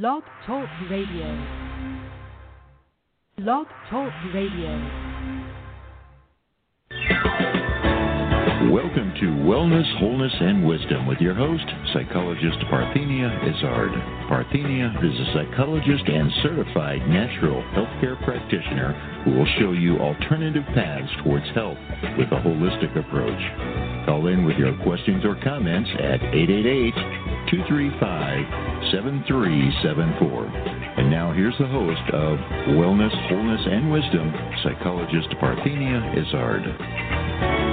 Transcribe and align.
Blog 0.00 0.24
Talk 0.44 0.68
Radio. 0.90 1.30
Blog 3.38 3.66
Talk 3.88 4.10
Radio. 4.34 4.74
Welcome 8.72 9.14
to 9.20 9.26
Wellness, 9.46 9.86
Wholeness, 10.00 10.32
and 10.40 10.66
Wisdom 10.66 11.06
with 11.06 11.18
your 11.20 11.34
host, 11.34 11.62
psychologist 11.92 12.58
Parthenia 12.72 13.30
Izzard. 13.46 13.92
Parthenia 14.26 14.90
is 14.98 15.14
a 15.14 15.32
psychologist 15.32 16.08
and 16.08 16.28
certified 16.42 17.06
natural 17.08 17.62
healthcare 17.78 18.18
practitioner 18.24 19.13
who 19.24 19.32
will 19.32 19.48
show 19.58 19.72
you 19.72 19.98
alternative 19.98 20.64
paths 20.74 21.10
towards 21.24 21.46
health 21.54 21.78
with 22.18 22.28
a 22.28 22.40
holistic 22.44 22.92
approach. 22.96 23.40
Call 24.06 24.26
in 24.28 24.44
with 24.44 24.56
your 24.56 24.76
questions 24.84 25.24
or 25.24 25.34
comments 25.42 25.90
at 25.98 26.20
888 26.22 26.94
235 27.50 28.92
7374. 28.92 30.46
And 31.00 31.10
now 31.10 31.32
here's 31.32 31.56
the 31.58 31.66
host 31.66 32.04
of 32.12 32.38
Wellness, 32.76 33.14
Wholeness, 33.28 33.66
and 33.66 33.90
Wisdom, 33.90 34.32
psychologist 34.62 35.28
Parthenia 35.40 36.12
Izzard. 36.20 37.63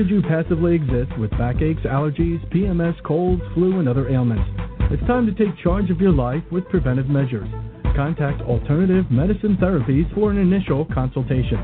Should 0.00 0.08
you 0.08 0.22
passively 0.22 0.76
exist 0.76 1.12
with 1.18 1.30
backaches, 1.32 1.84
allergies, 1.84 2.40
PMS, 2.48 2.96
colds, 3.02 3.42
flu, 3.52 3.80
and 3.80 3.86
other 3.86 4.08
ailments? 4.08 4.48
It's 4.90 5.06
time 5.06 5.26
to 5.26 5.34
take 5.34 5.54
charge 5.62 5.90
of 5.90 6.00
your 6.00 6.10
life 6.10 6.42
with 6.50 6.66
preventive 6.70 7.10
measures. 7.10 7.46
Contact 7.94 8.40
Alternative 8.40 9.04
Medicine 9.10 9.58
Therapies 9.60 10.08
for 10.14 10.30
an 10.30 10.38
initial 10.38 10.86
consultation. 10.86 11.58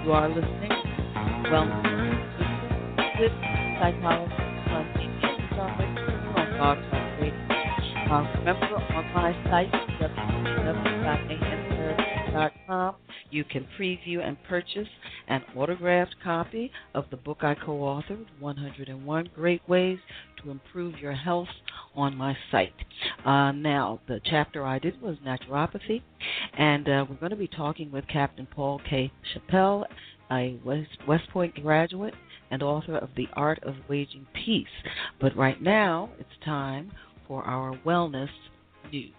You 0.04 0.12
are 0.14 0.28
listening 0.30 0.70
to 0.70 0.76
Wellness 1.52 3.20
with 3.20 3.32
psychologist 3.80 4.42
on 4.76 4.86
Talk 6.58 6.80
Radio. 7.22 7.46
Uh, 8.10 8.26
remember, 8.40 8.76
on 8.96 9.06
my 9.14 9.32
site, 9.52 9.72
you 13.32 13.44
can 13.44 13.68
preview 13.80 14.20
and 14.26 14.38
purchase 14.44 14.88
an 15.28 15.44
autographed 15.56 16.16
copy 16.24 16.72
of 16.94 17.06
the 17.12 17.18
book 17.18 17.40
I 17.44 17.56
co 17.56 17.80
authored, 17.80 18.26
101 18.40 19.30
Great 19.36 19.62
Ways 19.68 20.00
to 20.44 20.52
Improve 20.52 20.98
Your 21.00 21.14
Health, 21.14 21.48
on 21.96 22.16
my 22.16 22.36
site. 22.52 22.74
Uh, 23.26 23.52
now, 23.52 24.00
the 24.08 24.22
chapter 24.24 24.66
I 24.66 24.80
did 24.80 25.02
was 25.02 25.18
naturopathy, 25.26 26.02
and 26.58 26.88
uh, 26.88 27.06
we're 27.10 27.16
going 27.16 27.32
to 27.32 27.36
be 27.36 27.48
talking 27.48 27.92
with 27.92 28.08
Captain 28.08 28.48
Paul 28.50 28.82
K. 28.90 29.12
Chappell, 29.34 29.86
a 30.32 30.60
West 30.64 31.30
Point 31.32 31.56
graduate 31.62 32.14
and 32.52 32.64
author 32.64 32.98
of 32.98 33.10
The 33.16 33.28
Art 33.34 33.60
of 33.64 33.76
Waging 33.88 34.28
Peace. 34.34 34.68
But 35.20 35.36
right 35.36 35.62
now, 35.62 36.10
it's 36.20 36.30
time 36.44 36.92
for 37.28 37.44
our 37.44 37.78
wellness 37.86 38.30
news. 38.92 39.14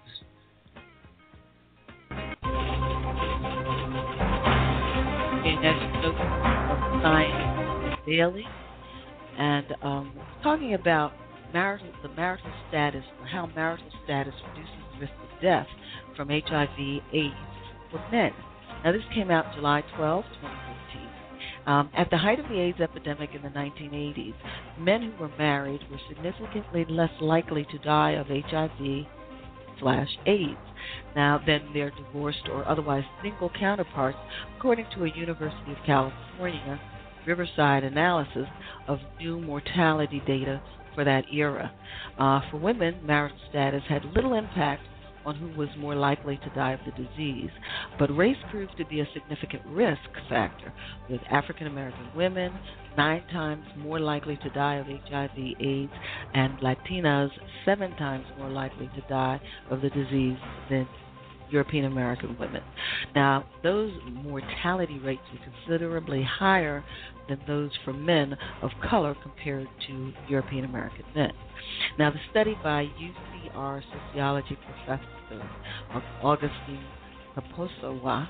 Okay, 5.40 5.56
next 5.62 5.80
note 6.02 6.16
of 6.16 7.02
Science 7.02 8.00
Daily, 8.06 8.46
and 9.38 9.66
um, 9.82 10.12
talking 10.42 10.74
about 10.74 11.12
marital, 11.52 11.88
the 12.02 12.08
marital 12.10 12.50
status, 12.68 13.04
how 13.30 13.46
marital 13.54 13.86
status 14.04 14.34
reduces 14.48 14.74
the 14.94 15.00
risk 15.00 15.12
of 15.22 15.42
death 15.42 15.66
from 16.16 16.28
HIV/AIDS 16.28 17.34
for 17.90 18.04
men. 18.10 18.32
Now, 18.84 18.92
this 18.92 19.02
came 19.14 19.30
out 19.30 19.54
July 19.54 19.82
12, 19.96 20.24
2015. 20.24 21.08
Um, 21.66 21.90
at 21.94 22.10
the 22.10 22.16
height 22.16 22.40
of 22.40 22.48
the 22.48 22.58
AIDS 22.58 22.80
epidemic 22.80 23.34
in 23.34 23.42
the 23.42 23.48
1980s, 23.50 24.34
men 24.78 25.02
who 25.02 25.22
were 25.22 25.30
married 25.36 25.80
were 25.90 26.00
significantly 26.08 26.86
less 26.88 27.10
likely 27.20 27.66
to 27.70 27.78
die 27.78 28.12
of 28.12 28.28
HIV 28.28 29.06
slash 29.78 30.08
AIDS 30.26 30.56
now 31.14 31.40
than 31.46 31.72
their 31.72 31.90
divorced 31.90 32.48
or 32.52 32.66
otherwise 32.68 33.04
single 33.22 33.50
counterparts, 33.58 34.18
according 34.56 34.86
to 34.94 35.04
a 35.04 35.16
University 35.16 35.72
of 35.72 35.78
California 35.86 36.80
Riverside 37.26 37.84
analysis 37.84 38.46
of 38.88 38.98
new 39.20 39.40
mortality 39.40 40.22
data 40.26 40.60
for 40.94 41.04
that 41.04 41.24
era. 41.32 41.70
Uh, 42.18 42.40
for 42.50 42.56
women, 42.56 42.96
marital 43.04 43.36
status 43.50 43.82
had 43.88 44.04
little 44.16 44.34
impact 44.34 44.82
on 45.26 45.36
who 45.36 45.48
was 45.58 45.68
more 45.78 45.94
likely 45.94 46.38
to 46.38 46.50
die 46.54 46.72
of 46.72 46.80
the 46.86 46.92
disease, 46.92 47.50
but 47.98 48.14
race 48.16 48.38
proved 48.50 48.76
to 48.78 48.86
be 48.86 49.00
a 49.00 49.08
significant 49.12 49.62
risk 49.66 50.00
factor, 50.28 50.72
with 51.10 51.20
African 51.30 51.66
American 51.66 52.08
women 52.16 52.52
nine 53.00 53.24
times 53.32 53.64
more 53.78 53.98
likely 53.98 54.36
to 54.42 54.50
die 54.50 54.74
of 54.74 54.86
HIV/AIDS, 54.86 55.92
and 56.34 56.58
Latinas 56.58 57.30
seven 57.64 57.96
times 57.96 58.26
more 58.38 58.50
likely 58.50 58.90
to 58.94 59.00
die 59.08 59.40
of 59.70 59.80
the 59.80 59.88
disease 59.88 60.36
than 60.68 60.86
European 61.50 61.86
American 61.86 62.36
women. 62.38 62.62
Now, 63.14 63.46
those 63.62 63.90
mortality 64.12 64.98
rates 64.98 65.22
are 65.32 65.50
considerably 65.50 66.22
higher 66.22 66.84
than 67.26 67.40
those 67.46 67.70
for 67.86 67.94
men 67.94 68.36
of 68.60 68.70
color 68.90 69.16
compared 69.22 69.68
to 69.86 70.12
European 70.28 70.66
American 70.66 71.06
men. 71.14 71.32
Now, 71.98 72.10
the 72.10 72.20
study 72.30 72.54
by 72.62 72.84
UCR 72.84 73.82
sociology 74.10 74.58
professor 74.86 75.42
Augustine 76.22 76.84
Kposowa, 77.34 78.28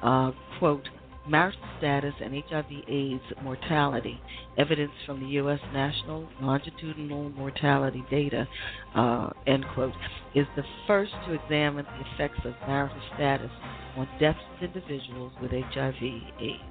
uh, 0.00 0.30
quote, 0.60 0.88
marital 1.26 1.60
status 1.78 2.14
and 2.20 2.34
HIV/AIDS 2.48 3.22
mortality, 3.42 4.20
evidence 4.58 4.92
from 5.06 5.20
the 5.20 5.28
U.S. 5.36 5.60
National 5.72 6.28
Longitudinal 6.40 7.30
Mortality 7.30 8.04
Data, 8.10 8.48
uh, 8.94 9.30
end 9.46 9.64
quote, 9.74 9.94
is 10.34 10.46
the 10.56 10.64
first 10.86 11.12
to 11.26 11.32
examine 11.32 11.84
the 11.84 12.14
effects 12.14 12.44
of 12.44 12.54
marital 12.66 13.00
status 13.14 13.50
on 13.96 14.08
deaths 14.18 14.38
of 14.56 14.62
individuals 14.64 15.32
with 15.40 15.50
HIV/AIDS. 15.50 16.62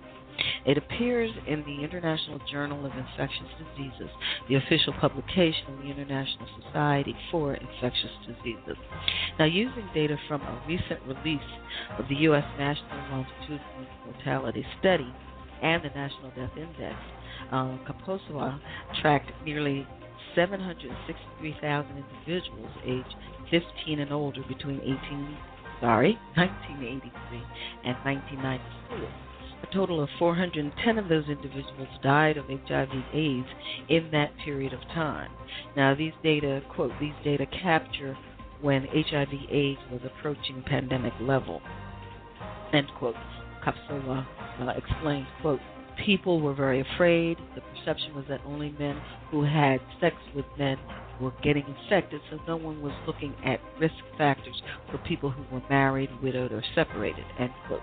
It 0.66 0.78
appears 0.78 1.32
in 1.48 1.64
the 1.64 1.84
International 1.84 2.40
Journal 2.52 2.86
of 2.86 2.92
Infectious 2.96 3.48
Diseases, 3.58 4.10
the 4.48 4.56
official 4.56 4.94
publication 4.94 5.74
of 5.74 5.78
the 5.80 5.90
International 5.90 6.48
Society 6.64 7.16
for 7.30 7.56
Infectious 7.56 8.12
Diseases. 8.28 8.78
Now, 9.40 9.46
using 9.46 9.88
data 9.94 10.18
from 10.28 10.42
a 10.42 10.62
recent 10.68 11.00
release 11.06 11.40
of 11.98 12.08
the 12.08 12.16
U.S. 12.30 12.46
National 12.58 12.98
Longitudinal 13.10 13.88
Mortality 14.12 14.66
Study 14.80 15.14
and 15.62 15.84
the 15.84 15.90
National 15.90 16.32
Death 16.32 16.52
Index, 16.58 16.96
um, 17.52 17.80
Kposowa 17.88 18.60
tracked 19.02 19.32
nearly 19.46 19.88
763,000 20.36 21.92
individuals 21.98 22.72
aged 22.86 23.16
15 23.50 24.00
and 24.00 24.12
older 24.12 24.42
between 24.48 24.80
18, 24.82 25.38
sorry, 25.80 26.18
1983 26.36 27.12
and 27.84 27.98
1994. 28.04 29.10
A 29.64 29.74
total 29.74 30.02
of 30.02 30.10
410 30.18 30.98
of 30.98 31.08
those 31.08 31.26
individuals 31.28 31.88
died 32.02 32.38
of 32.38 32.46
HIV/AIDS 32.48 33.48
in 33.90 34.10
that 34.12 34.32
period 34.44 34.74
of 34.74 34.82
time. 34.94 35.30
Now, 35.76 35.94
these 35.94 36.14
data, 36.24 36.62
quote, 36.74 36.94
these 37.00 37.14
data 37.24 37.46
capture 37.46 38.18
when 38.62 38.88
HIV/AIDS 38.88 39.80
was 39.92 40.02
approaching 40.04 40.64
pandemic 40.66 41.14
level. 41.22 41.62
End 42.74 42.88
quote. 42.98 43.16
Kposowa 43.66 44.26
uh, 44.60 44.70
explains, 44.78 45.28
quote, 45.42 45.60
people 46.06 46.42
were 46.42 46.54
very 46.54 46.82
afraid. 46.82 47.38
The 47.56 47.62
perception 47.62 48.16
was 48.16 48.26
that 48.30 48.42
only 48.46 48.76
men 48.80 49.00
who 49.30 49.44
had 49.44 49.80
sex 50.00 50.16
with 50.36 50.46
men 50.58 50.78
were 51.20 51.32
getting 51.44 51.64
infected, 51.68 52.22
so 52.30 52.40
no 52.48 52.58
one 52.58 52.82
was 52.82 52.94
looking 53.06 53.36
at 53.46 53.60
risk 53.80 53.94
factors 54.18 54.62
for 54.90 54.98
people 55.00 55.30
who 55.30 55.44
were 55.54 55.62
married, 55.70 56.10
widowed, 56.22 56.52
or 56.52 56.64
separated. 56.76 57.26
End 57.40 57.52
quote. 57.68 57.82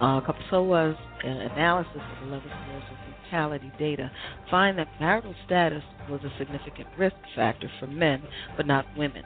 Uh, 0.00 0.20
uh, 0.20 0.94
analysis 1.24 1.92
of 1.94 2.28
11 2.28 2.48
years 2.48 2.82
of 2.90 2.96
mortality 3.22 3.72
data 3.78 4.10
find 4.50 4.76
that 4.76 4.88
marital 4.98 5.34
status 5.46 5.82
was 6.10 6.20
a 6.24 6.38
significant 6.38 6.88
risk 6.98 7.14
factor 7.36 7.70
for 7.78 7.86
men, 7.86 8.22
but 8.56 8.66
not 8.66 8.84
women. 8.96 9.22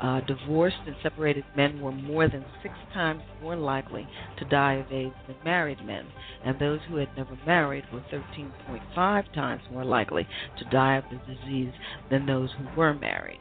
Uh, 0.00 0.20
divorced 0.20 0.78
and 0.86 0.96
separated 1.02 1.44
men 1.54 1.80
were 1.80 1.92
more 1.92 2.26
than 2.26 2.44
six 2.62 2.74
times 2.94 3.22
more 3.42 3.56
likely 3.56 4.08
to 4.38 4.44
die 4.46 4.74
of 4.74 4.90
AIDS 4.90 5.14
than 5.26 5.36
married 5.44 5.84
men, 5.84 6.06
and 6.42 6.58
those 6.58 6.80
who 6.88 6.96
had 6.96 7.14
never 7.16 7.36
married 7.44 7.84
were 7.92 8.02
13.5 8.10 9.34
times 9.34 9.62
more 9.70 9.84
likely 9.84 10.26
to 10.58 10.64
die 10.70 10.96
of 10.96 11.04
the 11.10 11.34
disease 11.34 11.72
than 12.10 12.24
those 12.24 12.50
who 12.52 12.80
were 12.80 12.94
married. 12.94 13.40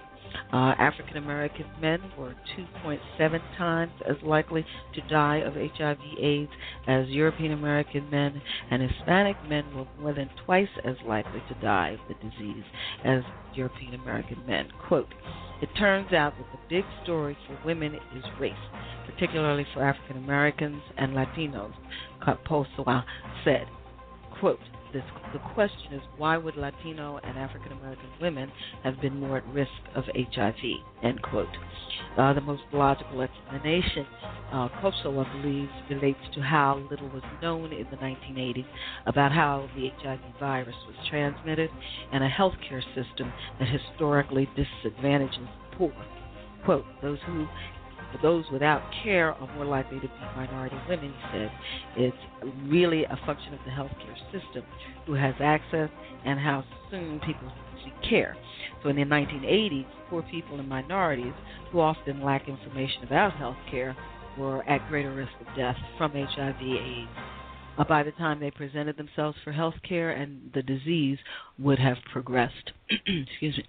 Uh, 0.53 0.75
African 0.77 1.17
American 1.17 1.65
men 1.81 1.99
were 2.17 2.35
2.7 2.85 3.57
times 3.57 3.93
as 4.07 4.17
likely 4.21 4.65
to 4.93 5.01
die 5.09 5.37
of 5.37 5.55
HIV/AIDS 5.55 6.51
as 6.87 7.07
European 7.07 7.53
American 7.53 8.09
men, 8.09 8.41
and 8.69 8.81
Hispanic 8.81 9.37
men 9.47 9.63
were 9.73 9.87
more 9.99 10.13
than 10.13 10.29
twice 10.45 10.69
as 10.83 10.97
likely 11.07 11.41
to 11.47 11.55
die 11.61 11.89
of 11.89 11.99
the 12.07 12.29
disease 12.29 12.63
as 13.03 13.23
European 13.55 13.95
American 13.95 14.45
men. 14.45 14.67
Quote, 14.87 15.13
it 15.61 15.69
turns 15.77 16.13
out 16.13 16.33
that 16.37 16.45
the 16.51 16.59
big 16.69 16.85
story 17.03 17.37
for 17.47 17.59
women 17.65 17.95
is 17.95 18.23
race, 18.39 18.53
particularly 19.05 19.65
for 19.73 19.83
African 19.83 20.17
Americans 20.17 20.81
and 20.97 21.13
Latinos, 21.13 21.73
Kposowa 22.21 23.03
said. 23.43 23.67
Quote, 24.39 24.59
this, 24.93 25.03
the 25.33 25.39
question 25.53 25.93
is 25.93 26.01
why 26.17 26.37
would 26.37 26.55
Latino 26.55 27.19
and 27.23 27.37
African 27.37 27.71
American 27.73 28.09
women 28.21 28.51
have 28.83 28.99
been 29.01 29.19
more 29.19 29.37
at 29.37 29.47
risk 29.47 29.71
of 29.95 30.03
HIV? 30.15 30.55
End 31.03 31.21
quote. 31.21 31.47
Uh, 32.17 32.33
the 32.33 32.41
most 32.41 32.63
logical 32.73 33.21
explanation, 33.21 34.05
uh, 34.51 34.67
believes, 35.41 35.71
relates 35.89 36.19
to 36.33 36.41
how 36.41 36.83
little 36.89 37.07
was 37.09 37.23
known 37.41 37.71
in 37.71 37.85
the 37.91 37.97
1980s 37.97 38.65
about 39.05 39.31
how 39.31 39.69
the 39.75 39.89
HIV 40.01 40.19
virus 40.39 40.75
was 40.87 40.95
transmitted 41.09 41.69
and 42.11 42.23
a 42.23 42.29
healthcare 42.29 42.83
system 42.95 43.31
that 43.59 43.67
historically 43.67 44.49
disadvantages 44.55 45.37
the 45.39 45.77
poor. 45.77 45.93
Quote, 46.65 46.85
those 47.01 47.19
who 47.25 47.47
those 48.21 48.45
without 48.51 48.81
care 49.03 49.33
are 49.33 49.55
more 49.55 49.65
likely 49.65 49.99
to 49.99 50.07
be 50.07 50.13
minority 50.35 50.75
women, 50.87 51.13
he 51.13 51.37
said. 51.37 51.51
It's 51.95 52.17
really 52.67 53.05
a 53.05 53.19
function 53.25 53.53
of 53.53 53.59
the 53.65 53.71
healthcare 53.71 54.15
system, 54.31 54.63
who 55.05 55.13
has 55.13 55.35
access, 55.39 55.89
and 56.25 56.39
how 56.39 56.63
soon 56.91 57.19
people 57.19 57.51
seek 57.83 58.09
care. 58.09 58.35
So 58.83 58.89
in 58.89 58.95
the 58.95 59.03
1980s, 59.03 59.85
poor 60.09 60.23
people 60.23 60.59
and 60.59 60.67
minorities, 60.67 61.33
who 61.71 61.79
often 61.79 62.23
lack 62.23 62.47
information 62.47 63.03
about 63.03 63.33
healthcare, 63.33 63.95
were 64.37 64.67
at 64.69 64.87
greater 64.89 65.13
risk 65.13 65.31
of 65.41 65.55
death 65.55 65.77
from 65.97 66.11
HIV/AIDS. 66.11 67.09
Uh, 67.77 67.83
by 67.85 68.03
the 68.03 68.11
time 68.11 68.39
they 68.39 68.51
presented 68.51 68.97
themselves 68.97 69.37
for 69.43 69.51
health 69.51 69.75
care, 69.87 70.11
and 70.11 70.51
the 70.53 70.61
disease 70.61 71.17
would 71.57 71.79
have 71.79 71.97
progressed. 72.11 72.71
Excuse 72.89 73.57
me. 73.57 73.65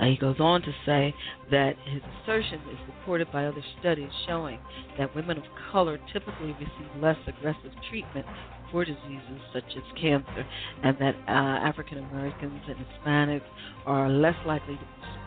Uh, 0.00 0.06
he 0.06 0.16
goes 0.16 0.36
on 0.40 0.62
to 0.62 0.72
say 0.84 1.14
that 1.50 1.74
his 1.86 2.02
assertion 2.22 2.60
is 2.70 2.78
supported 2.86 3.30
by 3.32 3.46
other 3.46 3.62
studies 3.80 4.10
showing 4.26 4.58
that 4.98 5.14
women 5.14 5.38
of 5.38 5.44
color 5.72 5.98
typically 6.12 6.52
receive 6.52 7.00
less 7.00 7.18
aggressive 7.26 7.72
treatment 7.88 8.26
for 8.70 8.84
diseases 8.84 9.40
such 9.52 9.64
as 9.76 9.82
cancer, 10.00 10.46
and 10.82 10.96
that 10.98 11.14
uh, 11.28 11.30
African 11.30 11.98
Americans 11.98 12.60
and 12.66 12.76
Hispanics 12.76 13.46
are 13.86 14.08
less 14.08 14.36
likely 14.46 14.74
to 14.74 14.80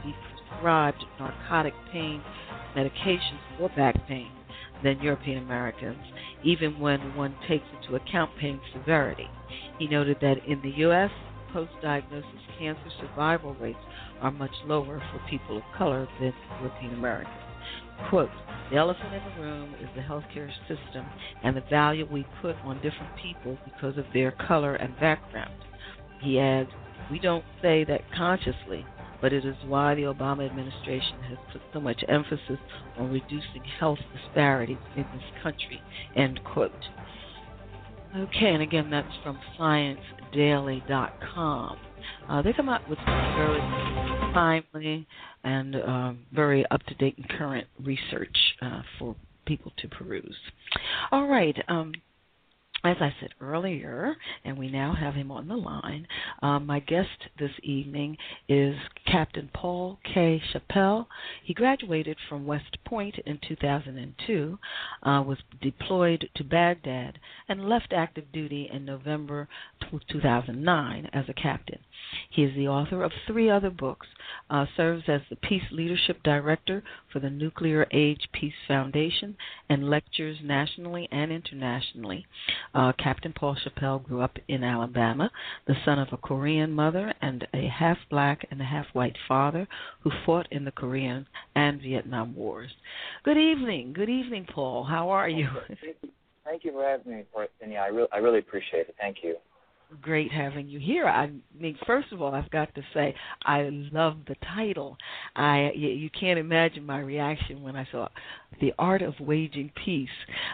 be 0.04 0.14
prescribed 0.48 1.04
narcotic 1.20 1.74
pain 1.92 2.22
medications 2.76 3.40
for 3.58 3.70
back 3.70 3.96
pain 4.08 4.32
than 4.84 5.00
European 5.00 5.44
Americans, 5.44 6.04
even 6.44 6.80
when 6.80 7.16
one 7.16 7.36
takes 7.48 7.66
into 7.82 7.96
account 7.96 8.32
pain 8.40 8.60
severity. 8.74 9.28
He 9.80 9.88
noted 9.88 10.18
that 10.22 10.46
in 10.48 10.62
the 10.62 10.72
U.S., 10.82 11.12
post 11.54 11.72
diagnosis 11.82 12.30
cancer 12.60 12.90
survival 13.00 13.56
rates 13.56 13.80
are 14.22 14.32
much 14.32 14.54
lower 14.66 15.02
for 15.12 15.20
people 15.30 15.58
of 15.58 15.64
color 15.78 16.08
than 16.20 16.34
European 16.62 16.96
Americans. 16.96 17.36
Quote, 18.10 18.30
the 18.70 18.78
elephant 18.78 19.14
in 19.14 19.22
the 19.24 19.42
room 19.42 19.74
is 19.82 19.90
the 19.96 20.02
healthcare 20.02 20.52
system 20.68 21.06
and 21.44 21.58
the 21.58 21.64
value 21.70 22.08
we 22.12 22.26
put 22.42 22.56
on 22.64 22.76
different 22.78 23.16
people 23.22 23.58
because 23.66 23.98
of 23.98 24.06
their 24.14 24.32
color 24.32 24.76
and 24.76 24.98
background. 25.00 25.54
He 26.22 26.40
adds, 26.40 26.70
we 27.12 27.20
don't 27.20 27.44
say 27.62 27.84
that 27.86 28.02
consciously, 28.16 28.86
but 29.22 29.34
it 29.34 29.46
is 29.46 29.56
why 29.66 29.96
the 29.96 30.04
Obama 30.04 30.46
administration 30.46 31.20
has 31.30 31.40
put 31.52 31.62
so 31.74 31.80
much 31.80 32.04
emphasis 32.08 32.60
on 32.98 33.12
reducing 33.12 33.64
health 33.80 33.98
disparities 34.16 34.78
in 34.96 35.06
this 35.14 35.24
country. 35.42 35.82
End 36.16 36.40
quote. 36.44 36.72
Okay, 38.16 38.54
and 38.54 38.62
again, 38.64 38.90
that's 38.90 39.14
from 39.24 39.38
ScienceDaily.com. 39.60 41.78
Uh, 42.30 42.42
they 42.42 42.54
come 42.54 42.70
out 42.70 42.88
with 42.90 42.98
some 43.00 43.34
very 43.36 43.60
timely 44.34 45.08
and 45.44 45.76
um, 45.76 46.20
very 46.34 46.66
up 46.72 46.84
to 46.84 46.96
date 46.96 47.18
and 47.18 47.30
current 47.30 47.68
research 47.84 48.36
uh, 48.62 48.82
for 49.00 49.16
people 49.46 49.72
to 49.78 49.88
peruse. 49.88 50.38
All 51.12 51.28
right. 51.28 51.56
Um, 51.68 51.94
as 52.84 52.98
I 53.02 53.14
said 53.20 53.30
earlier, 53.42 54.16
and 54.46 54.58
we 54.58 54.70
now 54.70 54.94
have 54.94 55.16
him 55.16 55.32
on 55.32 55.48
the 55.48 55.56
line, 55.56 56.08
um, 56.42 56.66
my 56.66 56.80
guest 56.80 57.10
this 57.40 57.52
evening 57.64 58.18
is 58.48 58.76
Captain 59.06 59.50
Paul 59.54 60.00
K. 60.14 60.42
Chappell. 60.54 61.08
He 61.44 61.54
graduated 61.54 62.18
from 62.30 62.46
West 62.46 62.78
Point 62.86 63.16
in 63.26 63.40
2002, 63.48 64.60
uh, 65.04 65.24
was 65.26 65.40
deployed 65.62 66.30
to 66.36 66.44
Baghdad, 66.44 67.20
and 67.50 67.68
left 67.68 67.94
active 67.94 68.32
duty 68.32 68.70
in 68.72 68.86
November 68.86 69.48
2009 70.10 71.10
as 71.14 71.26
a 71.28 71.34
captain. 71.34 71.80
He 72.30 72.44
is 72.44 72.56
the 72.56 72.68
author 72.68 73.04
of 73.04 73.12
three 73.26 73.50
other 73.50 73.70
books, 73.70 74.08
uh, 74.50 74.66
serves 74.76 75.04
as 75.08 75.22
the 75.30 75.36
Peace 75.36 75.64
Leadership 75.72 76.22
Director 76.24 76.84
for 77.12 77.20
the 77.20 77.30
Nuclear 77.30 77.88
Age 77.92 78.30
Peace 78.32 78.54
Foundation, 78.68 79.36
and 79.70 79.90
lectures 79.90 80.38
nationally 80.44 81.08
and 81.12 81.32
internationally. 81.32 82.26
Uh, 82.74 82.94
Captain 82.94 83.34
Paul 83.34 83.56
Chappell 83.56 84.00
grew 84.00 84.22
up 84.22 84.38
in 84.48 84.64
Alabama, 84.64 85.32
the 85.66 85.76
son 85.84 86.00
of 86.00 86.10
a 86.12 86.18
Korean 86.18 86.72
mother 86.72 87.14
and 87.22 87.48
a 87.54 87.68
half 87.68 87.98
black 88.10 88.48
and 88.52 88.62
a 88.62 88.66
half 88.66 88.88
white 88.94 89.18
father 89.28 89.68
who 90.02 90.12
fought 90.26 90.48
in 90.52 90.66
the 90.66 90.72
Korean 90.72 91.28
and 91.56 91.82
Vietnam 91.82 92.36
Wars. 92.36 92.72
Good 93.24 93.38
evening. 93.38 93.94
Good 93.94 94.10
evening, 94.10 94.46
Paul. 94.54 94.84
How 94.84 95.10
are 95.10 95.30
you? 95.30 95.50
Thank 96.46 96.64
you 96.64 96.72
for 96.72 96.84
having 96.84 97.12
me, 97.12 97.24
Cindy. 97.60 97.78
I, 97.78 97.88
re- 97.88 98.08
I 98.14 98.18
really 98.18 98.40
appreciate 98.40 98.88
it. 98.88 98.96
Thank 99.00 99.18
you 99.24 99.36
great 100.02 100.32
having 100.32 100.68
you 100.68 100.80
here. 100.80 101.08
I 101.08 101.32
mean, 101.58 101.78
first 101.86 102.12
of 102.12 102.22
all, 102.22 102.34
I've 102.34 102.52
got 102.52 102.74
to 102.76 102.82
say 102.94 103.16
I 103.44 103.70
love 103.92 104.18
the 104.28 104.36
title. 104.56 104.98
I 105.36 105.72
you, 105.76 105.90
you 105.90 106.10
can't 106.10 106.40
imagine 106.40 106.86
my 106.86 107.00
reaction 107.00 107.64
when 107.64 107.76
I 107.76 107.88
saw 107.92 108.10
the 108.60 108.74
art 108.78 109.02
of 109.02 109.14
waging 109.20 109.72
peace, 109.86 110.10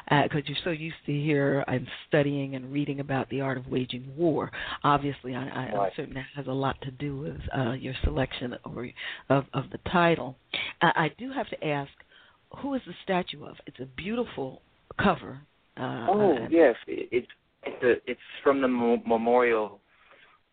because 0.10 0.42
uh, 0.44 0.48
you're 0.48 0.58
so 0.63 0.70
used 0.72 0.96
to 1.06 1.12
hear 1.12 1.63
and 1.68 1.88
studying 2.08 2.56
and 2.56 2.72
reading 2.72 3.00
about 3.00 3.30
the 3.30 3.42
art 3.42 3.58
of 3.58 3.68
waging 3.68 4.12
war. 4.16 4.52
Obviously, 4.84 5.36
I, 5.36 5.48
I, 5.48 5.75
right. 5.75 5.94
certain 5.96 6.13
that 6.16 6.25
has 6.36 6.48
a 6.48 6.52
lot 6.52 6.75
to 6.82 6.92
do 6.92 7.18
with 7.18 7.42
uh, 7.56 7.74
your 7.74 7.94
selection 8.04 8.56
or 8.66 8.90
of 9.30 9.46
of 9.54 9.66
the 9.72 9.80
title. 9.92 10.36
Uh, 10.82 10.92
I 10.96 11.12
do 11.18 11.32
have 11.32 11.50
to 11.50 11.68
ask, 11.68 11.92
who 12.58 12.74
is 12.75 12.82
the 12.86 12.94
statue 13.04 13.46
of? 13.46 13.56
It's 13.66 13.80
a 13.80 13.88
beautiful 13.98 14.62
cover. 15.02 15.40
Uh, 15.75 16.08
oh 16.10 16.48
yes, 16.52 16.75
it's 16.88 17.28
it's 17.65 17.84
a, 17.84 18.12
it's 18.12 18.22
from 18.43 18.62
the 18.62 18.67
memorial 18.67 19.79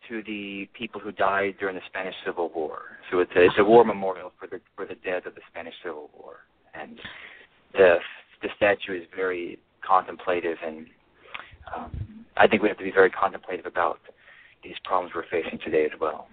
to 0.09 0.23
the 0.23 0.67
people 0.77 0.99
who 0.99 1.11
died 1.11 1.55
during 1.59 1.75
the 1.75 1.81
Spanish 1.87 2.15
Civil 2.25 2.51
War. 2.55 2.81
So 3.11 3.19
it's 3.19 3.31
a, 3.35 3.45
it's 3.45 3.55
a 3.59 3.63
war 3.63 3.83
memorial 3.83 4.31
for 4.39 4.47
the 4.47 4.59
for 4.75 4.85
the 4.85 4.95
dead 4.95 5.25
of 5.25 5.35
the 5.35 5.41
Spanish 5.49 5.75
Civil 5.83 6.09
War, 6.17 6.37
and 6.73 6.99
the 7.73 7.97
the 8.41 8.49
statue 8.55 8.99
is 8.99 9.03
very 9.15 9.59
contemplative, 9.85 10.57
and 10.65 10.87
um, 11.75 12.25
I 12.37 12.47
think 12.47 12.61
we 12.61 12.69
have 12.69 12.77
to 12.77 12.83
be 12.83 12.91
very 12.91 13.09
contemplative 13.09 13.65
about 13.65 13.99
these 14.63 14.75
problems 14.83 15.13
we're 15.15 15.25
facing 15.29 15.59
today 15.59 15.85
as 15.85 15.99
well. 15.99 16.27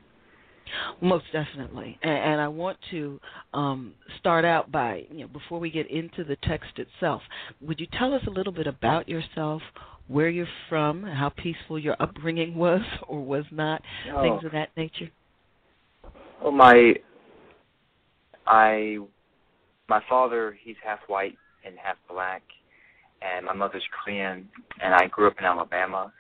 Most 1.00 1.24
definitely, 1.32 1.98
and, 2.02 2.12
and 2.12 2.40
I 2.40 2.48
want 2.48 2.76
to 2.90 3.18
um, 3.54 3.94
start 4.18 4.44
out 4.44 4.70
by 4.70 5.04
you 5.10 5.20
know 5.20 5.28
before 5.28 5.58
we 5.58 5.70
get 5.70 5.90
into 5.90 6.24
the 6.24 6.36
text 6.42 6.78
itself. 6.78 7.22
Would 7.62 7.80
you 7.80 7.86
tell 7.98 8.12
us 8.12 8.22
a 8.26 8.30
little 8.30 8.52
bit 8.52 8.66
about 8.66 9.08
yourself, 9.08 9.62
where 10.08 10.28
you're 10.28 10.46
from, 10.68 11.02
how 11.02 11.30
peaceful 11.30 11.78
your 11.78 11.96
upbringing 12.00 12.54
was 12.54 12.80
or 13.06 13.22
was 13.22 13.44
not, 13.50 13.82
oh. 14.12 14.22
things 14.22 14.44
of 14.44 14.52
that 14.52 14.70
nature? 14.76 15.10
Well, 16.42 16.52
my 16.52 16.94
I 18.46 18.98
my 19.88 20.00
father 20.08 20.56
he's 20.62 20.76
half 20.84 21.00
white 21.06 21.36
and 21.64 21.76
half 21.82 21.96
black, 22.10 22.42
and 23.22 23.46
my 23.46 23.52
mother's 23.54 23.84
Korean, 24.02 24.48
and 24.82 24.94
I 24.94 25.06
grew 25.06 25.26
up 25.26 25.38
in 25.38 25.44
Alabama. 25.44 26.12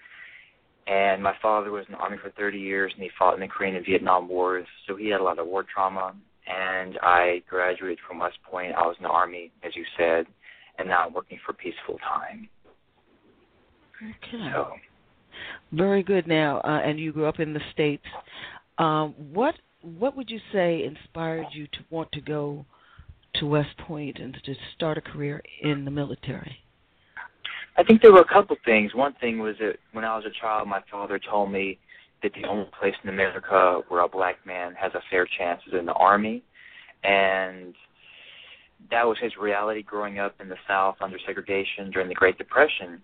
And 0.86 1.22
my 1.22 1.34
father 1.42 1.70
was 1.70 1.84
in 1.86 1.92
the 1.92 1.98
army 1.98 2.16
for 2.22 2.30
30 2.30 2.58
years, 2.58 2.90
and 2.94 3.02
he 3.02 3.10
fought 3.18 3.34
in 3.34 3.40
the 3.40 3.46
Korean 3.46 3.76
and 3.76 3.84
Vietnam 3.84 4.26
wars, 4.26 4.66
so 4.86 4.96
he 4.96 5.10
had 5.10 5.20
a 5.20 5.22
lot 5.22 5.38
of 5.38 5.46
war 5.46 5.62
trauma. 5.62 6.14
And 6.46 6.98
I 7.02 7.42
graduated 7.48 7.98
from 8.08 8.20
West 8.20 8.38
Point. 8.50 8.72
I 8.72 8.86
was 8.86 8.96
in 8.98 9.02
the 9.02 9.10
army, 9.10 9.52
as 9.62 9.76
you 9.76 9.84
said, 9.98 10.24
and 10.78 10.88
now 10.88 11.04
I'm 11.06 11.12
working 11.12 11.38
for 11.44 11.52
Peaceful 11.52 11.98
Time. 11.98 12.48
Okay. 14.02 14.50
So, 14.52 14.72
Very 15.72 16.02
good. 16.02 16.26
Now, 16.26 16.58
uh, 16.58 16.80
and 16.84 16.98
you 16.98 17.12
grew 17.12 17.26
up 17.26 17.40
in 17.40 17.52
the 17.52 17.60
states. 17.72 18.04
Um, 18.78 19.14
what 19.32 19.54
what 19.82 20.16
would 20.16 20.30
you 20.30 20.40
say 20.52 20.84
inspired 20.84 21.46
you 21.52 21.66
to 21.68 21.78
want 21.90 22.10
to 22.12 22.20
go 22.20 22.64
to 23.34 23.46
West 23.46 23.76
Point 23.78 24.18
and 24.18 24.36
to 24.44 24.54
start 24.74 24.98
a 24.98 25.00
career 25.00 25.42
in 25.62 25.84
the 25.84 25.90
military? 25.90 26.58
I 27.76 27.84
think 27.84 28.02
there 28.02 28.12
were 28.12 28.20
a 28.20 28.32
couple 28.32 28.56
things. 28.64 28.94
One 28.94 29.14
thing 29.20 29.38
was 29.38 29.54
that 29.60 29.76
when 29.92 30.04
I 30.04 30.16
was 30.16 30.24
a 30.24 30.40
child, 30.40 30.66
my 30.66 30.80
father 30.90 31.18
told 31.18 31.52
me 31.52 31.78
that 32.22 32.32
the 32.34 32.48
only 32.48 32.68
place 32.78 32.94
in 33.04 33.10
America 33.10 33.82
where 33.88 34.00
a 34.00 34.08
black 34.08 34.44
man 34.44 34.74
has 34.74 34.92
a 34.94 35.02
fair 35.10 35.26
chance 35.38 35.60
is 35.68 35.74
in 35.78 35.86
the 35.86 35.92
army, 35.92 36.42
and 37.04 37.74
that 38.90 39.06
was 39.06 39.16
his 39.20 39.36
reality 39.36 39.82
growing 39.82 40.18
up 40.18 40.34
in 40.40 40.48
the 40.48 40.56
South 40.66 40.96
under 41.00 41.18
segregation 41.24 41.90
during 41.90 42.08
the 42.08 42.14
Great 42.14 42.36
Depression. 42.38 43.00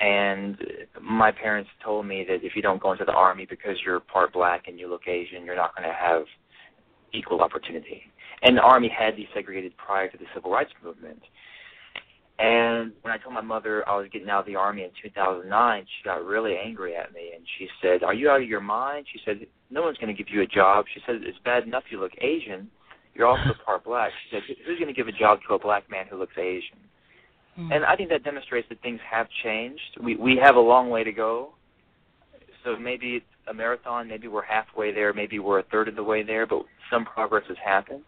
And 0.00 0.58
my 1.00 1.30
parents 1.30 1.70
told 1.82 2.06
me 2.06 2.24
that 2.28 2.44
if 2.44 2.56
you 2.56 2.62
don't 2.62 2.82
go 2.82 2.92
into 2.92 3.04
the 3.04 3.12
army 3.12 3.46
because 3.48 3.76
you're 3.84 4.00
part 4.00 4.32
black 4.32 4.64
and 4.66 4.78
you 4.78 4.88
look 4.88 5.06
Asian, 5.06 5.44
you're 5.44 5.56
not 5.56 5.74
going 5.76 5.88
to 5.88 5.94
have 5.94 6.24
equal 7.12 7.40
opportunity. 7.40 8.02
And 8.42 8.56
the 8.56 8.62
army 8.62 8.88
had 8.88 9.14
desegregated 9.14 9.76
prior 9.76 10.08
to 10.10 10.18
the 10.18 10.24
civil 10.34 10.50
rights 10.50 10.72
movement. 10.82 11.20
And 12.38 12.92
when 13.02 13.12
I 13.12 13.18
told 13.18 13.34
my 13.34 13.40
mother 13.40 13.88
I 13.88 13.96
was 13.96 14.08
getting 14.12 14.28
out 14.28 14.40
of 14.40 14.46
the 14.46 14.56
army 14.56 14.82
in 14.82 14.90
2009, 15.02 15.86
she 15.86 16.04
got 16.04 16.24
really 16.24 16.56
angry 16.56 16.96
at 16.96 17.12
me 17.12 17.30
and 17.34 17.46
she 17.58 17.68
said, 17.80 18.02
"Are 18.02 18.12
you 18.12 18.28
out 18.28 18.42
of 18.42 18.48
your 18.48 18.60
mind?" 18.60 19.06
She 19.12 19.20
said, 19.24 19.46
"No 19.70 19.82
one's 19.82 19.98
going 19.98 20.14
to 20.14 20.20
give 20.20 20.32
you 20.34 20.42
a 20.42 20.46
job." 20.46 20.86
She 20.92 21.00
said, 21.06 21.22
"It's 21.22 21.38
bad 21.44 21.62
enough 21.62 21.84
you 21.90 22.00
look 22.00 22.12
Asian. 22.20 22.68
You're 23.14 23.28
also 23.28 23.54
part 23.64 23.84
black." 23.84 24.10
She 24.24 24.36
said, 24.36 24.42
"Who's 24.66 24.78
going 24.80 24.92
to 24.92 24.94
give 24.94 25.06
a 25.06 25.12
job 25.12 25.38
to 25.46 25.54
a 25.54 25.58
black 25.60 25.88
man 25.88 26.06
who 26.08 26.16
looks 26.16 26.36
Asian?" 26.36 26.78
Mm. 27.58 27.74
And 27.74 27.84
I 27.84 27.96
think 27.96 28.08
that 28.10 28.24
demonstrates 28.24 28.68
that 28.68 28.80
things 28.82 29.00
have 29.08 29.28
changed. 29.42 29.98
We 30.02 30.16
we 30.16 30.36
have 30.36 30.56
a 30.56 30.60
long 30.60 30.90
way 30.90 31.04
to 31.04 31.12
go. 31.12 31.50
So 32.64 32.76
maybe 32.76 33.16
it's 33.16 33.26
a 33.46 33.54
marathon, 33.54 34.08
maybe 34.08 34.26
we're 34.26 34.42
halfway 34.42 34.92
there, 34.92 35.12
maybe 35.12 35.38
we're 35.38 35.58
a 35.58 35.64
third 35.64 35.86
of 35.86 35.96
the 35.96 36.02
way 36.02 36.22
there, 36.22 36.46
but 36.46 36.64
some 36.90 37.04
progress 37.04 37.44
has 37.48 37.58
happened. 37.62 38.02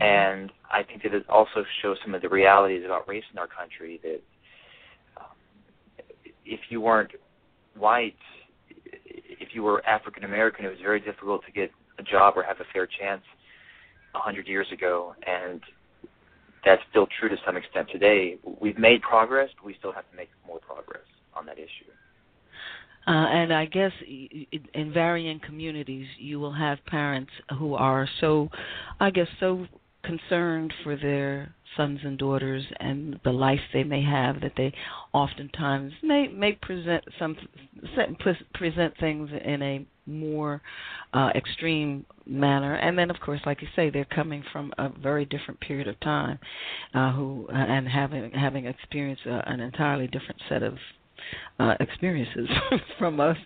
And 0.00 0.52
I 0.70 0.82
think 0.82 1.02
that 1.02 1.14
it 1.14 1.28
also 1.28 1.64
shows 1.82 1.96
some 2.04 2.14
of 2.14 2.22
the 2.22 2.28
realities 2.28 2.84
about 2.84 3.08
race 3.08 3.24
in 3.32 3.38
our 3.38 3.48
country 3.48 3.98
that 4.02 4.20
um, 5.16 5.24
if 6.44 6.60
you 6.68 6.80
weren't 6.80 7.12
white, 7.76 8.14
if 8.84 9.48
you 9.54 9.62
were 9.62 9.84
African 9.86 10.24
American, 10.24 10.64
it 10.66 10.68
was 10.68 10.78
very 10.82 11.00
difficult 11.00 11.44
to 11.46 11.52
get 11.52 11.70
a 11.98 12.02
job 12.02 12.34
or 12.36 12.42
have 12.42 12.60
a 12.60 12.64
fair 12.72 12.86
chance 12.86 13.22
a 14.14 14.18
hundred 14.18 14.46
years 14.46 14.66
ago, 14.72 15.14
and 15.26 15.60
that's 16.64 16.82
still 16.90 17.06
true 17.18 17.28
to 17.28 17.36
some 17.44 17.56
extent 17.56 17.88
today. 17.90 18.36
We've 18.60 18.78
made 18.78 19.02
progress, 19.02 19.50
but 19.56 19.64
we 19.64 19.74
still 19.78 19.92
have 19.92 20.08
to 20.10 20.16
make 20.16 20.30
more 20.46 20.60
progress 20.60 21.04
on 21.34 21.46
that 21.46 21.58
issue. 21.58 21.90
Uh, 23.06 23.10
and 23.10 23.54
I 23.54 23.64
guess 23.64 23.92
in 24.74 24.92
varying 24.92 25.40
communities, 25.40 26.06
you 26.18 26.38
will 26.40 26.52
have 26.52 26.78
parents 26.86 27.30
who 27.58 27.74
are 27.74 28.06
so, 28.20 28.50
I 29.00 29.10
guess, 29.10 29.28
so 29.40 29.66
concerned 30.04 30.74
for 30.84 30.94
their 30.94 31.54
sons 31.76 32.00
and 32.04 32.18
daughters 32.18 32.64
and 32.80 33.18
the 33.24 33.30
life 33.30 33.60
they 33.72 33.84
may 33.84 34.02
have 34.02 34.40
that 34.40 34.52
they 34.56 34.72
oftentimes 35.12 35.92
may 36.02 36.28
may 36.28 36.52
present 36.52 37.04
some 37.18 37.36
present 38.54 38.94
things 38.98 39.30
in 39.44 39.62
a 39.62 39.86
more 40.08 40.60
uh, 41.12 41.30
extreme 41.34 42.04
manner 42.26 42.74
and 42.74 42.98
then 42.98 43.10
of 43.10 43.18
course 43.20 43.40
like 43.46 43.62
you 43.62 43.68
say 43.74 43.90
they're 43.90 44.04
coming 44.04 44.42
from 44.52 44.72
a 44.78 44.88
very 45.00 45.24
different 45.24 45.58
period 45.60 45.88
of 45.88 45.98
time 46.00 46.38
uh, 46.94 47.12
who 47.12 47.46
uh, 47.50 47.56
and 47.56 47.88
having 47.88 48.30
having 48.32 48.66
experienced 48.66 49.22
uh, 49.26 49.42
an 49.46 49.60
entirely 49.60 50.06
different 50.06 50.40
set 50.48 50.62
of 50.62 50.74
uh, 51.58 51.74
experiences 51.80 52.48
from 52.98 53.20
us. 53.20 53.36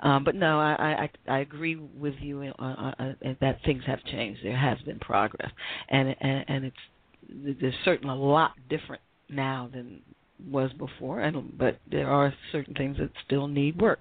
Um, 0.00 0.24
but 0.24 0.34
no, 0.34 0.58
I, 0.60 1.08
I 1.28 1.32
I 1.34 1.38
agree 1.40 1.76
with 1.76 2.14
you 2.20 2.52
uh, 2.58 2.62
uh, 2.62 2.92
uh, 2.98 3.12
that 3.40 3.58
things 3.64 3.82
have 3.86 4.02
changed. 4.04 4.40
There 4.44 4.56
has 4.56 4.78
been 4.82 4.98
progress, 4.98 5.50
and 5.88 6.14
and, 6.20 6.44
and 6.48 6.64
it's 6.64 7.58
there's 7.60 7.74
certainly 7.84 8.14
a 8.14 8.18
lot 8.18 8.52
different 8.68 9.02
now 9.28 9.68
than 9.72 10.00
was 10.44 10.70
before, 10.74 11.20
and 11.20 11.56
but 11.56 11.78
there 11.90 12.08
are 12.08 12.32
certain 12.52 12.74
things 12.74 12.98
that 12.98 13.10
still 13.24 13.48
need 13.48 13.80
work. 13.80 14.00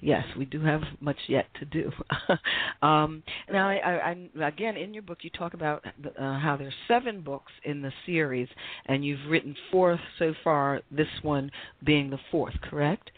Yes, 0.00 0.24
we 0.36 0.44
do 0.44 0.60
have 0.60 0.82
much 1.00 1.16
yet 1.28 1.46
to 1.58 1.64
do. 1.64 1.90
um, 2.86 3.22
now, 3.50 3.68
I, 3.68 4.14
I, 4.36 4.46
again, 4.46 4.76
in 4.76 4.92
your 4.92 5.02
book, 5.02 5.18
you 5.22 5.30
talk 5.30 5.54
about 5.54 5.84
uh, 5.86 6.38
how 6.38 6.56
there's 6.58 6.74
seven 6.86 7.20
books 7.20 7.52
in 7.64 7.82
the 7.82 7.92
series, 8.06 8.48
and 8.86 9.04
you've 9.04 9.28
written 9.28 9.54
four 9.70 9.98
so 10.18 10.34
far. 10.44 10.80
This 10.90 11.08
one 11.22 11.50
being 11.84 12.10
the 12.10 12.18
fourth, 12.30 12.54
correct? 12.62 13.10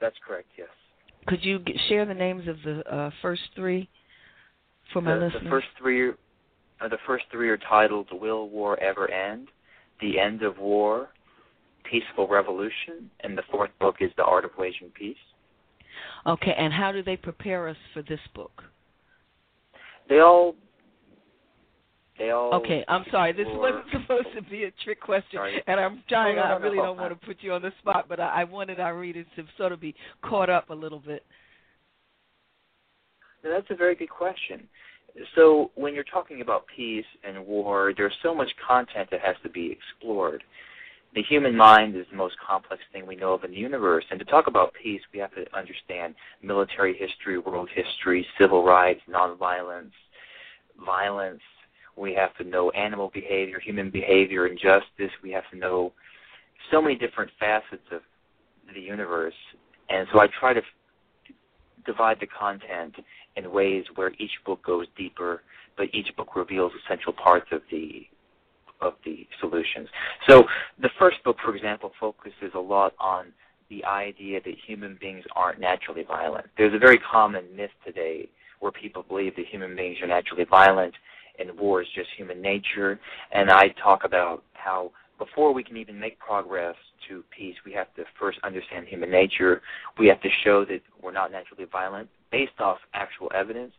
That's 0.00 0.16
correct. 0.26 0.48
Yes. 0.56 0.68
Could 1.26 1.44
you 1.44 1.60
share 1.88 2.04
the 2.04 2.14
names 2.14 2.48
of 2.48 2.56
the 2.64 2.82
uh, 2.92 3.10
first 3.22 3.42
three 3.54 3.88
for 4.92 5.00
my 5.00 5.14
the, 5.14 5.26
listeners? 5.26 5.44
The 5.44 5.50
first 5.50 5.66
three, 5.78 6.10
uh, 6.10 6.88
the 6.88 6.98
first 7.06 7.24
three 7.30 7.48
are 7.48 7.56
titled 7.56 8.08
"Will 8.12 8.48
War 8.48 8.78
Ever 8.80 9.10
End?" 9.10 9.48
"The 10.00 10.18
End 10.18 10.42
of 10.42 10.58
War," 10.58 11.08
Peaceful 11.90 12.26
Revolution, 12.28 13.10
and 13.20 13.36
the 13.36 13.42
fourth 13.50 13.70
book 13.80 13.96
is 14.00 14.10
The 14.16 14.24
Art 14.24 14.44
of 14.44 14.50
Waging 14.58 14.90
Peace. 14.94 15.16
Okay, 16.26 16.54
and 16.56 16.72
how 16.72 16.92
do 16.92 17.02
they 17.02 17.16
prepare 17.16 17.68
us 17.68 17.76
for 17.92 18.02
this 18.02 18.20
book? 18.34 18.62
They 20.08 20.20
all. 20.20 20.54
They 22.18 22.30
all. 22.30 22.54
Okay, 22.54 22.84
I'm 22.88 23.04
sorry. 23.10 23.32
This 23.32 23.46
wasn't 23.48 23.84
supposed 23.92 24.28
to 24.36 24.42
be 24.42 24.64
a 24.64 24.70
trick 24.84 25.00
question, 25.00 25.38
Sorry. 25.38 25.62
and 25.66 25.80
I'm 25.80 26.02
trying. 26.08 26.36
No, 26.36 26.42
no, 26.42 26.48
no, 26.48 26.54
I 26.54 26.58
really 26.58 26.76
don't 26.76 26.96
want 26.96 27.18
to 27.18 27.26
put 27.26 27.38
you 27.40 27.52
on 27.52 27.62
the 27.62 27.72
spot, 27.80 28.06
but 28.08 28.20
I, 28.20 28.42
I 28.42 28.44
wanted 28.44 28.80
our 28.80 28.98
readers 28.98 29.26
to 29.36 29.44
sort 29.56 29.72
of 29.72 29.80
be 29.80 29.94
caught 30.22 30.50
up 30.50 30.70
a 30.70 30.74
little 30.74 31.00
bit. 31.00 31.24
That's 33.42 33.66
a 33.70 33.74
very 33.74 33.94
good 33.94 34.10
question. 34.10 34.68
So, 35.36 35.70
when 35.74 35.94
you're 35.94 36.04
talking 36.04 36.40
about 36.40 36.64
peace 36.74 37.04
and 37.22 37.46
war, 37.46 37.92
there's 37.96 38.14
so 38.22 38.34
much 38.34 38.50
content 38.66 39.08
that 39.10 39.20
has 39.20 39.36
to 39.44 39.48
be 39.48 39.70
explored 39.70 40.42
the 41.14 41.22
human 41.22 41.56
mind 41.56 41.96
is 41.96 42.06
the 42.10 42.16
most 42.16 42.34
complex 42.44 42.82
thing 42.92 43.06
we 43.06 43.14
know 43.14 43.34
of 43.34 43.44
in 43.44 43.52
the 43.52 43.56
universe. 43.56 44.04
And 44.10 44.18
to 44.18 44.24
talk 44.24 44.48
about 44.48 44.72
peace, 44.80 45.00
we 45.12 45.20
have 45.20 45.34
to 45.34 45.44
understand 45.56 46.14
military 46.42 46.96
history, 46.96 47.38
world 47.38 47.68
history, 47.72 48.26
civil 48.38 48.64
rights, 48.64 49.00
nonviolence, 49.08 49.92
violence. 50.84 51.40
We 51.96 52.14
have 52.14 52.36
to 52.38 52.44
know 52.44 52.70
animal 52.70 53.10
behavior, 53.14 53.60
human 53.60 53.90
behavior, 53.90 54.46
and 54.46 54.58
justice. 54.58 55.12
We 55.22 55.30
have 55.30 55.44
to 55.52 55.56
know 55.56 55.92
so 56.72 56.82
many 56.82 56.96
different 56.96 57.30
facets 57.38 57.86
of 57.92 58.00
the 58.74 58.80
universe. 58.80 59.34
And 59.88 60.08
so 60.12 60.18
I 60.18 60.26
try 60.40 60.52
to 60.52 60.60
f- 60.60 61.34
divide 61.86 62.18
the 62.18 62.26
content 62.26 62.96
in 63.36 63.52
ways 63.52 63.84
where 63.94 64.12
each 64.18 64.32
book 64.44 64.64
goes 64.64 64.86
deeper, 64.96 65.42
but 65.76 65.86
each 65.92 66.08
book 66.16 66.34
reveals 66.34 66.72
essential 66.84 67.12
parts 67.12 67.46
of 67.52 67.62
the 67.70 68.06
of 68.80 68.94
the 69.04 69.26
solutions. 69.40 69.88
So 70.28 70.44
the 70.80 70.90
first 70.98 71.22
book, 71.24 71.36
for 71.44 71.54
example, 71.54 71.92
focuses 71.98 72.52
a 72.54 72.58
lot 72.58 72.94
on 72.98 73.32
the 73.70 73.84
idea 73.84 74.40
that 74.44 74.54
human 74.66 74.98
beings 75.00 75.24
aren't 75.34 75.60
naturally 75.60 76.02
violent. 76.02 76.46
There's 76.56 76.74
a 76.74 76.78
very 76.78 76.98
common 76.98 77.44
myth 77.56 77.70
today 77.84 78.28
where 78.60 78.72
people 78.72 79.02
believe 79.02 79.36
that 79.36 79.46
human 79.46 79.74
beings 79.74 79.98
are 80.02 80.06
naturally 80.06 80.44
violent 80.44 80.94
and 81.38 81.58
war 81.58 81.82
is 81.82 81.88
just 81.94 82.08
human 82.16 82.40
nature. 82.40 83.00
And 83.32 83.50
I 83.50 83.68
talk 83.82 84.04
about 84.04 84.44
how 84.52 84.92
before 85.18 85.52
we 85.52 85.62
can 85.62 85.76
even 85.76 85.98
make 85.98 86.18
progress 86.18 86.76
to 87.08 87.24
peace, 87.36 87.56
we 87.64 87.72
have 87.72 87.92
to 87.94 88.04
first 88.18 88.38
understand 88.42 88.86
human 88.86 89.10
nature. 89.10 89.62
We 89.98 90.06
have 90.08 90.20
to 90.22 90.28
show 90.42 90.64
that 90.66 90.80
we're 91.02 91.12
not 91.12 91.32
naturally 91.32 91.64
violent 91.70 92.08
based 92.30 92.58
off 92.58 92.78
actual 92.94 93.30
evidence. 93.34 93.72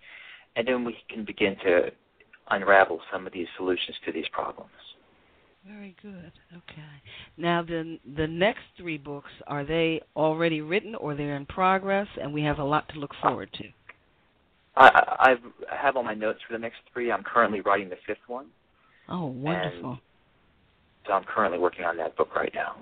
And 0.56 0.68
then 0.68 0.84
we 0.86 0.98
can 1.10 1.25
begin 1.25 1.56
to 1.66 1.92
unravel 2.50 3.00
some 3.12 3.25
of 3.28 3.34
these 3.34 3.48
solutions 3.58 3.96
to 4.06 4.12
these 4.12 4.28
problems. 4.32 4.72
Very 5.68 5.96
good. 6.02 6.32
Okay. 6.54 7.02
Now 7.38 7.64
the 7.64 7.98
the 8.16 8.28
next 8.28 8.62
three 8.78 8.98
books 8.98 9.32
are 9.48 9.66
they 9.66 10.02
already 10.16 10.62
written 10.62 10.94
or 10.96 11.16
they're 11.16 11.36
in 11.36 11.48
progress 11.48 12.08
and 12.22 12.32
we 12.32 12.44
have 12.44 12.60
a 12.60 12.64
lot 12.64 12.88
to 12.90 13.00
look 13.00 13.14
forward 13.22 13.50
to. 13.54 13.64
I, 14.78 15.16
I've, 15.20 15.72
I 15.72 15.82
have 15.82 15.96
all 15.96 16.04
my 16.04 16.14
notes 16.14 16.40
for 16.46 16.54
the 16.54 16.60
next 16.60 16.78
three. 16.94 17.12
I'm 17.12 17.24
currently 17.24 17.62
writing 17.62 17.90
the 17.90 17.96
fifth 18.06 18.28
one. 18.28 18.48
Oh, 19.08 19.25
wonderful. 19.28 20.00
So 21.08 21.14
I'm 21.14 21.24
currently 21.24 21.60
working 21.60 21.86
on 21.86 21.98
that 21.98 22.16
book 22.18 22.36
right 22.36 22.52
now. 22.54 22.75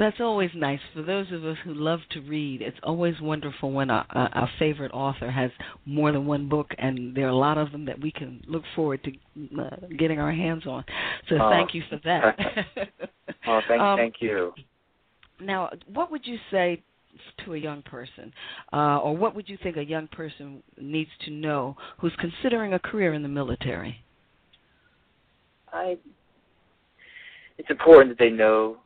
That's 0.00 0.16
always 0.18 0.48
nice. 0.54 0.78
For 0.94 1.02
those 1.02 1.26
of 1.30 1.44
us 1.44 1.58
who 1.62 1.74
love 1.74 2.00
to 2.12 2.20
read, 2.22 2.62
it's 2.62 2.78
always 2.82 3.20
wonderful 3.20 3.70
when 3.70 3.90
a, 3.90 4.06
a, 4.08 4.18
a 4.18 4.50
favorite 4.58 4.92
author 4.92 5.30
has 5.30 5.50
more 5.84 6.10
than 6.10 6.24
one 6.24 6.48
book, 6.48 6.68
and 6.78 7.14
there 7.14 7.26
are 7.26 7.28
a 7.28 7.36
lot 7.36 7.58
of 7.58 7.70
them 7.70 7.84
that 7.84 8.00
we 8.00 8.10
can 8.10 8.42
look 8.48 8.62
forward 8.74 9.04
to 9.04 9.60
uh, 9.60 9.76
getting 9.98 10.18
our 10.18 10.32
hands 10.32 10.66
on. 10.66 10.86
So 11.28 11.36
Oh. 11.38 11.50
thank 11.50 11.74
you 11.74 11.82
for 11.90 12.00
that. 12.04 12.38
Oh, 13.46 13.60
thank, 13.68 13.80
Um, 13.80 13.96
thank 13.96 14.14
you. 14.20 14.52
Now, 15.40 15.70
what 15.86 16.10
would 16.10 16.26
you 16.26 16.36
say 16.50 16.82
to 17.44 17.54
a 17.54 17.58
young 17.58 17.82
person, 17.82 18.32
uh, 18.72 18.98
or 18.98 19.16
what 19.16 19.34
would 19.34 19.48
you 19.48 19.56
think 19.62 19.76
a 19.76 19.84
young 19.84 20.08
person 20.08 20.62
needs 20.78 21.10
to 21.24 21.30
know 21.30 21.76
who's 21.98 22.12
considering 22.18 22.74
a 22.74 22.78
career 22.78 23.14
in 23.14 23.22
the 23.22 23.28
military? 23.28 24.02
I. 25.72 25.96
It's 27.56 27.70
important 27.70 28.10
that 28.10 28.22
they 28.22 28.30
know 28.30 28.78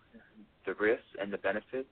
the 0.66 0.74
risks 0.74 1.06
and 1.20 1.32
the 1.32 1.38
benefits. 1.38 1.88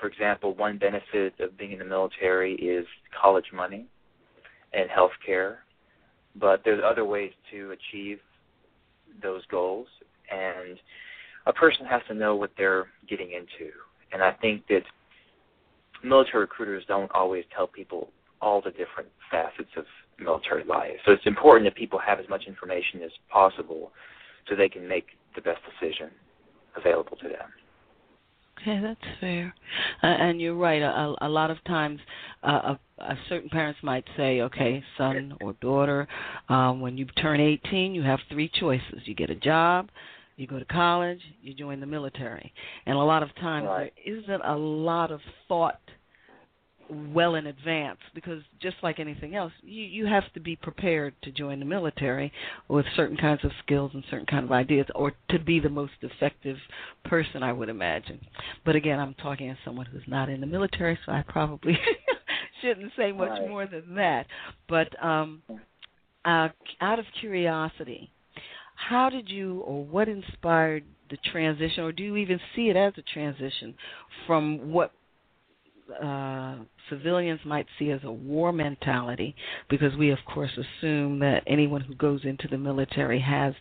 For 0.00 0.08
example, 0.08 0.54
one 0.54 0.78
benefit 0.78 1.34
of 1.40 1.56
being 1.56 1.72
in 1.72 1.78
the 1.78 1.84
military 1.84 2.54
is 2.54 2.86
college 3.20 3.46
money 3.52 3.86
and 4.72 4.90
health 4.90 5.12
care, 5.24 5.60
but 6.36 6.62
there's 6.64 6.82
other 6.84 7.04
ways 7.04 7.32
to 7.52 7.72
achieve 7.72 8.18
those 9.22 9.42
goals, 9.46 9.86
and 10.30 10.78
a 11.46 11.52
person 11.52 11.86
has 11.86 12.02
to 12.08 12.14
know 12.14 12.34
what 12.34 12.50
they're 12.58 12.86
getting 13.08 13.30
into. 13.32 13.70
And 14.12 14.22
I 14.22 14.32
think 14.32 14.66
that 14.68 14.82
military 16.02 16.42
recruiters 16.42 16.84
don't 16.88 17.10
always 17.12 17.44
tell 17.54 17.66
people 17.66 18.10
all 18.40 18.60
the 18.60 18.70
different 18.70 19.08
facets 19.30 19.70
of 19.76 19.84
military 20.18 20.64
life. 20.64 20.96
So 21.06 21.12
it's 21.12 21.26
important 21.26 21.66
that 21.66 21.76
people 21.76 21.98
have 21.98 22.20
as 22.20 22.28
much 22.28 22.44
information 22.46 23.02
as 23.02 23.10
possible 23.30 23.92
so 24.48 24.54
they 24.54 24.68
can 24.68 24.86
make 24.86 25.06
the 25.34 25.40
best 25.40 25.60
decision 25.80 26.10
available 26.76 27.16
to 27.18 27.28
them. 27.28 27.52
Okay, 28.60 28.80
that's 28.80 29.20
fair. 29.20 29.54
Uh, 30.02 30.06
and 30.06 30.40
you're 30.40 30.54
right. 30.54 30.80
A, 30.80 31.14
a 31.20 31.28
lot 31.28 31.50
of 31.50 31.62
times, 31.64 32.00
uh, 32.42 32.74
a, 32.98 33.02
a 33.02 33.18
certain 33.28 33.50
parents 33.50 33.78
might 33.82 34.04
say, 34.16 34.40
"Okay, 34.40 34.82
son 34.96 35.36
or 35.42 35.52
daughter, 35.54 36.08
um, 36.48 36.80
when 36.80 36.96
you 36.96 37.04
turn 37.20 37.40
18, 37.40 37.94
you 37.94 38.02
have 38.02 38.20
three 38.30 38.48
choices: 38.48 39.02
you 39.04 39.14
get 39.14 39.28
a 39.28 39.34
job, 39.34 39.90
you 40.36 40.46
go 40.46 40.58
to 40.58 40.64
college, 40.64 41.20
you 41.42 41.52
join 41.52 41.78
the 41.78 41.86
military." 41.86 42.54
And 42.86 42.96
a 42.96 43.02
lot 43.02 43.22
of 43.22 43.34
times, 43.34 43.66
Right. 43.66 43.92
there 44.04 44.16
isn't 44.16 44.42
a 44.42 44.56
lot 44.56 45.10
of 45.10 45.20
thought 45.46 45.80
well 46.90 47.34
in 47.34 47.46
advance 47.46 47.98
because 48.14 48.42
just 48.60 48.76
like 48.82 48.98
anything 49.00 49.34
else 49.34 49.52
you 49.62 49.82
you 49.84 50.06
have 50.06 50.24
to 50.34 50.40
be 50.40 50.56
prepared 50.56 51.14
to 51.22 51.30
join 51.30 51.58
the 51.58 51.64
military 51.64 52.32
with 52.68 52.84
certain 52.94 53.16
kinds 53.16 53.44
of 53.44 53.50
skills 53.64 53.90
and 53.94 54.04
certain 54.10 54.26
kind 54.26 54.44
of 54.44 54.52
ideas 54.52 54.86
or 54.94 55.12
to 55.30 55.38
be 55.38 55.58
the 55.60 55.68
most 55.68 55.92
effective 56.02 56.56
person 57.04 57.42
I 57.42 57.52
would 57.52 57.68
imagine 57.68 58.20
but 58.64 58.76
again 58.76 58.98
I'm 59.00 59.14
talking 59.14 59.48
as 59.50 59.56
someone 59.64 59.86
who's 59.86 60.02
not 60.06 60.28
in 60.28 60.40
the 60.40 60.46
military 60.46 60.98
so 61.06 61.12
I 61.12 61.22
probably 61.26 61.78
shouldn't 62.60 62.92
say 62.96 63.12
much 63.12 63.30
Right. 63.30 63.48
more 63.48 63.66
than 63.66 63.94
that 63.96 64.26
but 64.68 64.88
um 65.02 65.42
uh 66.24 66.48
out 66.80 66.98
of 66.98 67.06
curiosity 67.20 68.10
how 68.76 69.08
did 69.08 69.28
you 69.28 69.60
or 69.60 69.84
what 69.84 70.08
inspired 70.08 70.84
the 71.10 71.16
transition 71.32 71.84
or 71.84 71.92
do 71.92 72.02
you 72.02 72.16
even 72.16 72.40
see 72.54 72.68
it 72.68 72.76
as 72.76 72.92
a 72.98 73.02
transition 73.02 73.74
from 74.26 74.70
what 74.72 74.92
uh, 76.02 76.56
civilians 76.90 77.40
might 77.44 77.66
see 77.78 77.90
as 77.90 78.00
a 78.04 78.12
war 78.12 78.52
mentality, 78.52 79.34
because 79.68 79.96
we, 79.96 80.10
of 80.10 80.18
course, 80.32 80.50
assume 80.52 81.18
that 81.20 81.42
anyone 81.46 81.80
who 81.80 81.94
goes 81.94 82.20
into 82.24 82.48
the 82.48 82.58
military 82.58 83.20
has 83.20 83.54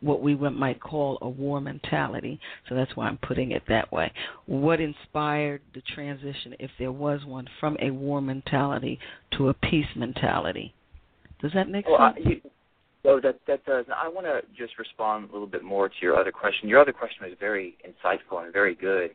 what 0.00 0.20
we 0.20 0.34
might 0.34 0.80
call 0.80 1.18
a 1.22 1.28
war 1.28 1.60
mentality. 1.60 2.38
So 2.68 2.74
that's 2.74 2.94
why 2.96 3.08
I'm 3.08 3.18
putting 3.18 3.52
it 3.52 3.62
that 3.68 3.90
way. 3.90 4.12
What 4.44 4.80
inspired 4.80 5.62
the 5.74 5.82
transition, 5.94 6.54
if 6.58 6.70
there 6.78 6.92
was 6.92 7.24
one, 7.24 7.48
from 7.58 7.76
a 7.80 7.90
war 7.90 8.20
mentality 8.20 8.98
to 9.36 9.48
a 9.48 9.54
peace 9.54 9.86
mentality? 9.96 10.74
Does 11.40 11.52
that 11.54 11.68
make 11.68 11.86
Well, 11.86 12.00
I, 12.00 12.14
sense? 12.14 12.26
you, 12.26 12.50
well, 13.04 13.20
that 13.22 13.38
that 13.46 13.64
does. 13.64 13.86
I 13.94 14.08
want 14.08 14.26
to 14.26 14.42
just 14.56 14.78
respond 14.78 15.30
a 15.30 15.32
little 15.32 15.46
bit 15.46 15.62
more 15.62 15.88
to 15.88 15.94
your 16.02 16.18
other 16.18 16.32
question. 16.32 16.68
Your 16.68 16.80
other 16.80 16.92
question 16.92 17.24
was 17.24 17.36
very 17.38 17.76
insightful 17.86 18.44
and 18.44 18.52
very 18.52 18.74
good. 18.74 19.10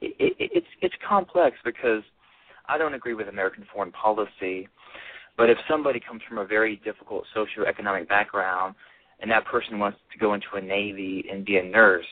It, 0.00 0.14
it, 0.18 0.50
it's 0.52 0.66
it's 0.80 0.94
complex 1.06 1.56
because 1.64 2.02
I 2.66 2.78
don't 2.78 2.94
agree 2.94 3.14
with 3.14 3.28
American 3.28 3.66
foreign 3.72 3.92
policy, 3.92 4.68
but 5.36 5.50
if 5.50 5.58
somebody 5.68 6.00
comes 6.00 6.22
from 6.28 6.38
a 6.38 6.44
very 6.44 6.76
difficult 6.84 7.24
socioeconomic 7.36 8.08
background 8.08 8.74
and 9.20 9.30
that 9.30 9.44
person 9.44 9.78
wants 9.78 9.98
to 10.12 10.18
go 10.18 10.34
into 10.34 10.46
a 10.54 10.60
navy 10.60 11.26
and 11.30 11.44
be 11.44 11.58
a 11.58 11.62
nurse, 11.62 12.06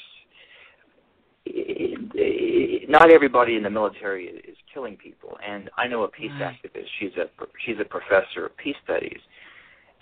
it, 1.46 1.98
it, 2.14 2.90
not 2.90 3.10
everybody 3.10 3.56
in 3.56 3.62
the 3.62 3.70
military 3.70 4.26
is 4.26 4.56
killing 4.72 4.96
people. 4.96 5.38
And 5.46 5.70
I 5.78 5.86
know 5.86 6.02
a 6.02 6.08
peace 6.08 6.30
Right. 6.40 6.56
activist. 6.62 6.86
She's 6.98 7.12
a 7.16 7.28
she's 7.64 7.76
a 7.80 7.84
professor 7.84 8.46
of 8.46 8.56
peace 8.56 8.76
studies, 8.84 9.20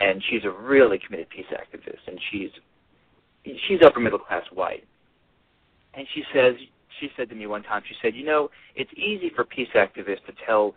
and 0.01 0.23
she's 0.29 0.45
a 0.45 0.51
really 0.51 0.99
committed 0.99 1.29
peace 1.31 1.47
activist. 1.53 2.01
And 2.07 2.19
she's 2.31 2.51
she's 3.69 3.81
upper 3.85 4.01
middle 4.01 4.19
class 4.19 4.45
white. 4.53 4.85
And 5.95 6.07
she 6.15 6.25
says 6.35 6.55
she 7.01 7.11
said 7.17 7.29
to 7.29 7.35
me 7.35 7.47
one 7.47 7.63
time. 7.63 7.83
She 7.89 7.95
said, 8.03 8.15
you 8.15 8.25
know, 8.25 8.51
it's 8.75 8.91
easy 8.95 9.31
for 9.35 9.45
peace 9.45 9.69
activists 9.75 10.25
to 10.27 10.33
tell 10.47 10.75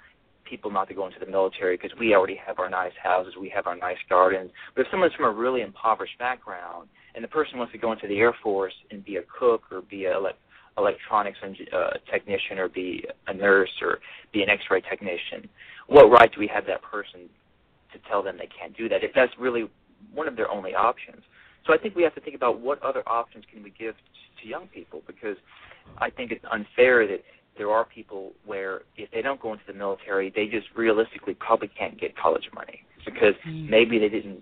people 0.49 0.71
not 0.71 0.88
to 0.88 0.93
go 0.93 1.05
into 1.05 1.19
the 1.19 1.29
military 1.29 1.77
because 1.77 1.97
we 1.99 2.15
already 2.15 2.36
have 2.36 2.60
our 2.60 2.69
nice 2.69 2.93
houses, 3.01 3.36
we 3.39 3.49
have 3.49 3.67
our 3.67 3.75
nice 3.75 3.97
gardens. 4.10 4.49
But 4.75 4.82
if 4.82 4.88
someone's 4.91 5.13
from 5.13 5.25
a 5.25 5.32
really 5.32 5.62
impoverished 5.62 6.17
background 6.17 6.89
and 7.15 7.23
the 7.23 7.27
person 7.27 7.60
wants 7.60 7.71
to 7.73 7.77
go 7.77 7.91
into 7.91 8.08
the 8.08 8.17
Air 8.17 8.34
Force 8.41 8.73
and 8.91 9.05
be 9.05 9.17
a 9.17 9.21
cook 9.38 9.63
or 9.71 9.82
be 9.82 10.05
a 10.05 10.13
elec 10.13 10.34
electronics 10.77 11.38
uh, 11.43 11.89
technician 12.10 12.58
or 12.58 12.69
be 12.69 13.03
a 13.27 13.34
nurse 13.34 13.71
or 13.82 13.99
be 14.32 14.41
an 14.41 14.49
X-ray 14.49 14.82
technician, 14.82 15.49
what 15.88 16.10
right 16.10 16.32
do 16.34 16.39
we 16.39 16.47
have 16.47 16.65
that 16.65 16.82
person 16.82 17.27
to 17.91 17.99
tell 18.08 18.23
them 18.23 18.38
they 18.38 18.47
can't 18.47 18.75
do 18.77 18.88
that 18.88 19.03
if 19.03 19.12
that's 19.13 19.34
really 19.38 19.69
one 20.13 20.27
of 20.27 20.38
their 20.38 20.49
only 20.49 20.73
options? 20.73 21.21
So 21.65 21.74
I 21.74 21.78
think 21.78 21.95
we 21.95 22.04
have 22.04 22.15
to 22.15 22.22
think 22.22 22.36
about 22.36 22.60
what 22.60 22.82
other 22.84 23.04
options 23.08 23.45
can 23.52 23.63
we 23.63 23.69
give 23.72 23.95
to 24.41 24.48
young 24.48 24.67
people 24.67 25.02
because 25.06 25.38
I 25.98 26.10
think 26.10 26.32
it's 26.32 26.45
unfair 26.52 27.08
that 27.08 27.24
there 27.58 27.72
are 27.72 27.86
people 27.86 28.32
where 28.45 28.82
if 28.95 29.12
they 29.12 29.22
don't 29.22 29.41
go 29.41 29.52
into 29.52 29.65
the 29.67 29.74
military, 29.74 30.32
they 30.34 30.48
just 30.48 30.67
realistically 30.76 31.34
probably 31.34 31.67
can't 31.67 32.00
get 32.00 32.17
college 32.17 32.50
money 32.54 32.84
because 33.06 33.36
Mm. 33.45 33.69
maybe 33.69 34.00
they 34.00 34.10
didn't 34.10 34.41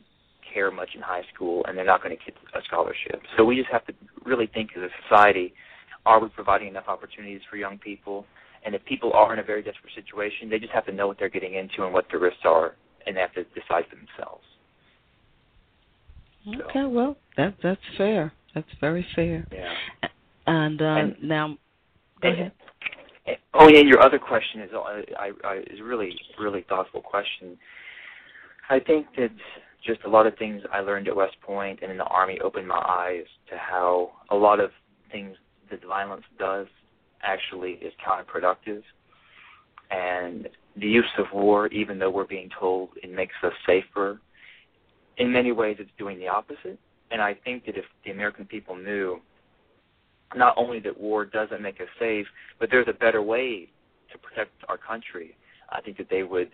care 0.53 0.71
much 0.71 0.95
in 0.95 1.01
high 1.01 1.23
school 1.34 1.65
and 1.65 1.77
they're 1.77 1.86
not 1.86 2.03
going 2.03 2.15
to 2.15 2.23
get 2.23 2.36
a 2.53 2.62
scholarship. 2.63 3.21
So 3.36 3.43
we 3.43 3.56
just 3.56 3.69
have 3.69 3.86
to 3.88 3.93
really 4.23 4.47
think 4.47 4.71
as 4.75 4.84
a 4.84 4.89
society, 5.03 5.53
are 6.06 6.19
we 6.19 6.30
providing 6.30 6.67
enough 6.67 6.88
opportunities 6.88 7.41
for 7.49 7.58
young 7.58 7.77
people? 7.77 8.25
And 8.63 8.73
if 8.75 8.84
people 8.86 9.13
are 9.13 9.34
in 9.34 9.39
a 9.39 9.43
very 9.43 9.62
desperate 9.62 9.93
situation, 9.93 10.49
they 10.49 10.60
just 10.60 10.73
have 10.73 10.86
to 10.86 10.91
know 10.91 11.08
what 11.08 11.17
they're 11.19 11.30
getting 11.30 11.56
into 11.56 11.84
and 11.86 11.93
what 11.93 12.06
the 12.12 12.17
risks 12.17 12.41
are 12.45 12.75
and 13.06 13.15
they 13.15 13.21
have 13.21 13.34
to 13.34 13.43
decide 13.60 13.86
for 13.89 13.95
themselves. 13.95 14.43
Okay, 16.47 16.86
well, 16.86 17.17
that 17.36 17.55
that's 17.62 17.81
fair. 17.97 18.31
That's 18.55 18.67
very 18.79 19.05
fair. 19.15 19.45
Yeah. 19.51 19.73
And, 20.47 20.81
uh, 20.81 20.86
And- 20.86 21.15
now, 21.21 21.57
go 22.21 22.29
ahead. 22.29 22.51
Oh, 23.53 23.67
yeah. 23.67 23.81
Your 23.81 24.01
other 24.01 24.19
question 24.19 24.62
is 24.62 24.69
uh, 24.73 24.79
I, 25.19 25.31
I, 25.43 25.57
is 25.69 25.81
really, 25.83 26.15
really 26.39 26.65
thoughtful 26.69 27.01
question. 27.01 27.57
I 28.69 28.79
think 28.79 29.07
that 29.17 29.31
just 29.86 29.99
a 30.05 30.10
lot 30.10 30.25
of 30.27 30.38
things 30.38 30.62
I 30.71 30.79
learned 30.79 31.07
at 31.07 31.15
West 31.15 31.36
Point 31.41 31.79
and 31.81 31.91
in 31.91 31.97
the 31.97 32.05
Army 32.05 32.39
opened 32.43 32.67
my 32.67 32.77
eyes 32.77 33.25
to 33.49 33.57
how 33.57 34.12
a 34.29 34.36
lot 34.36 34.60
of 34.60 34.71
things 35.12 35.36
that 35.69 35.83
violence 35.86 36.23
does 36.39 36.67
actually 37.21 37.71
is 37.73 37.93
counterproductive. 38.05 38.81
And 39.91 40.47
the 40.75 40.88
use 40.88 41.05
of 41.17 41.25
war, 41.33 41.67
even 41.67 41.99
though 41.99 42.10
we're 42.10 42.25
being 42.25 42.49
told 42.60 42.89
it 43.01 43.12
makes 43.12 43.36
us 43.43 43.53
safer, 43.65 44.19
in 45.17 45.32
many 45.32 45.51
ways 45.51 45.77
it's 45.80 45.89
doing 45.97 46.19
the 46.19 46.27
opposite. 46.27 46.80
And 47.12 47.21
I 47.21 47.34
think 47.34 47.65
that 47.65 47.77
if 47.77 47.86
the 48.06 48.12
American 48.12 48.45
people 48.45 48.75
knew 48.75 49.19
not 50.36 50.53
only 50.58 50.80
that 50.82 50.99
war 50.99 51.25
doesn't 51.25 51.62
make 51.62 51.80
us 51.80 51.88
safe, 51.99 52.27
but 52.60 52.69
there's 52.69 52.88
a 52.89 52.93
better 52.93 53.21
way 53.21 53.69
to 54.12 54.17
protect 54.17 54.51
our 54.67 54.77
country, 54.77 55.36
I 55.69 55.82
think 55.82 55.97
that 55.97 56.10
they 56.10 56.23
would 56.23 56.49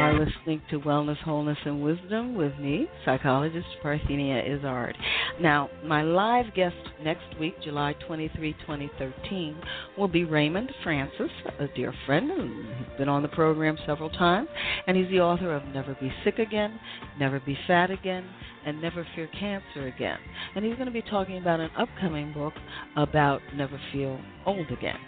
Are 0.00 0.18
listening 0.18 0.62
to 0.70 0.80
Wellness, 0.80 1.22
Wholeness, 1.24 1.58
and 1.66 1.82
Wisdom 1.82 2.34
with 2.34 2.56
me, 2.58 2.88
psychologist 3.04 3.66
Parthenia 3.84 4.42
Izzard. 4.48 4.96
Now, 5.38 5.68
my 5.84 6.02
live 6.02 6.46
guest 6.54 6.74
next 7.04 7.38
week, 7.38 7.54
July 7.62 7.94
23, 8.06 8.54
2013, 8.66 9.60
will 9.98 10.08
be 10.08 10.24
Raymond 10.24 10.72
Francis, 10.82 11.30
a 11.58 11.68
dear 11.76 11.92
friend 12.06 12.30
who's 12.34 12.96
been 12.96 13.10
on 13.10 13.20
the 13.20 13.28
program 13.28 13.76
several 13.84 14.08
times, 14.08 14.48
and 14.86 14.96
he's 14.96 15.10
the 15.10 15.20
author 15.20 15.54
of 15.54 15.62
Never 15.66 15.94
Be 16.00 16.10
Sick 16.24 16.38
Again, 16.38 16.80
Never 17.18 17.38
Be 17.38 17.58
Fat 17.66 17.90
Again, 17.90 18.24
and 18.66 18.80
Never 18.80 19.06
Fear 19.14 19.28
Cancer 19.38 19.86
Again. 19.86 20.18
And 20.54 20.64
he's 20.64 20.74
going 20.74 20.86
to 20.86 20.92
be 20.92 21.02
talking 21.02 21.38
about 21.38 21.60
an 21.60 21.70
upcoming 21.78 22.32
book 22.32 22.54
about 22.96 23.40
Never 23.54 23.80
Feel 23.92 24.20
Old 24.46 24.70
Again. 24.70 24.98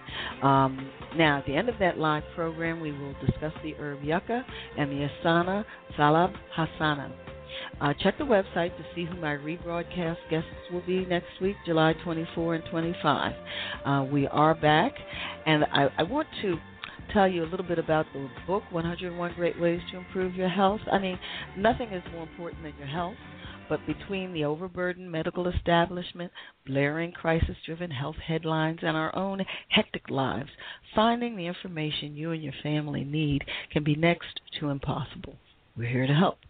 Um, 0.43 0.91
now, 1.17 1.39
at 1.39 1.47
the 1.47 1.55
end 1.55 1.69
of 1.69 1.79
that 1.79 1.99
live 1.99 2.23
program, 2.35 2.81
we 2.81 2.93
will 2.93 3.15
discuss 3.25 3.53
the 3.63 3.75
herb 3.75 4.03
yucca 4.03 4.45
and 4.79 4.91
the 4.91 5.09
asana 5.25 5.65
salab 5.99 6.35
hasana. 6.57 7.13
Uh, 7.81 7.93
check 8.03 8.17
the 8.19 8.25
website 8.25 8.77
to 8.77 8.85
see 8.95 9.05
who 9.05 9.17
my 9.17 9.35
rebroadcast 9.35 10.17
guests 10.31 10.49
will 10.73 10.83
be 10.83 11.05
next 11.07 11.41
week, 11.41 11.57
July 11.67 11.95
24 12.05 12.57
and 12.57 12.65
25. 12.71 13.33
Uh, 13.85 14.07
we 14.11 14.27
are 14.29 14.55
back, 14.55 14.93
and 15.47 15.65
I, 15.65 15.89
I 15.99 16.03
want 16.03 16.29
to 16.43 16.57
tell 17.13 17.29
you 17.29 17.45
a 17.45 17.49
little 17.49 17.67
bit 17.67 17.79
about 17.79 18.07
the 18.13 18.29
book 18.47 18.63
101 18.71 19.35
Great 19.35 19.61
Ways 19.61 19.81
to 19.91 19.99
Improve 19.99 20.35
Your 20.35 20.49
Health. 20.49 20.81
I 20.91 20.99
mean, 20.99 21.19
nothing 21.57 21.89
is 21.89 22.03
more 22.13 22.23
important 22.23 22.63
than 22.63 22.75
your 22.79 22.87
health. 22.87 23.17
But 23.73 23.87
between 23.87 24.35
the 24.35 24.45
overburdened 24.45 25.11
medical 25.11 25.49
establishment, 25.49 26.31
blaring 26.67 27.11
crisis 27.11 27.57
driven 27.65 27.91
health 27.91 28.17
headlines, 28.17 28.81
and 28.83 28.99
our 28.99 29.17
own 29.17 29.47
hectic 29.71 30.11
lives, 30.11 30.51
finding 30.95 31.37
the 31.37 31.47
information 31.47 32.15
you 32.15 32.33
and 32.33 32.43
your 32.43 32.53
family 32.63 33.03
need 33.03 33.47
can 33.71 33.83
be 33.83 33.95
next 33.95 34.43
to 34.61 34.69
impossible. 34.69 35.37
We're 35.75 35.89
here 35.89 36.07
to 36.07 36.13
help. 36.13 36.41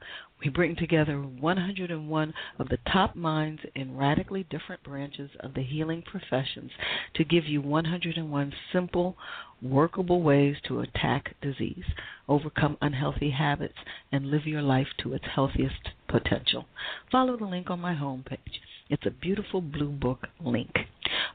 We 0.45 0.51
bring 0.51 0.75
together 0.75 1.21
101 1.21 2.35
of 2.59 2.69
the 2.69 2.79
top 2.93 3.15
minds 3.15 3.63
in 3.77 3.97
radically 3.97 4.43
different 4.51 4.83
branches 4.83 5.31
of 5.39 5.55
the 5.55 5.63
healing 5.63 6.03
professions 6.03 6.73
to 7.15 7.23
give 7.23 7.45
you 7.47 7.61
101 7.61 8.53
simple, 8.73 9.17
workable 9.63 10.23
ways 10.23 10.57
to 10.67 10.81
attack 10.81 11.37
disease, 11.41 11.85
overcome 12.29 12.79
unhealthy 12.83 13.31
habits, 13.31 13.79
and 14.11 14.27
live 14.27 14.45
your 14.45 14.63
life 14.63 14.89
to 15.05 15.13
its 15.15 15.27
healthiest 15.33 15.91
potential. 16.13 16.67
Follow 17.11 17.37
the 17.37 17.47
link 17.47 17.71
on 17.71 17.81
my 17.81 17.95
homepage. 17.95 18.61
It's 18.91 19.07
a 19.07 19.11
beautiful 19.11 19.63
blue 19.63 19.89
book 19.89 20.29
link. 20.45 20.71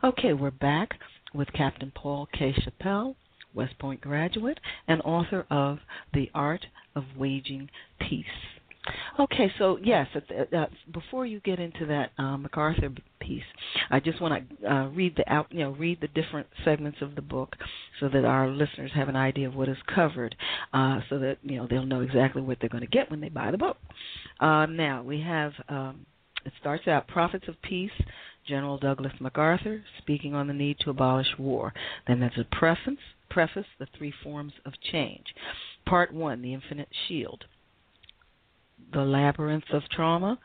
Okay, 0.03 0.33
we're 0.33 0.51
back 0.51 0.91
with 1.33 1.51
Captain 1.51 1.91
Paul 1.93 2.29
K. 2.31 2.53
Chappell, 2.63 3.15
West 3.55 3.79
Point 3.79 4.01
graduate 4.01 4.59
and 4.87 5.01
author 5.01 5.47
of 5.49 5.79
The 6.13 6.29
Art 6.35 6.67
of 6.95 7.03
Waging 7.17 7.69
Peace. 7.99 8.25
Okay, 9.19 9.51
so 9.57 9.77
yes, 9.81 10.07
uh, 10.15 10.55
uh, 10.55 10.67
before 10.93 11.25
you 11.25 11.39
get 11.41 11.59
into 11.59 11.85
that 11.87 12.11
uh, 12.17 12.37
MacArthur 12.37 12.91
piece, 13.19 13.43
I 13.89 13.99
just 13.99 14.21
want 14.21 14.47
to 14.61 14.71
uh, 14.71 14.87
read 14.89 15.15
the 15.15 15.31
out, 15.31 15.47
you 15.51 15.59
know, 15.59 15.71
read 15.71 15.99
the 16.01 16.07
different 16.09 16.47
segments 16.63 16.99
of 17.01 17.15
the 17.15 17.21
book, 17.21 17.55
so 17.99 18.09
that 18.09 18.25
our 18.25 18.47
listeners 18.47 18.91
have 18.93 19.09
an 19.09 19.15
idea 19.15 19.47
of 19.47 19.55
what 19.55 19.69
is 19.69 19.77
covered, 19.93 20.35
uh, 20.73 20.99
so 21.09 21.19
that 21.19 21.37
you 21.41 21.57
know 21.57 21.67
they'll 21.69 21.85
know 21.85 22.01
exactly 22.01 22.41
what 22.41 22.57
they're 22.59 22.69
going 22.69 22.81
to 22.81 22.87
get 22.87 23.09
when 23.09 23.21
they 23.21 23.29
buy 23.29 23.51
the 23.51 23.57
book. 23.57 23.77
Uh, 24.39 24.65
now 24.67 25.01
we 25.01 25.21
have 25.21 25.53
um, 25.69 26.05
it 26.45 26.53
starts 26.59 26.87
out 26.87 27.07
Prophets 27.07 27.45
of 27.47 27.61
Peace, 27.61 27.91
General 28.47 28.77
Douglas 28.77 29.13
MacArthur 29.19 29.83
speaking 29.97 30.33
on 30.33 30.47
the 30.47 30.53
need 30.53 30.77
to 30.79 30.89
abolish 30.89 31.27
war. 31.37 31.73
Then 32.07 32.19
there's 32.19 32.37
a 32.37 32.55
preface, 32.55 32.93
preface, 33.29 33.65
the 33.79 33.87
three 33.97 34.13
forms 34.23 34.53
of 34.65 34.73
change. 34.91 35.25
Part 35.85 36.13
one, 36.13 36.41
the 36.41 36.53
infinite 36.53 36.89
shield 37.07 37.43
the 38.93 39.01
labyrinth 39.01 39.69
of 39.71 39.83
trauma, 39.89 40.39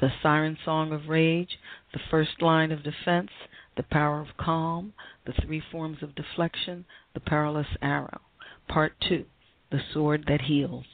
the 0.00 0.12
siren 0.22 0.56
song 0.64 0.92
of 0.92 1.08
rage, 1.08 1.58
the 1.92 2.00
first 2.10 2.40
line 2.40 2.72
of 2.72 2.82
defense, 2.82 3.30
the 3.76 3.82
power 3.82 4.20
of 4.20 4.36
calm, 4.36 4.92
the 5.26 5.32
three 5.32 5.62
forms 5.70 6.02
of 6.02 6.14
deflection, 6.14 6.84
the 7.12 7.20
perilous 7.20 7.66
arrow. 7.82 8.20
Part 8.68 8.94
2 9.08 9.24
The 9.70 9.82
sword 9.92 10.24
that 10.28 10.42
heals. 10.42 10.86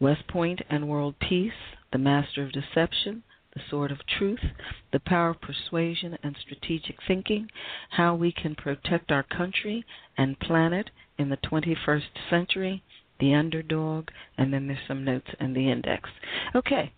West 0.00 0.26
Point 0.28 0.62
and 0.68 0.88
world 0.88 1.18
peace, 1.18 1.52
the 1.92 1.98
master 1.98 2.42
of 2.42 2.52
deception, 2.52 3.22
the 3.54 3.62
sword 3.70 3.90
of 3.90 4.06
truth, 4.06 4.52
the 4.92 5.00
power 5.00 5.30
of 5.30 5.40
persuasion 5.40 6.18
and 6.22 6.36
strategic 6.36 6.96
thinking, 7.06 7.50
how 7.90 8.14
we 8.14 8.30
can 8.30 8.54
protect 8.54 9.10
our 9.10 9.22
country 9.22 9.84
and 10.18 10.38
planet 10.38 10.90
in 11.18 11.30
the 11.30 11.38
21st 11.38 12.02
century, 12.28 12.82
the 13.20 13.34
underdog, 13.34 14.08
and 14.38 14.52
then 14.52 14.66
there's 14.66 14.78
some 14.86 15.04
notes 15.04 15.28
in 15.40 15.54
the 15.54 15.70
index. 15.70 16.08
Okay, 16.54 16.92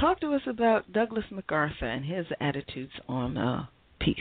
talk 0.00 0.20
to 0.20 0.32
us 0.34 0.42
about 0.46 0.92
Douglas 0.92 1.24
MacArthur 1.30 1.86
and 1.86 2.04
his 2.04 2.26
attitudes 2.40 2.92
on 3.08 3.36
uh, 3.36 3.66
peace. 4.00 4.16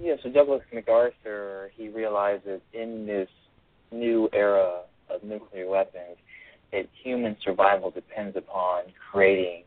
Yeah, 0.00 0.14
so 0.22 0.30
Douglas 0.30 0.62
MacArthur, 0.72 1.70
he 1.76 1.88
realizes 1.88 2.60
in 2.72 3.06
this 3.06 3.28
new 3.92 4.28
era 4.32 4.80
of 5.08 5.22
nuclear 5.22 5.68
weapons 5.68 6.16
that 6.72 6.88
human 7.02 7.36
survival 7.44 7.90
depends 7.90 8.36
upon 8.36 8.84
creating 9.10 9.62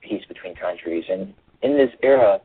peace 0.00 0.24
between 0.26 0.54
countries. 0.56 1.04
And 1.08 1.32
in 1.62 1.76
this 1.76 1.90
era, 2.02 2.40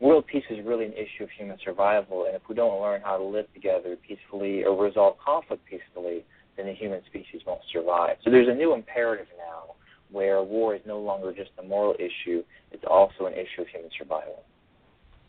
world 0.00 0.26
peace 0.26 0.44
is 0.50 0.64
really 0.64 0.84
an 0.84 0.92
issue 0.92 1.24
of 1.24 1.30
human 1.30 1.56
survival. 1.64 2.26
And 2.26 2.34
if 2.34 2.42
we 2.48 2.54
don't 2.54 2.80
learn 2.80 3.00
how 3.02 3.16
to 3.16 3.24
live 3.24 3.46
together 3.54 3.96
peacefully 4.06 4.64
or 4.64 4.76
resolve 4.76 5.16
conflict 5.24 5.62
peacefully, 5.64 6.24
then 6.58 6.66
the 6.66 6.74
human 6.74 7.00
species 7.06 7.40
won't 7.46 7.62
survive. 7.72 8.16
So 8.24 8.30
there's 8.30 8.48
a 8.48 8.54
new 8.54 8.74
imperative 8.74 9.28
now 9.38 9.76
where 10.10 10.42
war 10.42 10.74
is 10.74 10.80
no 10.86 10.98
longer 10.98 11.32
just 11.32 11.50
a 11.58 11.62
moral 11.62 11.94
issue, 11.94 12.42
it's 12.72 12.84
also 12.88 13.26
an 13.26 13.32
issue 13.34 13.62
of 13.62 13.68
human 13.68 13.90
survival. 13.96 14.42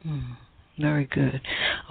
Mm, 0.08 0.38
Very 0.78 1.06
good. 1.06 1.42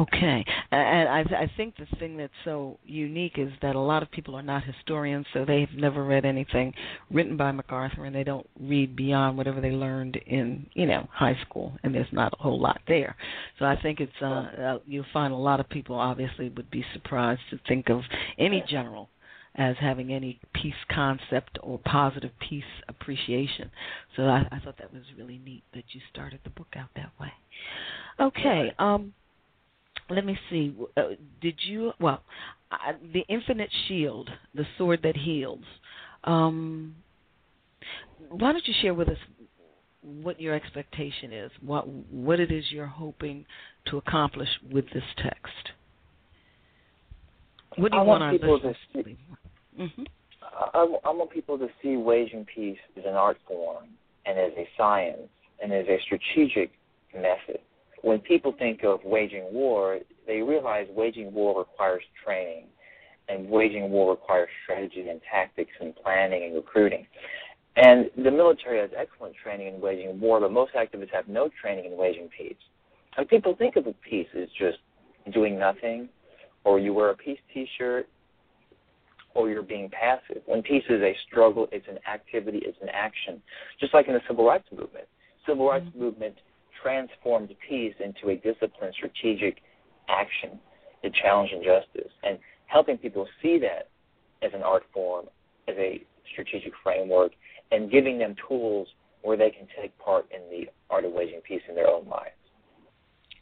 Okay, 0.01 0.45
and 0.71 1.09
I, 1.09 1.21
I 1.21 1.53
think 1.57 1.75
the 1.77 1.87
thing 1.99 2.17
that's 2.17 2.33
so 2.45 2.79
unique 2.87 3.35
is 3.37 3.51
that 3.61 3.77
a 3.77 3.81
lot 3.81 4.03
of 4.03 4.11
people 4.11 4.35
are 4.35 4.43
not 4.43 4.65
historians, 4.65 5.27
so 5.35 5.45
they've 5.45 5.69
never 5.77 6.05
read 6.05 6.25
anything 6.25 6.73
written 7.11 7.37
by 7.37 7.53
MacArthur, 7.53 8.07
and 8.07 8.15
they 8.15 8.25
don't 8.25 8.49
read 8.59 8.97
beyond 8.97 9.37
whatever 9.37 9.61
they 9.61 9.73
learned 9.73 10.17
in, 10.27 10.67
you 10.73 10.87
know, 10.87 11.07
high 11.13 11.37
school, 11.47 11.77
and 11.83 11.95
there's 11.95 12.07
not 12.13 12.33
a 12.39 12.43
whole 12.43 12.61
lot 12.61 12.81
there. 12.89 13.15
So 13.59 13.67
I 13.67 13.79
think 13.81 14.01
it's 14.01 14.13
uh, 14.23 14.25
uh 14.25 14.79
you'll 14.87 15.05
find 15.13 15.35
a 15.35 15.37
lot 15.37 15.61
of 15.61 15.69
people 15.69 15.97
obviously 15.97 16.49
would 16.51 16.71
be 16.71 16.85
surprised 16.95 17.43
to 17.51 17.61
think 17.69 17.91
of 17.91 18.01
any 18.39 18.65
general 18.67 19.11
as 19.59 19.77
having 19.81 20.13
any 20.13 20.41
peace 20.55 20.73
concept 20.91 21.59
or 21.63 21.79
positive 21.85 22.31
peace 22.49 22.63
appreciation. 22.89 23.71
So 24.17 24.23
I, 24.23 24.47
I 24.53 24.61
thought 24.61 24.79
that 24.79 24.95
was 24.95 25.03
really 25.19 25.41
neat 25.45 25.65
that 25.75 25.85
you 25.91 26.01
started 26.11 26.39
the 26.45 26.51
book 26.51 26.69
out 26.77 26.89
that 26.95 27.11
way. 27.21 27.33
Okay. 28.21 28.73
Um, 28.79 29.13
let 30.09 30.25
me 30.25 30.39
see. 30.49 30.75
Uh, 30.97 31.11
did 31.43 31.57
you? 31.67 31.93
Well, 32.01 32.23
uh, 32.71 32.93
the 33.13 33.25
infinite 33.29 33.71
shield, 33.89 34.31
the 34.55 34.65
sword 34.79 35.01
that 35.03 35.17
heals. 35.17 35.65
Um, 36.25 36.95
why 38.31 38.53
don't 38.53 38.67
you 38.67 38.75
share 38.81 38.95
with 38.95 39.09
us 39.09 39.19
what 40.03 40.41
your 40.41 40.55
expectation 40.55 41.33
is? 41.33 41.51
What 41.61 41.89
what 41.89 42.39
it 42.39 42.53
is 42.53 42.65
you're 42.71 42.87
hoping 42.87 43.45
to 43.87 43.97
accomplish 43.99 44.49
with 44.71 44.85
this 44.95 45.05
text? 45.17 45.73
What 47.77 47.93
do 47.93 47.97
you 47.97 48.03
I 48.03 48.07
want, 48.07 48.21
want 48.21 48.41
people 48.41 48.61
to 48.61 48.75
see? 48.93 49.17
Mm-hmm. 49.79 50.03
I, 50.43 50.87
I 51.05 51.11
want 51.11 51.31
people 51.31 51.59
to 51.59 51.69
see 51.83 51.97
waging 51.97 52.47
peace 52.53 52.79
as 52.97 53.05
an 53.07 53.15
art 53.15 53.39
form 53.47 53.87
and 54.27 54.39
as 54.39 54.53
a 54.57 54.69
science 54.77 55.29
and 55.63 55.73
as 55.73 55.87
a 55.89 55.99
strategic 56.05 56.73
method 57.15 57.61
when 58.03 58.21
people 58.21 58.55
think 58.59 58.85
of 58.85 59.01
waging 59.05 59.47
war, 59.53 59.99
they 60.27 60.41
realize 60.41 60.87
waging 60.95 61.33
war 61.33 61.59
requires 61.59 62.03
training, 62.25 62.67
and 63.29 63.49
waging 63.49 63.91
war 63.91 64.13
requires 64.13 64.49
strategy 64.65 65.09
and 65.09 65.21
tactics 65.31 65.73
and 65.81 65.95
planning 65.97 66.45
and 66.45 66.55
recruiting. 66.55 67.07
And 67.77 68.11
the 68.17 68.31
military 68.31 68.81
has 68.81 68.91
excellent 68.97 69.35
training 69.43 69.75
in 69.75 69.81
waging 69.81 70.19
war, 70.21 70.41
but 70.41 70.53
most 70.53 70.73
activists 70.75 71.13
have 71.13 71.29
no 71.29 71.49
training 71.61 71.85
in 71.87 71.97
waging 71.97 72.29
peace. 72.37 72.57
And 73.17 73.29
people 73.29 73.55
think 73.55 73.77
of 73.77 73.85
peace 74.09 74.29
as 74.37 74.49
just 74.59 74.79
doing 75.33 75.59
nothing, 75.59 76.09
or 76.65 76.79
you 76.79 76.93
wear 76.95 77.11
a 77.11 77.17
peace 77.17 77.39
T-shirt, 77.53 78.09
or 79.39 79.49
you're 79.49 79.63
being 79.63 79.89
passive. 79.89 80.43
When 80.47 80.63
peace 80.63 80.83
is 80.91 81.01
a 81.01 81.17
struggle, 81.29 81.69
it's 81.71 81.87
an 81.89 82.01
activity, 82.13 82.61
it's 82.65 82.77
an 82.83 82.89
action. 82.93 83.41
Just 83.79 83.95
like 83.95 84.09
in 84.09 84.15
the 84.15 84.21
civil 84.27 84.45
rights 84.45 84.67
movement, 84.73 85.07
civil 85.47 85.69
rights 85.69 85.87
mm-hmm. 85.87 86.01
movement 86.01 86.35
transformed 86.83 87.55
peace 87.69 87.95
into 88.05 88.31
a 88.31 88.37
disciplined, 88.37 88.95
strategic 88.95 89.59
action 90.09 90.59
to 91.05 91.11
challenge 91.23 91.53
injustice. 91.53 92.11
And 92.25 92.41
helping 92.67 92.99
people 92.99 93.29
see 93.41 93.61
that 93.61 93.91
as 94.45 94.53
an 94.55 94.63
art 94.65 94.83
form, 94.93 95.27
as 95.69 95.77
a 95.79 96.03
strategic 96.33 96.73
framework, 96.83 97.31
and 97.71 97.93
giving 97.93 98.19
them 98.19 98.35
tools 98.49 98.89
where 99.23 99.37
they 99.37 99.51
can 99.51 99.69
take 99.81 99.97
part 99.99 100.27
in 100.35 100.41
the 100.51 100.67
art 100.91 101.05
of 101.05 101.13
waging 101.13 101.43
peace 101.47 101.63
in 101.69 101.77
their 101.77 101.89
own 101.89 102.09
lives. 102.09 102.35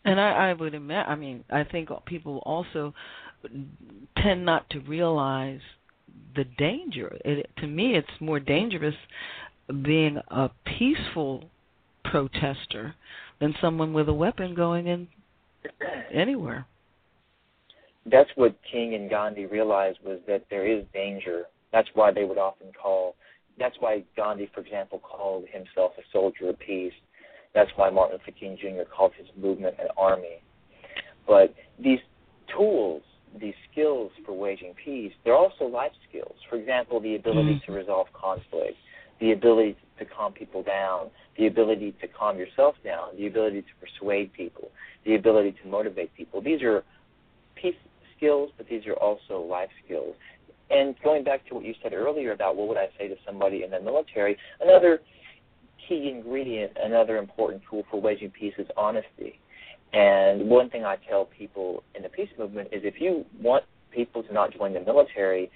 And 0.05 0.21
I, 0.21 0.51
I 0.51 0.53
would 0.53 0.75
imagine, 0.75 1.11
I 1.11 1.15
mean, 1.17 1.45
I 1.51 1.65
think 1.65 1.89
people 2.05 2.43
also 2.45 2.93
tend 4.23 4.45
not 4.45 4.69
to 4.71 4.81
realize 4.81 5.61
the 6.35 6.45
danger. 6.59 7.17
It, 7.25 7.51
to 7.59 7.67
me, 7.67 7.95
it's 7.95 8.21
more 8.21 8.41
dangerous 8.41 8.95
being 9.83 10.19
a 10.29 10.51
peaceful 10.79 11.45
protester 12.05 12.95
than 13.41 13.55
someone 13.61 13.93
with 13.93 14.09
a 14.09 14.15
weapon 14.15 14.55
going 14.55 14.87
in 14.87 15.09
anywhere. 16.13 16.67
That's 18.11 18.31
what 18.37 18.55
King 18.71 18.95
and 18.95 19.11
Gandhi 19.11 19.47
realized 19.47 19.99
was 20.05 20.21
that 20.29 20.45
there 20.49 20.67
is 20.67 20.85
danger. 20.95 21.45
That's 21.73 21.89
why 21.95 22.13
they 22.13 22.25
would 22.25 22.39
often 22.39 22.69
call. 22.81 23.17
That's 23.59 23.75
why 23.81 24.05
Gandhi, 24.17 24.49
for 24.55 24.61
example, 24.61 25.01
called 25.01 25.45
himself 25.51 25.93
a 25.99 26.03
soldier 26.13 26.51
of 26.51 26.59
peace. 26.61 26.93
That's 27.55 27.71
why 27.77 27.91
Martin 27.91 28.19
Luther 28.19 28.39
King 28.39 28.57
Jr. 28.61 28.89
called 28.89 29.13
his 29.19 29.27
movement 29.37 29.77
an 29.81 29.89
army. 29.97 30.43
But 31.27 31.55
these 31.83 31.99
tools, 32.57 33.03
these 33.41 33.55
skills 33.71 34.11
for 34.25 34.37
waging 34.37 34.75
peace, 34.83 35.13
they're 35.25 35.37
also 35.37 35.65
life 35.65 35.93
skills. 36.09 36.35
For 36.49 36.57
example, 36.57 37.01
the 37.01 37.17
ability 37.17 37.55
mm-hmm. 37.55 37.73
to 37.73 37.79
resolve 37.79 38.07
conflict, 38.13 38.77
the 39.21 39.33
ability 39.33 39.77
to 39.99 40.05
calm 40.05 40.33
people 40.33 40.63
down, 40.63 41.11
the 41.39 41.47
ability 41.47 41.95
to 42.01 42.09
calm 42.09 42.39
yourself 42.39 42.75
down, 42.85 43.17
the 43.17 43.27
ability 43.27 43.63
to 43.63 43.69
persuade 43.81 44.33
people, 44.33 44.71
the 45.05 45.15
ability 45.15 45.55
to 45.63 45.69
motivate 45.69 46.15
people. 46.15 46.41
These 46.43 46.63
are 46.63 46.85
peace 47.55 47.75
skills, 48.17 48.51
but 48.57 48.69
these 48.69 48.87
are 48.87 48.95
also 48.95 49.41
life 49.41 49.71
skills. 49.85 50.15
And 50.71 50.97
going 51.03 51.25
back 51.25 51.47
to 51.49 51.55
what 51.55 51.65
you 51.65 51.75
said 51.83 51.93
earlier 51.93 52.33
about 52.33 52.57
what 52.57 52.69
would 52.69 52.77
I 52.77 52.89
say 52.99 53.09
to 53.09 53.17
somebody 53.25 53.63
in 53.63 53.71
the 53.71 53.81
military, 53.81 54.37
another 54.61 55.01
key 55.89 56.13
ingredient, 56.13 56.73
another 56.83 57.19
important 57.19 57.63
tool 57.71 57.85
for 57.91 58.01
waging 58.01 58.31
peace 58.31 58.55
is 58.59 58.67
honesty. 58.77 59.39
And 59.93 60.49
one 60.49 60.69
thing 60.69 60.85
I 60.85 60.97
tell 61.09 61.25
people 61.25 61.83
in 61.95 62.03
the 62.03 62.09
peace 62.09 62.29
movement 62.39 62.69
is 62.73 62.83
if 62.85 63.01
you 63.01 63.25
want 63.41 63.65
people 63.91 64.23
to 64.23 64.33
not 64.33 64.53
join 64.53 64.75
the 64.75 64.81
military, 64.81 65.51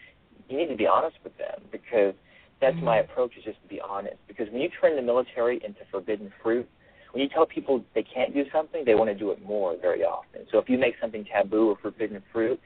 you 0.49 0.57
need 0.57 0.69
to 0.69 0.77
be 0.77 0.87
honest 0.87 1.17
with 1.23 1.37
them 1.39 1.61
because– 1.71 2.15
that's 2.61 2.77
mm-hmm. 2.77 2.85
my 2.85 2.99
approach 2.99 3.33
is 3.37 3.45
just 3.45 3.61
to 3.63 3.69
be 3.69 3.81
honest. 3.81 4.17
Because 4.29 4.49
when 4.51 4.61
you 4.61 4.69
turn 4.81 4.97
the 4.97 5.03
military 5.03 5.61
into 5.65 5.81
forbidden 5.91 6.33
fruit, 6.43 6.69
when 7.13 7.23
you 7.23 7.29
tell 7.29 7.47
people 7.47 7.83
they 7.95 8.03
can't 8.05 8.33
do 8.33 8.45
something, 8.53 8.85
they 8.85 8.95
want 8.95 9.11
to 9.11 9.19
do 9.19 9.31
it 9.31 9.45
more 9.45 9.77
very 9.81 10.03
often. 10.03 10.43
So 10.53 10.59
if 10.59 10.69
you 10.69 10.79
make 10.79 10.95
something 11.01 11.25
taboo 11.25 11.71
or 11.71 11.77
forbidden 11.83 12.23
fruit, 12.33 12.61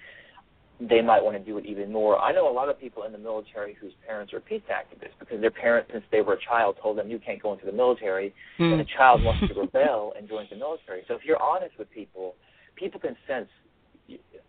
they 0.80 1.00
might 1.00 1.22
want 1.22 1.36
to 1.36 1.44
do 1.44 1.56
it 1.58 1.66
even 1.66 1.92
more. 1.92 2.18
I 2.18 2.32
know 2.32 2.50
a 2.50 2.52
lot 2.52 2.68
of 2.68 2.80
people 2.80 3.04
in 3.04 3.12
the 3.12 3.18
military 3.18 3.76
whose 3.80 3.92
parents 4.06 4.32
are 4.32 4.40
peace 4.40 4.62
activists 4.70 5.14
because 5.20 5.40
their 5.40 5.50
parents, 5.50 5.90
since 5.92 6.04
they 6.10 6.20
were 6.20 6.34
a 6.34 6.40
child, 6.40 6.76
told 6.82 6.98
them 6.98 7.08
you 7.08 7.18
can't 7.18 7.40
go 7.40 7.52
into 7.52 7.64
the 7.64 7.72
military, 7.72 8.34
mm. 8.58 8.72
and 8.72 8.80
the 8.80 8.86
child 8.96 9.22
wants 9.22 9.46
to 9.46 9.60
rebel 9.60 10.12
and 10.16 10.28
joins 10.28 10.50
the 10.50 10.56
military. 10.56 11.02
So 11.06 11.14
if 11.14 11.20
you're 11.24 11.40
honest 11.40 11.78
with 11.78 11.90
people, 11.90 12.34
people 12.76 12.98
can 12.98 13.16
sense 13.26 13.48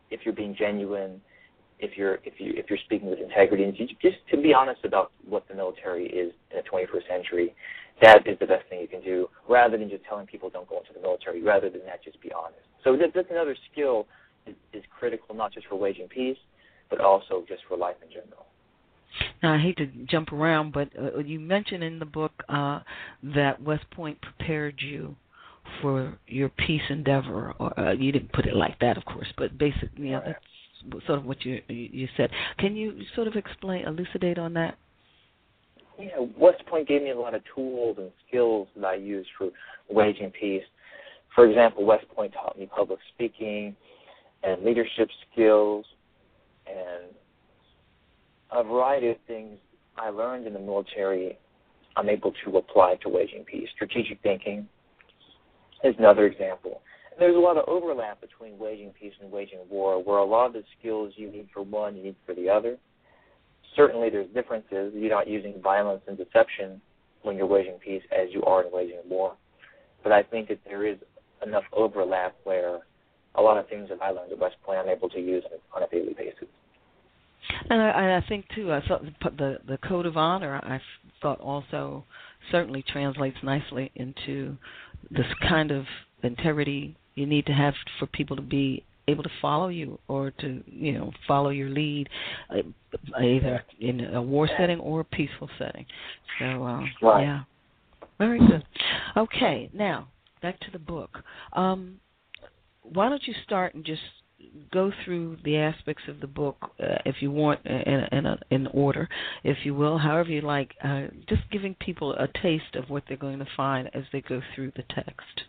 if 0.10 0.22
you're 0.24 0.34
being 0.34 0.56
genuine 0.58 1.22
if 1.80 1.98
you're 1.98 2.16
if 2.24 2.40
you 2.40 2.54
if 2.56 2.70
you're 2.70 2.80
speaking 2.86 3.10
with 3.10 3.20
integrity 3.20 3.64
and 3.64 3.76
just 3.76 4.16
to 4.32 4.38
be 4.38 4.54
honest 4.54 4.84
about 4.86 5.12
what 5.28 5.48
the 5.48 5.54
military 5.54 6.06
is 6.08 6.32
in 6.52 6.58
the 6.58 6.64
21st 6.64 7.08
century, 7.08 7.56
that 8.02 8.26
is 8.26 8.38
the 8.40 8.46
best 8.46 8.68
thing 8.70 8.80
you 8.82 8.88
can 8.88 9.02
do. 9.02 9.28
Rather 9.48 9.78
than 9.78 9.90
just 9.90 10.04
telling 10.06 10.26
people 10.26 10.50
don't 10.50 10.68
go 10.70 10.80
into 10.80 10.94
the 10.94 11.02
military, 11.02 11.42
rather 11.42 11.70
than 11.70 11.82
that, 11.86 12.04
just 12.04 12.22
be 12.22 12.32
honest. 12.32 12.64
So 12.84 12.98
that's 12.98 13.28
another 13.30 13.56
skill 13.72 14.08
is, 14.48 14.56
is 14.74 14.84
critical 14.98 15.36
not 15.36 15.54
just 15.54 15.68
for 15.68 15.76
waging 15.76 16.08
peace, 16.08 16.38
but 16.90 17.00
also 17.00 17.44
just 17.48 17.62
for 17.68 17.78
life 17.78 17.96
in 18.04 18.10
general. 18.10 18.46
Now, 19.42 19.54
I 19.54 19.58
hate 19.60 19.78
to 19.78 19.88
jump 20.10 20.34
around, 20.34 20.74
but 20.74 20.90
uh, 21.00 21.20
you 21.20 21.40
mentioned 21.40 21.84
in 21.84 22.00
the 22.00 22.06
book 22.06 22.32
uh, 22.50 22.82
that 23.36 23.62
West 23.62 23.90
Point 23.92 24.18
prepared 24.22 24.82
you 24.82 25.16
for 25.82 26.18
your 26.28 26.50
peace 26.50 26.82
endeavor. 26.90 27.54
Or 27.60 27.80
uh, 27.80 27.94
you 27.94 28.12
didn't 28.12 28.34
put 28.34 28.46
it 28.46 28.56
like 28.56 28.78
that, 28.80 28.98
of 28.98 29.06
course, 29.06 29.28
but 29.38 29.58
basically, 29.58 30.10
yeah, 30.10 30.22
that's 30.26 31.06
sort 31.06 31.20
of 31.20 31.26
what 31.26 31.46
you 31.46 31.62
you 31.68 32.08
said. 32.18 32.30
Can 32.58 32.76
you 32.76 33.02
sort 33.16 33.28
of 33.28 33.36
explain, 33.36 33.86
elucidate 33.86 34.38
on 34.38 34.54
that? 34.56 34.78
Yeah, 35.98 36.26
West 36.38 36.66
Point 36.66 36.88
gave 36.88 37.02
me 37.02 37.12
a 37.12 37.18
lot 37.18 37.34
of 37.34 37.42
tools 37.56 37.98
and 37.98 38.12
skills 38.28 38.68
that 38.76 38.86
I 38.86 38.96
use 38.96 39.26
for 39.38 39.50
waging 39.90 40.32
peace. 40.32 40.64
For 41.34 41.48
example, 41.48 41.86
West 41.86 42.06
Point 42.14 42.34
taught 42.34 42.60
me 42.60 42.66
public 42.66 43.00
speaking 43.14 43.76
and 44.44 44.64
leadership 44.64 45.10
skills 45.32 45.86
and 46.68 47.14
a 48.52 48.64
variety 48.64 49.10
of 49.10 49.18
things 49.28 49.58
I 49.98 50.10
learned 50.10 50.48
in 50.48 50.54
the 50.54 50.60
military 50.60 51.38
I'm 51.98 52.10
able 52.10 52.34
to 52.44 52.58
apply 52.58 52.96
to 53.04 53.10
waging 53.10 53.46
peace. 53.46 53.70
Strategic 53.74 54.22
thinking 54.22 54.68
is 55.84 55.96
another 55.98 56.26
example 56.26 56.82
there's 57.18 57.36
a 57.36 57.40
lot 57.40 57.58
of 57.58 57.68
overlap 57.68 58.22
between 58.22 58.58
waging 58.58 58.92
peace 59.00 59.14
and 59.22 59.32
waging 59.32 59.60
war, 59.70 60.04
where 60.04 60.18
a 60.18 60.26
lot 60.26 60.48
of 60.48 60.54
the 60.54 60.64
skills 60.80 61.14
you 61.16 61.32
need 61.32 61.48
for 61.54 61.64
one, 61.64 61.96
you 61.96 62.04
need 62.04 62.16
for 62.26 62.36
the 62.36 62.50
other. 62.50 62.78
Certainly, 63.76 64.10
there's 64.10 64.30
differences. 64.34 64.94
You're 64.96 65.10
not 65.10 65.28
using 65.28 65.62
violence 65.62 66.02
and 66.08 66.18
deception 66.18 66.82
when 67.24 67.36
you're 67.38 67.46
waging 67.46 67.78
peace 67.84 68.04
as 68.12 68.28
you 68.32 68.44
are 68.44 68.64
in 68.64 68.72
waging 68.72 69.02
war. 69.08 69.36
But 70.04 70.12
I 70.12 70.24
think 70.24 70.50
that 70.50 70.60
there 70.66 70.86
is 70.86 70.98
enough 71.46 71.64
overlap 71.74 72.36
where 72.44 72.80
a 73.38 73.42
lot 73.42 73.58
of 73.58 73.68
things 73.68 73.90
that 73.90 74.02
I 74.02 74.12
learned 74.12 74.32
at 74.32 74.40
West 74.40 74.56
Point 74.64 74.80
I'm 74.80 74.90
able 74.90 75.10
to 75.10 75.20
use 75.20 75.44
on 75.76 75.84
a 75.84 75.88
daily 75.88 76.14
basis. 76.14 76.48
And 77.70 77.82
I, 77.82 78.18
I 78.18 78.26
think 78.28 78.46
too, 78.56 78.72
I 78.72 78.82
thought 78.88 79.04
the 79.38 79.60
the 79.68 79.78
code 79.78 80.06
of 80.06 80.18
honor 80.18 80.56
I 80.56 80.80
thought 81.22 81.40
also 81.40 82.04
certainly 82.52 82.84
translates 82.92 83.38
nicely 83.44 83.92
into 83.96 84.58
this 85.12 85.26
kind 85.48 85.72
of 85.72 85.86
integrity 86.24 86.96
you 87.16 87.26
need 87.26 87.46
to 87.46 87.54
have 87.54 87.74
for 88.00 88.08
people 88.08 88.36
to 88.36 88.42
be 88.42 88.84
able 89.08 89.24
to 89.24 89.30
follow 89.42 89.68
you 89.68 90.00
or 90.08 90.32
to 90.32 90.64
you 90.66 90.94
know 90.94 91.12
follow 91.28 91.50
your 91.50 91.70
lead 91.70 92.10
uh, 92.50 93.22
either 93.22 93.64
in 93.80 94.02
a 94.02 94.22
war 94.22 94.50
setting 94.58 94.80
or 94.80 95.02
a 95.02 95.04
peaceful 95.04 95.50
setting 95.60 95.86
so 96.40 96.64
uh, 96.64 96.82
right. 97.02 97.24
yeah 97.24 97.42
very 98.18 98.40
good 98.40 98.64
okay 99.16 99.70
now 99.74 100.08
back 100.42 100.60
to 100.60 100.72
the 100.72 100.80
book 100.80 101.20
um, 101.54 102.00
why 102.94 103.10
don't 103.10 103.26
you 103.28 103.34
start 103.44 103.74
and 103.74 103.86
just 103.86 104.02
go 104.72 104.92
through 105.04 105.38
the 105.44 105.58
aspects 105.58 106.04
of 106.08 106.20
the 106.20 106.28
book, 106.28 106.58
uh, 106.80 106.98
if 107.06 107.16
you 107.22 107.32
want, 107.32 107.60
in 107.66 108.08
in, 108.12 108.26
a, 108.26 108.40
in 108.50 108.68
order, 108.68 109.08
if 109.44 109.58
you 109.64 109.74
will, 109.74 109.98
however 109.98 110.30
you 110.30 110.42
like, 110.42 110.76
uh, 110.84 111.04
just 111.28 111.42
giving 111.52 111.76
people 111.76 112.14
a 112.14 112.28
taste 112.42 112.76
of 112.76 112.90
what 112.90 113.04
they're 113.08 113.18
going 113.18 113.40
to 113.40 113.48
find 113.56 113.90
as 113.94 114.04
they 114.12 114.22
go 114.22 114.42
through 114.54 114.72
the 114.76 114.84
text. 114.94 115.44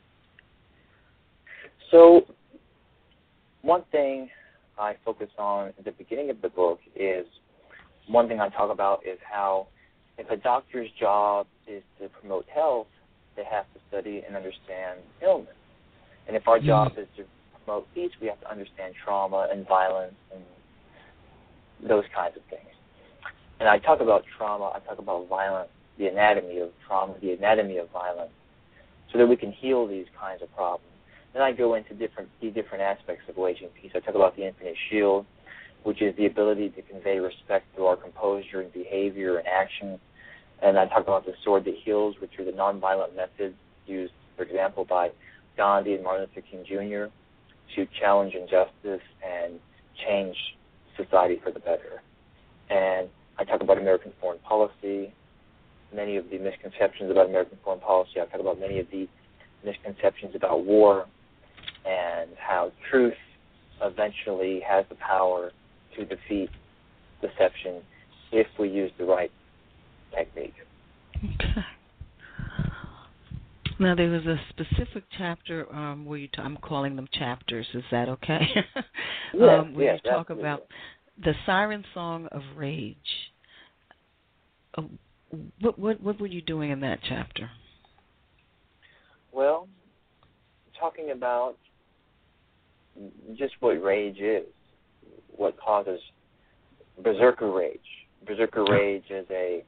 So, 1.90 2.27
one 3.62 3.85
thing 3.92 4.29
I 4.79 4.96
focus 5.05 5.29
on 5.38 5.68
at 5.79 5.85
the 5.85 5.92
beginning 5.92 6.31
of 6.31 6.40
the 6.42 6.49
book 6.49 6.81
is 6.94 7.27
one 8.09 8.29
thing 8.29 8.40
I 8.40 8.49
talk 8.49 8.70
about 8.70 9.01
is 9.07 9.18
how 9.31 9.68
if 10.18 10.31
a 10.31 10.37
doctor's 10.37 10.88
job 10.99 11.46
is 11.66 11.83
to 12.01 12.09
promote 12.09 12.46
health, 12.53 12.87
they 13.37 13.44
have 13.44 13.64
to 13.75 13.81
study 13.88 14.22
and 14.27 14.37
understand 14.37 15.01
illness. 15.22 15.55
And 16.26 16.36
if 16.36 16.46
our 16.48 16.58
mm-hmm. 16.58 16.66
job 16.66 16.92
is 16.98 17.06
to 17.16 17.24
promote 17.64 17.86
peace, 17.94 18.12
we 18.20 18.26
have 18.28 18.40
to 18.40 18.50
understand 18.50 18.94
trauma 19.02 19.48
and 19.50 19.66
violence 19.66 20.14
and 20.34 20.42
those 21.88 22.04
kinds 22.14 22.36
of 22.36 22.42
things. 22.50 22.62
And 23.58 23.68
I 23.68 23.78
talk 23.78 24.00
about 24.00 24.24
trauma, 24.36 24.72
I 24.74 24.80
talk 24.80 24.98
about 24.98 25.28
violence, 25.28 25.70
the 25.98 26.06
anatomy 26.06 26.58
of 26.58 26.70
trauma, 26.86 27.14
the 27.20 27.32
anatomy 27.32 27.78
of 27.78 27.90
violence, 27.90 28.32
so 29.12 29.18
that 29.18 29.26
we 29.26 29.36
can 29.36 29.52
heal 29.52 29.86
these 29.86 30.06
kinds 30.18 30.42
of 30.42 30.54
problems. 30.54 30.92
Then 31.32 31.42
I 31.42 31.52
go 31.52 31.74
into 31.74 31.94
different 31.94 32.28
the 32.40 32.50
different 32.50 32.82
aspects 32.82 33.24
of 33.28 33.36
waging 33.36 33.68
peace. 33.80 33.92
I 33.94 34.00
talk 34.00 34.14
about 34.14 34.36
the 34.36 34.46
infinite 34.46 34.76
shield, 34.90 35.26
which 35.82 36.02
is 36.02 36.16
the 36.16 36.26
ability 36.26 36.70
to 36.70 36.82
convey 36.82 37.18
respect 37.18 37.66
through 37.74 37.86
our 37.86 37.96
composure 37.96 38.60
and 38.60 38.72
behavior 38.72 39.38
and 39.38 39.46
action. 39.46 39.98
And 40.62 40.78
I 40.78 40.86
talk 40.86 41.02
about 41.02 41.26
the 41.26 41.34
sword 41.44 41.64
that 41.66 41.74
heals, 41.84 42.16
which 42.20 42.38
are 42.38 42.44
the 42.44 42.52
nonviolent 42.52 43.14
methods 43.14 43.54
used, 43.86 44.12
for 44.36 44.44
example, 44.44 44.84
by 44.84 45.10
Gandhi 45.56 45.94
and 45.94 46.04
Martin 46.04 46.28
Luther 46.34 46.46
King 46.50 46.64
Jr 46.66 47.10
to 47.74 47.86
challenge 47.98 48.34
injustice 48.34 49.04
and 49.24 49.58
change 50.06 50.36
society 50.96 51.40
for 51.42 51.50
the 51.50 51.60
better. 51.60 52.02
And 52.70 53.08
I 53.38 53.44
talk 53.44 53.60
about 53.60 53.78
American 53.78 54.12
foreign 54.20 54.38
policy, 54.40 55.12
many 55.94 56.16
of 56.16 56.30
the 56.30 56.38
misconceptions 56.38 57.10
about 57.10 57.28
American 57.28 57.58
foreign 57.64 57.80
policy. 57.80 58.20
I 58.20 58.26
talk 58.26 58.40
about 58.40 58.60
many 58.60 58.78
of 58.78 58.86
the 58.90 59.08
misconceptions 59.64 60.34
about 60.34 60.64
war 60.64 61.06
and 61.84 62.30
how 62.38 62.72
truth 62.90 63.14
eventually 63.82 64.60
has 64.66 64.84
the 64.88 64.94
power 64.96 65.52
to 65.96 66.04
defeat 66.04 66.50
deception 67.20 67.82
if 68.32 68.46
we 68.58 68.68
use 68.68 68.90
the 68.98 69.04
right 69.04 69.30
technique. 70.14 70.54
Okay. 71.16 71.64
Now 73.78 73.94
there 73.94 74.08
was 74.08 74.24
a 74.24 74.40
specific 74.48 75.04
chapter 75.18 75.70
um, 75.74 76.06
where 76.06 76.18
you 76.18 76.28
t- 76.28 76.40
I'm 76.40 76.56
calling 76.56 76.96
them 76.96 77.08
chapters. 77.12 77.66
Is 77.74 77.84
that 77.90 78.08
okay? 78.08 78.40
yes, 79.34 79.60
um, 79.60 79.74
where 79.74 79.86
yes, 79.86 80.00
you 80.02 80.10
talk 80.10 80.30
absolutely. 80.30 80.42
about 80.42 80.66
the 81.22 81.34
siren 81.44 81.84
song 81.92 82.26
of 82.32 82.42
rage. 82.56 82.96
Uh, 84.76 84.82
what 85.60 85.78
what 85.78 86.00
what 86.00 86.20
were 86.20 86.26
you 86.26 86.40
doing 86.40 86.70
in 86.70 86.80
that 86.80 87.00
chapter? 87.06 87.50
Well, 89.32 89.68
talking 90.78 91.10
about 91.10 91.56
just 93.36 93.54
what 93.60 93.82
rage 93.82 94.18
is, 94.20 94.46
what 95.36 95.58
causes 95.60 96.00
berserker 97.02 97.52
rage. 97.52 97.78
Berserker 98.26 98.64
rage 98.64 99.04
is 99.10 99.26
a 99.30 99.64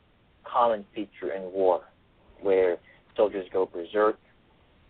common 0.50 0.86
feature 0.94 1.32
in 1.36 1.42
war, 1.52 1.82
where 2.40 2.78
soldiers 3.18 3.46
go 3.52 3.66
berserk 3.66 4.16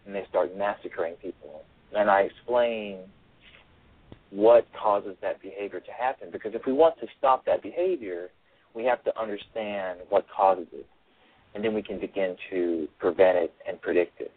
and 0.07 0.14
they 0.14 0.25
start 0.29 0.57
massacring 0.57 1.14
people. 1.14 1.62
And 1.97 2.09
I 2.09 2.21
explain 2.21 2.99
what 4.31 4.67
causes 4.81 5.17
that 5.23 5.41
behavior 5.43 5.81
to 5.81 5.91
happen 5.91 6.29
because 6.31 6.55
if 6.55 6.62
we 6.67 6.73
want 6.73 7.01
to 7.01 7.07
stop 7.19 7.45
that 7.47 7.62
behavior, 7.62 8.29
we 8.75 8.85
have 8.85 9.03
to 9.05 9.21
understand 9.21 10.01
what 10.11 10.27
causes 10.35 10.67
it. 10.73 10.87
And 11.55 11.64
then 11.64 11.75
we 11.75 11.83
can 11.83 11.99
begin 11.99 12.37
to 12.51 12.87
prevent 13.01 13.38
it 13.38 13.53
and 13.67 13.81
predict 13.81 14.21
it. 14.21 14.31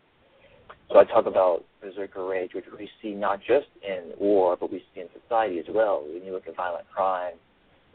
So 0.90 0.98
I 0.98 1.04
talk 1.04 1.26
about 1.26 1.64
berserker 1.82 2.26
rage, 2.26 2.52
which 2.54 2.66
we 2.78 2.90
see 3.02 3.14
not 3.14 3.40
just 3.40 3.68
in 3.88 4.12
war, 4.20 4.58
but 4.60 4.72
we 4.72 4.84
see 4.94 5.02
in 5.02 5.08
society 5.22 5.60
as 5.60 5.66
well. 5.70 6.04
When 6.12 6.24
you 6.24 6.32
look 6.32 6.48
at 6.48 6.56
violent 6.56 6.86
crime, 6.90 7.34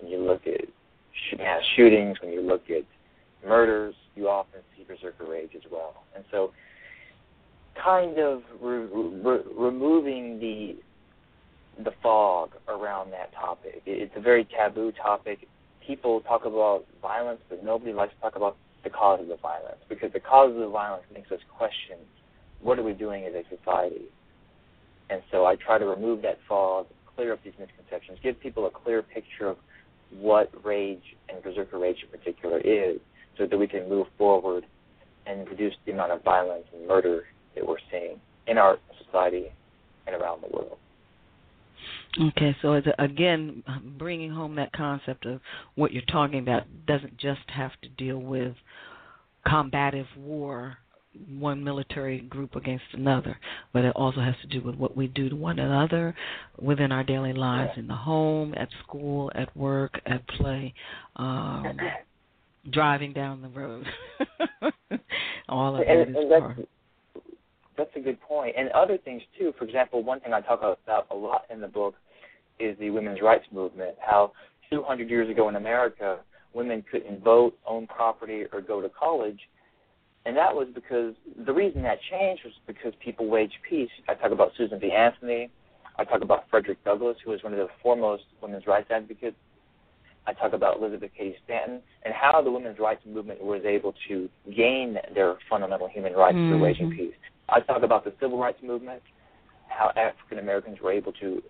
when 0.01 0.11
you 0.11 0.19
look 0.19 0.47
at 0.47 0.67
mass 1.39 1.63
shootings, 1.77 2.19
when 2.23 2.33
you 2.33 2.43
look 2.43 2.63
at 2.71 2.85
murders, 3.47 3.95
you 4.16 4.29
often 4.29 4.61
see 4.76 4.85
berserker 4.85 5.24
rage 5.24 5.50
as 5.55 5.62
well. 5.70 6.05
And 6.14 6.24
so, 6.31 6.52
kind 7.83 8.18
of 8.18 8.42
re- 8.61 8.87
re- 8.87 9.44
removing 9.57 10.40
the 10.40 10.76
the 11.85 11.92
fog 12.02 12.52
around 12.68 13.12
that 13.12 13.33
topic. 13.35 13.83
It's 13.85 14.14
a 14.16 14.20
very 14.20 14.44
taboo 14.44 14.92
topic. 14.92 15.46
People 15.87 16.22
talk 16.22 16.46
about 16.46 16.87
violence, 17.02 17.40
but 17.50 17.62
nobody 17.62 17.92
likes 17.92 18.14
to 18.14 18.20
talk 18.20 18.35
about 18.35 18.57
the 18.83 18.90
cause 18.90 19.20
of 19.20 19.29
the 19.29 19.37
violence 19.37 19.79
because 19.88 20.12
the 20.12 20.20
cause 20.20 20.50
of 20.50 20.57
the 20.57 20.68
violence 20.68 21.05
makes 21.12 21.31
us 21.31 21.40
question 21.57 21.98
what 22.62 22.79
are 22.79 22.83
we 22.83 22.94
doing 22.94 23.24
as 23.24 23.35
a 23.35 23.42
society. 23.55 24.07
And 25.11 25.22
so 25.31 25.44
I 25.44 25.57
try 25.57 25.79
to 25.79 25.85
remove 25.85 26.22
that 26.22 26.38
fog, 26.48 26.87
clear 27.14 27.33
up 27.33 27.40
these 27.44 27.52
misconceptions, 27.59 28.18
give 28.22 28.40
people 28.40 28.66
a 28.66 28.70
clear 28.70 29.02
picture 29.02 29.48
of 29.48 29.59
what 30.18 30.50
rage 30.64 31.16
and 31.29 31.42
berserker 31.42 31.79
rage 31.79 31.98
in 32.02 32.18
particular 32.18 32.59
is, 32.59 32.98
so 33.38 33.46
that 33.46 33.59
we 33.59 33.66
can 33.66 33.88
move 33.88 34.07
forward 34.16 34.64
and 35.27 35.49
reduce 35.49 35.75
the 35.85 35.92
amount 35.92 36.12
of 36.12 36.22
violence 36.22 36.64
and 36.75 36.87
murder 36.87 37.25
that 37.55 37.66
we're 37.66 37.77
seeing 37.90 38.20
in 38.46 38.59
our 38.59 38.79
society 39.05 39.46
and 40.07 40.14
around 40.14 40.42
the 40.42 40.49
world. 40.49 40.79
Okay, 42.29 42.57
so 42.62 42.81
again, 42.99 43.62
bringing 43.99 44.31
home 44.31 44.55
that 44.57 44.72
concept 44.72 45.27
of 45.27 45.40
what 45.75 45.92
you're 45.92 46.03
talking 46.11 46.38
about 46.38 46.62
doesn't 46.87 47.18
just 47.18 47.40
have 47.49 47.72
to 47.83 47.88
deal 47.90 48.18
with 48.18 48.55
combative 49.46 50.07
war, 50.16 50.79
one 51.38 51.62
military 51.62 52.20
group 52.20 52.57
against 52.57 52.85
another, 52.94 53.38
but 53.72 53.85
it 53.85 53.94
also 53.94 54.20
has 54.20 54.35
to 54.42 54.46
do 54.49 54.64
with 54.64 54.77
what 54.77 54.96
we 54.96 55.09
do 55.09 55.29
to 55.29 55.37
one 55.37 55.59
another 55.59 56.14
within 56.59 56.90
our 56.90 57.05
daily 57.05 57.35
lives, 57.35 57.72
in 57.77 57.87
the 57.87 57.94
home, 57.94 58.55
at 58.57 58.68
school, 58.83 59.31
at 59.35 59.55
work, 59.57 60.01
at 60.07 60.27
play. 60.29 60.72
Um, 61.16 61.79
driving 62.70 63.12
down 63.12 63.42
the 63.42 63.48
road. 63.48 63.87
All 65.48 65.76
of 65.76 65.83
and, 65.87 65.88
that 65.88 66.09
is 66.09 66.16
and 66.16 66.31
that's, 66.31 66.68
that's 67.76 67.90
a 67.96 68.00
good 68.00 68.20
point. 68.20 68.55
And 68.59 68.68
other 68.70 68.98
things 68.98 69.22
too. 69.38 69.52
For 69.59 69.64
example, 69.64 70.02
one 70.02 70.20
thing 70.20 70.33
I 70.33 70.40
talk 70.40 70.61
about 70.61 71.07
a 71.11 71.14
lot 71.14 71.42
in 71.50 71.61
the 71.61 71.68
book 71.68 71.94
is 72.59 72.79
the 72.79 72.90
women's 72.90 73.20
rights 73.22 73.44
movement. 73.52 73.96
How 74.00 74.33
200 74.70 75.09
years 75.09 75.31
ago 75.31 75.48
in 75.48 75.57
America, 75.57 76.18
women 76.52 76.85
couldn't 76.90 77.22
vote, 77.22 77.57
own 77.66 77.87
property, 77.87 78.44
or 78.52 78.61
go 78.61 78.81
to 78.81 78.88
college. 78.88 79.38
And 80.24 80.37
that 80.37 80.52
was 80.52 80.66
because 80.74 81.14
the 81.44 81.52
reason 81.52 81.83
that 81.83 81.98
changed 82.11 82.42
was 82.44 82.55
because 82.66 82.92
people 83.05 83.29
waged 83.29 83.55
peace. 83.68 83.90
I 84.09 84.14
talk 84.14 84.33
about 84.33 84.50
Susan 84.57 84.81
B. 84.81 84.90
Anthony. 84.90 85.50
I 85.98 86.05
talk 86.05 86.22
about 86.22 86.44
Frederick 86.50 86.83
Douglass, 86.85 87.16
who 87.24 87.31
was 87.31 87.42
one 87.42 87.52
of 87.52 87.59
the 87.59 87.68
foremost 87.83 88.24
women's 88.42 88.66
rights 88.66 88.88
advocates 88.90 89.37
I 90.27 90.33
talk 90.33 90.53
about 90.53 90.79
Elizabeth 90.79 91.11
Cady 91.17 91.37
Stanton 91.45 91.81
and 92.05 92.12
how 92.12 92.43
the 92.43 92.51
women's 92.51 92.79
rights 92.79 93.03
movement 93.07 93.43
was 93.43 93.62
able 93.65 93.95
to 94.09 94.29
gain 94.55 94.99
their 95.15 95.37
fundamental 95.49 95.89
human 95.89 96.15
rights 96.15 96.37
mm-hmm. 96.37 96.53
through 96.53 96.62
waging 96.62 96.91
peace. 96.91 97.15
I 97.49 97.61
talk 97.61 97.83
about 97.83 98.05
the 98.05 98.12
civil 98.21 98.39
rights 98.39 98.59
movement, 98.62 99.03
how 99.69 99.93
African 99.97 100.39
Americans 100.39 100.79
were 100.83 100.93
able 100.93 101.12
to 101.15 101.43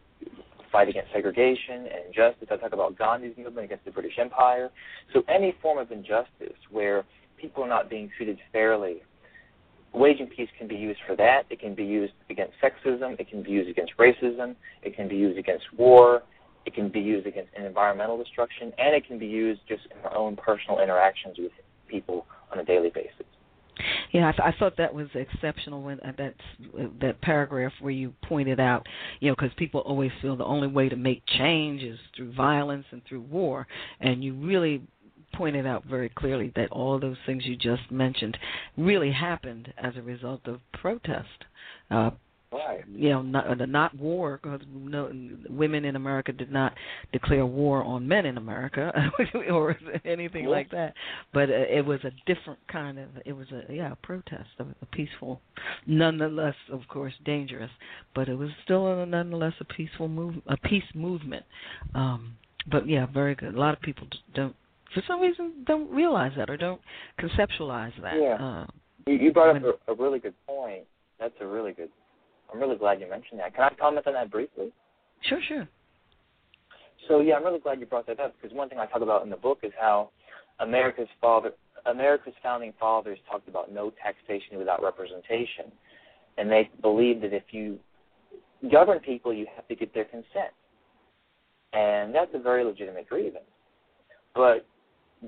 fight 0.71 0.89
against 0.89 1.12
segregation 1.12 1.87
and 1.87 2.07
injustice. 2.09 2.49
I 2.51 2.57
talk 2.57 2.73
about 2.73 2.99
Gandhi's 2.99 3.37
movement 3.37 3.65
against 3.65 3.85
the 3.85 3.91
British 3.91 4.19
Empire. 4.19 4.71
So 5.12 5.23
any 5.29 5.57
form 5.62 5.79
of 5.79 5.91
injustice 5.91 6.59
where 6.71 7.05
people 7.41 7.62
are 7.65 7.69
not 7.69 7.89
being 7.89 8.11
treated 8.17 8.39
fairly, 8.53 9.03
waging 9.95 10.27
peace 10.27 10.51
can 10.59 10.69
be 10.69 10.77
used 10.77 11.01
for 11.07 11.17
that. 11.17 11.45
It 11.49 11.61
can 11.61 11.75
be 11.75 11.85
used 11.85 12.12
against 12.29 12.55
sexism. 12.62 13.19
It 13.19 13.29
can 13.31 13.43
be 13.43 13.51
used 13.51 13.71
against 13.71 13.97
racism. 13.97 14.57
It 14.83 14.95
can 14.95 15.09
be 15.09 15.17
used 15.17 15.39
against 15.39 15.65
war. 15.77 16.23
It 16.66 16.74
can 16.74 16.88
be 16.88 17.00
used 17.00 17.26
against 17.26 17.50
environmental 17.57 18.18
destruction, 18.18 18.72
and 18.79 18.94
it 18.94 19.07
can 19.07 19.18
be 19.18 19.26
used 19.26 19.61
just 19.68 19.83
in 19.90 19.98
our 20.05 20.16
own 20.16 20.37
personal 20.37 20.81
interactions 20.81 21.37
with 21.38 21.52
people 21.88 22.27
on 22.52 22.58
a 22.58 22.64
daily 22.64 22.90
basis. 22.90 23.25
Yeah, 24.12 24.29
I, 24.29 24.33
th- 24.33 24.54
I 24.54 24.58
thought 24.58 24.77
that 24.79 24.94
was 24.94 25.08
exceptional 25.14 25.83
when 25.83 26.00
uh, 26.00 26.12
that's 26.17 26.35
uh, 26.79 26.87
that 27.00 27.21
paragraph 27.21 27.73
where 27.81 27.92
you 27.92 28.14
pointed 28.25 28.58
out, 28.58 28.87
you 29.21 29.29
know, 29.29 29.37
because 29.38 29.54
people 29.56 29.81
always 29.81 30.10
feel 30.23 30.37
the 30.37 30.44
only 30.44 30.69
way 30.69 30.88
to 30.88 30.96
make 30.96 31.23
change 31.38 31.83
is 31.83 31.98
through 32.17 32.33
violence 32.33 32.87
and 32.90 33.02
through 33.04 33.21
war, 33.21 33.67
and 34.00 34.25
you 34.25 34.35
really 34.35 34.83
pointed 35.35 35.67
out 35.67 35.85
very 35.85 36.08
clearly 36.08 36.52
that 36.56 36.71
all 36.71 36.98
those 36.98 37.17
things 37.27 37.44
you 37.44 37.56
just 37.56 37.90
mentioned 37.90 38.38
really 38.77 39.12
happened 39.12 39.73
as 39.77 39.94
a 39.96 40.02
result 40.02 40.40
of 40.46 40.60
protest. 40.73 41.44
Uh, 41.90 42.10
right. 42.57 42.85
you 42.88 43.11
know, 43.11 43.23
not, 43.23 43.59
the 43.59 43.67
not 43.67 43.94
war 43.96 44.40
because 44.42 44.61
no 44.73 45.11
women 45.48 45.85
in 45.85 45.96
America 45.96 46.33
did 46.33 46.50
not 46.50 46.75
declare 47.13 47.46
war 47.46 47.83
on 47.83 48.07
men 48.07 48.27
in 48.27 48.37
America 48.37 48.92
or 49.50 49.77
anything 50.04 50.46
like 50.46 50.71
that. 50.71 50.94
But 51.33 51.50
uh, 51.50 51.67
it 51.71 51.85
was 51.85 52.00
a 52.04 52.11
different 52.27 52.61
kind 52.71 52.98
of. 52.98 53.09
It 53.25 53.33
was 53.33 53.46
a 53.52 53.73
yeah 53.73 53.92
a 53.92 53.96
protest, 53.96 54.48
a, 54.59 54.65
a 54.65 54.87
peaceful, 54.92 55.40
nonetheless, 55.87 56.54
of 56.73 56.83
course, 56.88 57.15
dangerous, 57.25 57.71
but 58.15 58.29
it 58.29 58.35
was 58.35 58.50
still 58.65 58.87
a, 58.87 59.07
nonetheless 59.07 59.54
a 59.61 59.65
peaceful 59.65 60.09
move, 60.09 60.35
a 60.46 60.57
peace 60.57 60.85
movement. 60.94 61.44
Um, 61.94 62.37
but 62.71 62.88
yeah, 62.88 63.07
very 63.07 63.35
good. 63.35 63.54
A 63.54 63.59
lot 63.59 63.75
of 63.75 63.81
people 63.81 64.07
don't, 64.35 64.54
for 64.92 65.02
some 65.07 65.21
reason, 65.21 65.65
don't 65.67 65.90
realize 65.90 66.33
that 66.37 66.50
or 66.50 66.57
don't 66.57 66.81
conceptualize 67.21 67.92
that. 68.02 68.15
Yeah. 68.21 68.44
Uh, 68.44 68.67
You, 69.07 69.15
you 69.15 69.33
brought 69.33 69.57
up 69.57 69.63
a, 69.63 69.92
a 69.92 69.94
really 69.94 70.19
good 70.19 70.35
point. 70.46 70.83
That's 71.21 71.35
a 71.40 71.46
really 71.46 71.73
good. 71.73 71.90
I'm 72.53 72.61
really 72.61 72.77
glad 72.77 73.01
you 73.01 73.09
mentioned 73.09 73.40
that. 73.40 73.55
Can 73.55 73.65
I 73.65 73.71
comment 73.79 74.07
on 74.07 74.15
that 74.15 74.31
briefly? 74.31 74.73
sure, 75.23 75.40
sure. 75.47 75.69
So 77.09 77.21
yeah, 77.21 77.35
I'm 77.35 77.44
really 77.44 77.61
glad 77.61 77.81
you 77.81 77.87
brought 77.87 78.07
that 78.07 78.21
up 78.21 78.35
because 78.40 78.57
one 78.57 78.69
thing 78.69 78.79
I 78.79 78.87
talk 78.87 79.03
about 79.03 79.23
in 79.23 79.31
the 79.31 79.37
book 79.37 79.61
is 79.63 79.73
how 79.79 80.11
America's 80.61 81.09
father, 81.21 81.53
America's 81.87 82.35
founding 82.42 82.73
fathers 82.79 83.19
talked 83.31 83.49
about 83.49 83.73
no 83.73 83.92
taxation 84.03 84.59
without 84.59 84.83
representation, 84.83 85.71
and 86.37 86.51
they 86.51 86.71
believed 86.83 87.23
that 87.23 87.33
if 87.33 87.44
you 87.51 87.79
govern 88.71 88.99
people, 88.99 89.33
you 89.33 89.47
have 89.55 89.69
to 89.69 89.75
get 89.75 89.94
their 89.94 90.05
consent, 90.05 90.53
and 91.73 92.15
that's 92.15 92.31
a 92.35 92.38
very 92.38 92.65
legitimate 92.65 93.09
grievance. 93.09 93.44
But 94.35 94.67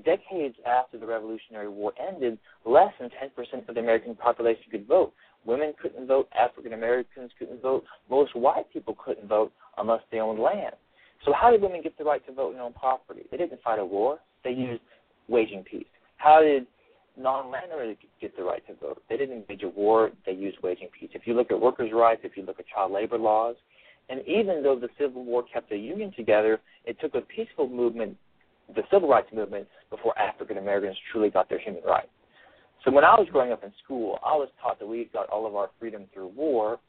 decades 0.03 0.55
after 0.65 0.97
the 0.97 1.05
Revolutionary 1.05 1.69
War 1.69 1.93
ended, 1.99 2.37
less 2.65 2.93
than 2.99 3.09
10% 3.09 3.67
of 3.67 3.75
the 3.75 3.81
American 3.81 4.15
population 4.15 4.63
could 4.71 4.87
vote. 4.87 5.13
Women 5.45 5.73
couldn't 5.81 6.07
vote. 6.07 6.27
African 6.37 6.73
Americans 6.73 7.31
couldn't 7.39 7.61
vote. 7.61 7.83
Most 8.09 8.35
white 8.35 8.71
people 8.71 8.95
couldn't 9.03 9.27
vote 9.27 9.51
unless 9.77 10.01
they 10.11 10.19
owned 10.19 10.39
land. 10.39 10.75
So 11.25 11.33
how 11.33 11.51
did 11.51 11.61
women 11.61 11.81
get 11.81 11.97
the 11.97 12.03
right 12.03 12.25
to 12.27 12.33
vote 12.33 12.51
and 12.51 12.61
own 12.61 12.73
property? 12.73 13.23
They 13.31 13.37
didn't 13.37 13.61
fight 13.61 13.79
a 13.79 13.85
war. 13.85 14.19
They 14.43 14.51
used 14.51 14.81
waging 15.27 15.63
peace. 15.69 15.85
How 16.17 16.41
did 16.41 16.65
non-landowners 17.17 17.97
get 18.21 18.35
the 18.37 18.43
right 18.43 18.65
to 18.67 18.73
vote? 18.75 19.01
They 19.09 19.17
didn't 19.17 19.47
wage 19.49 19.63
a 19.63 19.69
war. 19.69 20.11
They 20.25 20.33
used 20.33 20.57
waging 20.63 20.89
peace. 20.97 21.09
If 21.13 21.25
you 21.25 21.33
look 21.33 21.51
at 21.51 21.59
workers' 21.59 21.91
rights, 21.93 22.21
if 22.23 22.37
you 22.37 22.43
look 22.43 22.59
at 22.59 22.65
child 22.67 22.91
labor 22.91 23.17
laws, 23.17 23.55
and 24.09 24.21
even 24.27 24.63
though 24.63 24.77
the 24.79 24.89
Civil 24.99 25.23
War 25.23 25.43
kept 25.51 25.69
the 25.69 25.77
Union 25.77 26.11
together, 26.15 26.59
it 26.85 26.99
took 26.99 27.15
a 27.15 27.21
peaceful 27.21 27.69
movement, 27.69 28.17
the 28.75 28.81
Civil 28.91 29.09
Rights 29.09 29.29
Movement, 29.33 29.67
before 29.89 30.17
African 30.17 30.57
Americans 30.57 30.97
truly 31.11 31.29
got 31.29 31.47
their 31.49 31.59
human 31.59 31.83
rights. 31.83 32.09
So 32.85 32.91
when 32.91 33.03
I 33.03 33.15
was 33.19 33.27
growing 33.31 33.51
up 33.51 33.63
in 33.63 33.73
school, 33.83 34.19
I 34.25 34.35
was 34.35 34.49
taught 34.61 34.79
that 34.79 34.87
we 34.87 35.09
got 35.11 35.29
all 35.29 35.45
of 35.45 35.55
our 35.55 35.69
freedom 35.79 36.05
through 36.13 36.27
war. 36.29 36.79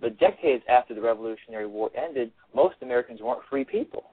But 0.00 0.18
decades 0.18 0.64
after 0.68 0.94
the 0.94 1.00
Revolutionary 1.00 1.66
War 1.66 1.90
ended, 1.96 2.32
most 2.54 2.76
Americans 2.82 3.20
weren't 3.20 3.42
free 3.48 3.64
people. 3.64 4.04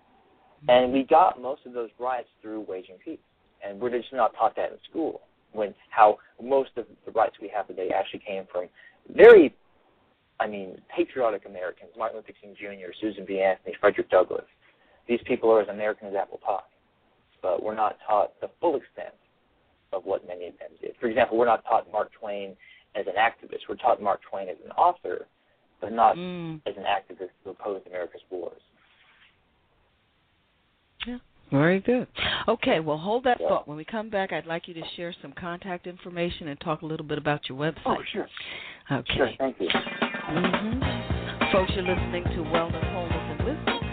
And 0.68 0.91
we 0.91 1.03
got 1.03 1.41
most 1.41 1.61
of 1.65 1.74
those 1.74 1.89
rights 1.99 2.28
through 2.41 2.61
waging 2.61 2.97
peace. 3.03 3.20
And 3.65 3.80
we're 3.80 3.89
just 3.89 4.11
not 4.13 4.36
taught 4.36 4.55
that 4.55 4.72
in 4.72 4.78
school. 4.89 5.22
When 5.53 5.74
how 5.89 6.18
most 6.41 6.72
of 6.78 6.86
the 7.05 7.11
rights 7.11 7.36
we 7.41 7.49
have 7.55 7.68
today 7.68 7.89
actually 7.95 8.22
came 8.28 8.43
from 8.51 8.68
very, 9.15 9.55
I 10.39 10.47
mean, 10.47 10.80
patriotic 10.95 11.45
Americans, 11.45 11.91
Martin 11.97 12.18
Luther 12.18 12.34
King 12.39 12.55
Jr., 12.55 12.91
Susan 12.99 13.26
B. 13.26 13.39
Anthony, 13.39 13.76
Frederick 13.80 14.09
Douglass. 14.09 14.45
These 15.07 15.22
people 15.26 15.49
are 15.51 15.61
as 15.61 15.70
American 15.70 16.09
as 16.09 16.15
apple 16.15 16.39
pie. 16.45 16.59
But 17.41 17.63
we're 17.63 17.76
not 17.76 17.97
taught 18.05 18.39
the 18.41 18.49
full 18.59 18.76
extent 18.76 19.13
of 19.93 20.05
what 20.05 20.27
many 20.27 20.47
of 20.47 20.53
them 20.59 20.69
did. 20.81 20.95
For 20.99 21.07
example, 21.07 21.38
we're 21.38 21.45
not 21.45 21.63
taught 21.65 21.91
Mark 21.91 22.11
Twain 22.19 22.55
as 22.95 23.05
an 23.07 23.13
activist. 23.19 23.61
We're 23.69 23.75
taught 23.75 24.01
Mark 24.01 24.21
Twain 24.29 24.49
as 24.49 24.57
an 24.65 24.71
author, 24.71 25.25
but 25.81 25.91
not 25.91 26.15
Mm. 26.15 26.61
as 26.65 26.75
an 26.77 26.83
activist 26.83 27.29
who 27.43 27.51
opposed 27.51 27.88
America's 27.88 28.21
wars. 28.29 28.61
Yeah. 31.05 31.17
Very 31.51 31.79
good. 31.79 32.07
Okay, 32.47 32.79
well, 32.81 32.97
hold 32.97 33.23
that 33.23 33.39
Yeah. 33.39 33.47
thought. 33.47 33.67
When 33.67 33.77
we 33.77 33.85
come 33.85 34.09
back, 34.09 34.33
I'd 34.33 34.45
like 34.45 34.67
you 34.67 34.73
to 34.73 34.85
share 34.95 35.13
some 35.13 35.31
contact 35.31 35.88
information 35.88 36.49
and 36.49 36.59
talk 36.59 36.81
a 36.81 36.85
little 36.85 37.05
bit 37.05 37.17
about 37.17 37.47
your 37.47 37.57
website. 37.57 37.85
Oh, 37.85 38.03
sure. 38.03 38.27
Okay. 38.91 39.15
Sure, 39.15 39.31
thank 39.38 39.59
you. 39.61 39.69
hmm 39.69 40.81
Folks, 41.51 41.71
you're 41.75 41.83
listening 41.85 42.25
to 42.25 42.43
Wellness, 42.43 42.43
Wholeness, 42.43 42.83
and 42.83 42.83
Wisdom 42.83 42.86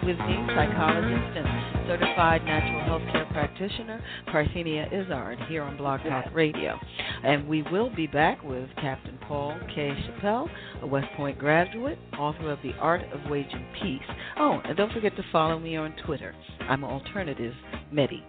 with 0.04 0.18
the 0.18 0.46
psychologist 0.54 1.36
and 1.36 1.88
certified 1.88 2.44
natural 2.44 2.84
health 2.84 3.02
care 3.10 3.26
practitioner, 3.32 4.04
Parthenia 4.28 4.86
Izzard, 4.92 5.38
here 5.48 5.62
on 5.62 5.78
Blog 5.78 6.00
Talk 6.02 6.26
Radio. 6.34 6.78
And 7.24 7.48
we 7.48 7.62
will 7.72 7.94
be 7.94 8.06
back 8.06 8.42
with 8.44 8.68
Captain 8.76 9.18
Paul 9.26 9.58
K. 9.74 9.92
Chappell, 10.06 10.50
a 10.82 10.86
West 10.86 11.06
Point 11.16 11.38
graduate, 11.38 11.98
author 12.18 12.50
of 12.50 12.58
The 12.62 12.72
Art 12.78 13.00
of 13.12 13.30
Waging 13.30 13.64
Peace. 13.82 14.02
Oh, 14.38 14.60
and 14.64 14.76
don't 14.76 14.92
forget 14.92 15.16
to 15.16 15.24
follow 15.32 15.58
me 15.58 15.76
on 15.76 15.94
Twitter. 16.04 16.34
I'm 16.60 16.84
Alternative 16.84 17.54
Medi. 17.90 18.22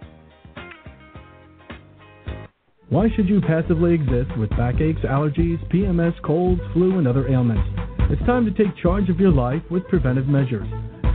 Why 2.88 3.08
should 3.14 3.28
you 3.28 3.42
passively 3.42 3.92
exist 3.92 4.30
with 4.38 4.48
backaches, 4.50 5.04
allergies, 5.04 5.58
PMS, 5.70 6.14
colds, 6.22 6.62
flu, 6.72 6.96
and 6.98 7.06
other 7.06 7.28
ailments? 7.28 7.68
It's 8.08 8.24
time 8.24 8.46
to 8.46 8.50
take 8.52 8.74
charge 8.82 9.10
of 9.10 9.20
your 9.20 9.32
life 9.32 9.62
with 9.70 9.86
preventive 9.88 10.26
measures. 10.26 10.68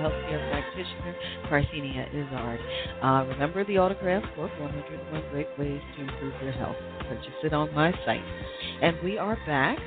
certified 0.00 0.10
mental 0.10 0.10
health 0.10 0.28
care 0.28 0.50
practitioner, 0.50 1.16
Parthenia 1.48 2.08
Izzard. 2.08 2.60
Uh, 3.02 3.24
remember 3.28 3.64
the 3.64 3.78
autograph 3.78 4.22
book, 4.36 4.50
101 4.58 5.24
Great 5.30 5.48
Ways 5.58 5.80
to 5.96 6.02
Improve 6.02 6.34
Your 6.42 6.52
Health. 6.52 6.76
Purchase 7.08 7.32
it 7.42 7.52
on 7.52 7.72
my 7.74 7.92
site. 8.04 8.24
And 8.82 8.96
we 9.02 9.18
are 9.18 9.36
back 9.46 9.78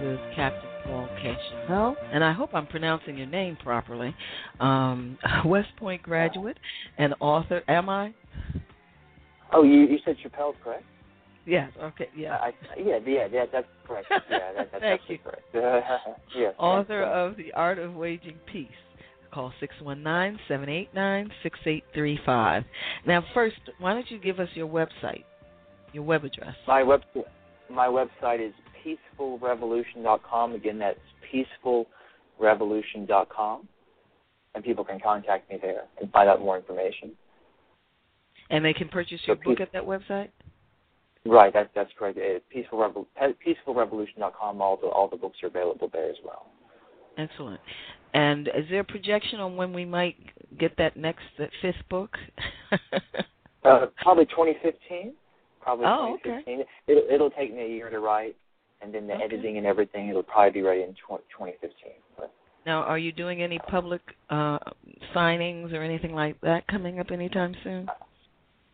with 0.00 0.18
Captain 0.34 0.68
Paul 0.84 1.08
K. 1.20 1.36
Chappell, 1.50 1.96
and 2.12 2.22
I 2.22 2.32
hope 2.32 2.50
I'm 2.54 2.66
pronouncing 2.66 3.18
your 3.18 3.26
name 3.26 3.56
properly. 3.62 4.14
Um, 4.60 5.18
West 5.44 5.68
Point 5.76 6.02
graduate 6.02 6.58
and 6.98 7.14
author. 7.20 7.62
Am 7.68 7.88
I? 7.88 8.14
Oh, 9.52 9.62
you 9.62 9.80
you 9.80 9.98
said 10.04 10.16
Chappell's 10.22 10.56
correct? 10.62 10.84
Yes. 11.46 11.72
Okay. 11.82 12.10
Yeah. 12.14 12.36
I, 12.36 12.52
yeah, 12.76 12.98
yeah, 13.06 13.26
yeah, 13.32 13.44
that's 13.50 13.66
correct. 13.86 14.06
Yeah, 14.10 14.52
that, 14.54 14.68
that's 14.70 14.70
Thank 14.80 15.00
absolutely 15.00 15.24
correct. 15.24 16.18
yes. 16.36 16.54
author 16.58 17.04
of 17.04 17.36
The 17.38 17.52
Art 17.54 17.78
of 17.78 17.94
Waging 17.94 18.38
Peace. 18.52 18.68
Call 19.32 19.52
619-789-6835. 19.82 22.64
Now, 23.06 23.24
first, 23.34 23.56
why 23.78 23.92
don't 23.94 24.10
you 24.10 24.18
give 24.18 24.40
us 24.40 24.48
your 24.54 24.68
website, 24.68 25.24
your 25.92 26.02
web 26.04 26.24
address? 26.24 26.54
My 26.66 26.82
web 26.82 27.02
my 27.70 27.86
website 27.86 28.40
is 28.46 28.54
peacefulrevolution.com. 29.18 30.54
Again, 30.54 30.78
that's 30.78 30.98
peacefulrevolution.com, 32.40 33.68
and 34.54 34.64
people 34.64 34.84
can 34.84 34.98
contact 35.00 35.50
me 35.50 35.58
there 35.60 35.82
and 36.00 36.10
find 36.10 36.28
out 36.30 36.40
more 36.40 36.56
information. 36.56 37.12
And 38.50 38.64
they 38.64 38.72
can 38.72 38.88
purchase 38.88 39.20
your 39.26 39.36
So 39.36 39.42
book 39.44 39.58
peace- 39.58 39.66
at 39.66 39.72
that 39.72 39.82
website? 39.84 40.30
Right, 41.26 41.52
that's 41.52 41.68
that's 41.74 41.92
correct. 41.98 42.16
Uh, 42.16 42.38
Peaceful 42.48 42.78
Revo- 42.78 43.06
peacefulrevolution.com. 43.46 44.62
All 44.62 44.76
the 44.78 44.86
all 44.86 45.08
the 45.08 45.16
books 45.16 45.36
are 45.42 45.48
available 45.48 45.88
there 45.92 46.08
as 46.08 46.16
well. 46.24 46.46
Excellent. 47.18 47.60
And 48.14 48.48
is 48.48 48.64
there 48.70 48.80
a 48.80 48.84
projection 48.84 49.40
on 49.40 49.56
when 49.56 49.72
we 49.72 49.84
might 49.84 50.16
get 50.58 50.76
that 50.78 50.96
next, 50.96 51.24
that 51.38 51.50
fifth 51.60 51.88
book? 51.90 52.16
Uh, 53.64 53.86
probably 54.00 54.24
2015. 54.26 55.12
Probably 55.60 55.84
Oh, 55.84 56.14
okay. 56.14 56.42
2015. 56.46 56.64
It'll 56.86 57.02
it'll 57.12 57.30
take 57.30 57.52
me 57.52 57.62
a 57.64 57.68
year 57.68 57.90
to 57.90 57.98
write, 57.98 58.36
and 58.80 58.94
then 58.94 59.08
the 59.08 59.14
Okay. 59.14 59.24
editing 59.24 59.58
and 59.58 59.66
everything. 59.66 60.08
It'll 60.08 60.22
probably 60.22 60.52
be 60.52 60.62
ready 60.62 60.82
in 60.82 60.94
tw- 60.94 61.20
2015. 61.36 61.92
But 62.16 62.32
Now, 62.64 62.82
are 62.84 62.98
you 62.98 63.10
doing 63.10 63.42
any 63.42 63.58
public 63.58 64.00
uh, 64.30 64.60
signings 65.14 65.72
or 65.74 65.82
anything 65.82 66.14
like 66.14 66.40
that 66.42 66.68
coming 66.68 67.00
up 67.00 67.10
anytime 67.10 67.54
soon? 67.64 67.90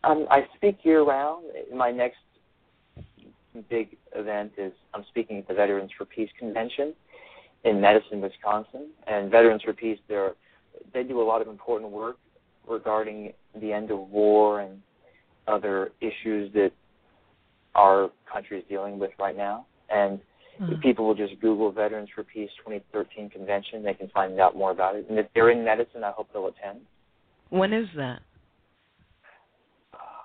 Um, 0.04 0.26
I 0.30 0.46
speak 0.54 0.76
year 0.84 1.02
round. 1.02 1.46
My 1.74 1.90
next 1.90 2.18
big 3.70 3.96
event 4.14 4.52
is 4.58 4.72
I'm 4.92 5.04
speaking 5.08 5.38
at 5.38 5.48
the 5.48 5.54
Veterans 5.54 5.90
for 5.96 6.04
Peace 6.04 6.30
Convention 6.38 6.92
in 7.64 7.80
Madison, 7.80 8.20
Wisconsin. 8.20 8.90
And 9.06 9.30
Veterans 9.30 9.62
for 9.62 9.72
Peace, 9.72 9.98
they're, 10.08 10.32
they 10.92 11.02
do 11.02 11.20
a 11.20 11.24
lot 11.24 11.40
of 11.42 11.48
important 11.48 11.90
work 11.90 12.16
regarding 12.68 13.32
the 13.60 13.72
end 13.72 13.90
of 13.90 13.98
war 14.10 14.60
and 14.60 14.80
other 15.46 15.92
issues 16.00 16.52
that 16.54 16.70
our 17.74 18.10
country 18.30 18.58
is 18.58 18.64
dealing 18.68 18.98
with 18.98 19.10
right 19.18 19.36
now. 19.36 19.66
And 19.90 20.18
mm-hmm. 20.60 20.72
if 20.72 20.80
people 20.80 21.06
will 21.06 21.14
just 21.14 21.40
Google 21.40 21.70
Veterans 21.72 22.08
for 22.14 22.22
Peace 22.22 22.50
2013 22.58 23.30
convention, 23.30 23.82
they 23.82 23.94
can 23.94 24.08
find 24.08 24.38
out 24.40 24.56
more 24.56 24.70
about 24.70 24.96
it. 24.96 25.06
And 25.08 25.18
if 25.18 25.26
they're 25.34 25.50
in 25.50 25.64
Madison, 25.64 26.04
I 26.04 26.12
hope 26.12 26.28
they'll 26.32 26.46
attend. 26.46 26.80
When 27.50 27.72
is 27.72 27.86
that? 27.96 28.20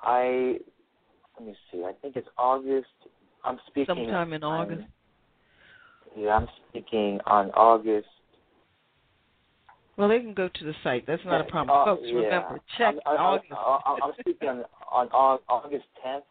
I 0.02 0.56
let 1.38 1.48
me 1.48 1.56
see. 1.72 1.84
I 1.84 1.92
think 2.02 2.16
it's 2.16 2.28
August. 2.38 2.88
I'm 3.44 3.60
speaking 3.68 3.96
sometime 3.96 4.34
in 4.34 4.44
August. 4.44 4.82
I'm, 4.82 4.88
yeah, 6.20 6.36
I'm 6.36 6.48
speaking 6.70 7.20
on 7.26 7.50
August. 7.52 8.08
Well, 9.98 10.10
they 10.10 10.20
can 10.20 10.34
go 10.34 10.48
to 10.48 10.64
the 10.64 10.74
site. 10.84 11.06
That's 11.08 11.24
not 11.26 11.42
a 11.42 11.46
problem. 11.46 11.78
Uh, 11.78 11.86
Folks, 11.86 12.04
yeah. 12.06 12.16
remember, 12.16 12.60
check 12.78 12.96
I'm, 13.06 13.18
August. 13.18 13.52
I'm, 13.52 14.04
I'm 14.04 14.14
speaking 14.20 14.64
on, 14.92 15.08
on 15.10 15.40
August 15.50 15.86
10th, 16.06 16.22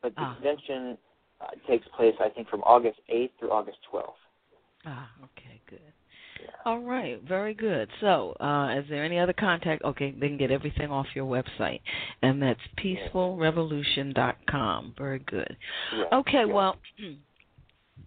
but 0.00 0.14
the 0.14 0.20
ah. 0.20 0.34
convention 0.34 0.96
uh, 1.40 1.46
takes 1.68 1.84
place, 1.96 2.14
I 2.20 2.28
think, 2.28 2.48
from 2.48 2.60
August 2.62 3.00
8th 3.12 3.30
through 3.38 3.50
August 3.50 3.78
12th. 3.92 4.12
Ah, 4.84 5.10
okay, 5.24 5.60
good. 5.68 5.80
All 6.64 6.78
right, 6.80 7.20
very 7.26 7.54
good. 7.54 7.88
So, 8.00 8.36
uh, 8.40 8.78
is 8.78 8.84
there 8.88 9.04
any 9.04 9.18
other 9.18 9.32
contact? 9.32 9.82
Okay, 9.84 10.12
they 10.12 10.28
can 10.28 10.36
get 10.36 10.52
everything 10.52 10.92
off 10.92 11.06
your 11.14 11.26
website, 11.26 11.80
and 12.22 12.40
that's 12.40 12.60
peacefulrevolution.com. 12.78 14.94
Very 14.96 15.18
good. 15.20 15.56
Okay, 16.12 16.44
well, 16.44 16.76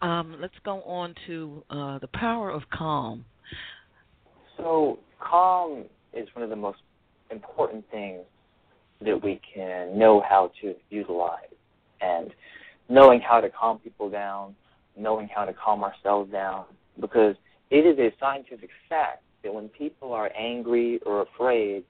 um, 0.01 0.37
let's 0.39 0.53
go 0.63 0.81
on 0.83 1.13
to 1.27 1.63
uh, 1.69 1.99
the 1.99 2.07
power 2.13 2.49
of 2.49 2.63
calm. 2.71 3.25
So, 4.57 4.99
calm 5.19 5.85
is 6.13 6.27
one 6.33 6.43
of 6.43 6.49
the 6.49 6.55
most 6.55 6.79
important 7.31 7.85
things 7.91 8.21
that 9.01 9.23
we 9.23 9.39
can 9.53 9.97
know 9.97 10.21
how 10.27 10.51
to 10.61 10.75
utilize, 10.89 11.39
and 12.01 12.31
knowing 12.89 13.21
how 13.21 13.39
to 13.39 13.49
calm 13.49 13.79
people 13.79 14.09
down, 14.09 14.55
knowing 14.97 15.29
how 15.33 15.45
to 15.45 15.53
calm 15.53 15.83
ourselves 15.83 16.31
down, 16.31 16.65
because 16.99 17.35
it 17.69 17.85
is 17.85 17.97
a 17.99 18.13
scientific 18.19 18.69
fact 18.89 19.23
that 19.43 19.53
when 19.53 19.69
people 19.69 20.11
are 20.11 20.29
angry 20.37 20.99
or 21.05 21.21
afraid, 21.21 21.83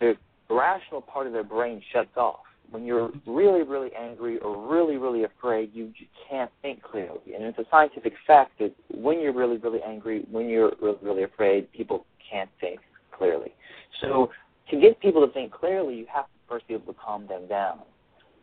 the 0.00 0.16
rational 0.50 1.00
part 1.00 1.26
of 1.26 1.32
their 1.32 1.44
brain 1.44 1.80
shuts 1.92 2.16
off. 2.16 2.40
When 2.72 2.84
you're 2.86 3.10
really, 3.26 3.62
really 3.62 3.90
angry 3.94 4.38
or 4.38 4.68
really, 4.68 4.96
really 4.96 5.24
afraid, 5.24 5.74
you 5.74 5.92
can't 6.28 6.50
think 6.62 6.82
clearly. 6.82 7.20
And 7.34 7.44
it's 7.44 7.58
a 7.58 7.64
scientific 7.70 8.14
fact 8.26 8.58
that 8.58 8.74
when 8.92 9.20
you're 9.20 9.34
really, 9.34 9.58
really 9.58 9.80
angry, 9.86 10.24
when 10.30 10.48
you're 10.48 10.72
really, 10.80 10.98
really 11.02 11.22
afraid, 11.22 11.70
people 11.72 12.06
can't 12.30 12.50
think 12.60 12.80
clearly. 13.16 13.52
So 14.00 14.30
to 14.70 14.80
get 14.80 14.98
people 15.00 15.24
to 15.26 15.32
think 15.32 15.52
clearly, 15.52 15.96
you 15.96 16.06
have 16.12 16.24
to 16.24 16.30
first 16.48 16.66
be 16.66 16.74
able 16.74 16.92
to 16.92 16.98
calm 16.98 17.26
them 17.26 17.46
down. 17.46 17.80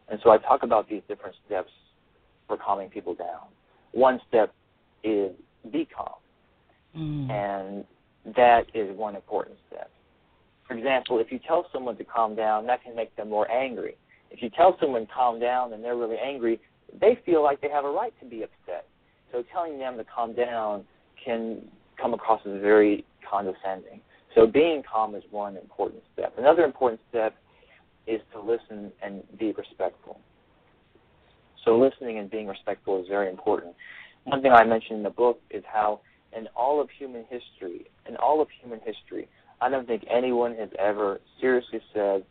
And 0.10 0.20
so 0.24 0.30
I 0.30 0.38
talk 0.38 0.64
about 0.64 0.88
these 0.88 1.02
different 1.08 1.36
steps 1.46 1.72
for 2.48 2.58
calming 2.58 2.90
people 2.90 3.16
down. 3.16 3.48
One 3.92 4.20
step 4.28 4.54
is 5.04 5.32
be 5.72 5.88
calm. 5.96 6.14
Mm. 6.96 7.32
And 7.32 8.36
that 8.36 8.66
is 8.74 8.96
one 8.96 9.16
important 9.16 9.58
step. 9.68 9.90
For 10.68 10.76
example, 10.76 11.20
if 11.20 11.32
you 11.32 11.40
tell 11.48 11.66
someone 11.74 11.98
to 11.98 12.04
calm 12.04 12.36
down, 12.36 12.68
that 12.68 12.84
can 12.84 12.96
make 12.96 13.16
them 13.16 13.30
more 13.30 13.50
angry. 13.50 13.96
If 14.32 14.42
you 14.42 14.50
tell 14.50 14.78
someone 14.80 15.08
calm 15.14 15.40
down 15.40 15.74
and 15.74 15.84
they're 15.84 15.98
really 15.98 16.18
angry, 16.18 16.60
they 17.00 17.18
feel 17.26 17.44
like 17.44 17.62
they 17.62 17.70
have 17.70 17.86
a 17.86 17.90
right 17.90 18.14
to 18.22 18.26
be 18.26 18.44
upset. 18.44 18.88
So 19.32 19.44
telling 19.52 19.78
them 19.78 19.98
to 19.98 20.04
calm 20.04 20.34
down 20.34 20.86
can 21.24 21.62
come 22.02 22.14
across 22.14 22.42
as 22.46 22.62
very 22.62 23.06
condescending. 23.30 24.02
So 24.36 24.48
being 24.48 24.84
calm 24.92 25.16
is 25.16 25.24
one 25.32 25.58
important 25.58 26.04
step. 26.14 26.34
Another 26.38 26.64
important 26.64 27.02
step 27.10 27.36
is 28.08 28.22
to 28.34 28.40
listen 28.40 28.92
and 29.04 29.24
be 29.38 29.52
respectful. 29.52 30.20
So 31.66 31.78
listening 31.78 32.18
and 32.20 32.30
being 32.30 32.48
respectful 32.48 33.02
is 33.02 33.08
very 33.08 33.30
important 33.30 33.76
one 34.24 34.42
thing 34.42 34.52
I 34.52 34.64
mentioned 34.64 34.98
in 34.98 35.04
the 35.04 35.10
book 35.10 35.40
is 35.50 35.64
how 35.72 36.02
in 36.36 36.48
all 36.56 36.80
of 36.80 36.90
human 36.98 37.26
history, 37.30 37.86
in 38.08 38.16
all 38.18 38.42
of 38.42 38.48
human 38.62 38.80
history, 38.86 39.28
I 39.62 39.70
don't 39.70 39.88
think 39.88 40.06
anyone 40.10 40.56
has 40.56 40.70
ever 40.78 41.20
seriously 41.42 41.82
said, 41.94 42.24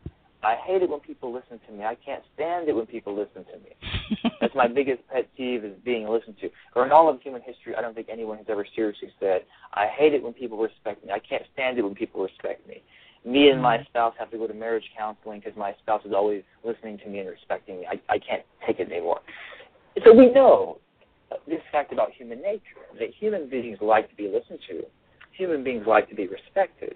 I 0.43 0.55
hate 0.55 0.83
it 0.83 0.89
when 0.89 1.01
people 1.01 1.33
listen 1.33 1.59
to 1.67 1.73
me. 1.73 1.85
I 1.85 1.97
can't 1.97 2.23
stand 2.35 2.69
it 2.69 2.77
when 2.77 2.87
people 2.87 3.17
listen 3.17 3.45
to 3.45 3.59
me. 3.59 4.31
That's 4.41 4.55
my 4.55 4.69
biggest 4.75 5.01
pet 5.09 5.29
peeve 5.37 5.65
is 5.65 5.75
being 5.85 6.09
listened 6.09 6.37
to. 6.41 6.51
Or 6.77 6.87
in 6.87 6.93
all 6.93 7.09
of 7.09 7.21
human 7.21 7.43
history, 7.43 7.75
I 7.75 7.81
don't 7.81 7.95
think 7.95 8.09
anyone 8.11 8.39
has 8.39 8.47
ever 8.49 8.65
seriously 8.77 9.11
said, 9.19 9.43
I 9.75 9.87
hate 9.87 10.15
it 10.15 10.23
when 10.23 10.33
people 10.33 10.59
respect 10.59 11.05
me. 11.05 11.11
I 11.11 11.19
can't 11.19 11.43
stand 11.53 11.79
it 11.79 11.83
when 11.83 11.95
people 11.95 12.23
respect 12.23 12.67
me. 12.69 12.83
Me 13.25 13.51
and 13.51 13.61
my 13.61 13.79
mm-hmm. 13.79 13.87
spouse 13.87 14.15
have 14.19 14.31
to 14.31 14.39
go 14.39 14.47
to 14.47 14.55
marriage 14.55 14.85
counseling 14.97 15.41
because 15.41 15.57
my 15.57 15.75
spouse 15.83 16.03
is 16.05 16.13
always 16.13 16.45
listening 16.63 16.99
to 16.99 17.09
me 17.09 17.19
and 17.19 17.29
respecting 17.29 17.81
me. 17.81 17.87
I, 17.87 18.01
I 18.13 18.19
can't 18.19 18.43
take 18.65 18.79
it 18.79 18.93
anymore. 18.93 19.21
So 20.05 20.15
we 20.15 20.31
know 20.31 20.79
this 21.49 21.61
fact 21.73 21.93
about 21.93 22.13
human 22.13 22.41
nature 22.41 22.63
that 22.99 23.09
human 23.19 23.49
beings 23.49 23.79
like 23.81 24.09
to 24.09 24.15
be 24.15 24.29
listened 24.29 24.61
to, 24.71 24.85
human 25.33 25.65
beings 25.65 25.85
like 25.87 26.09
to 26.09 26.15
be 26.15 26.29
respected, 26.29 26.95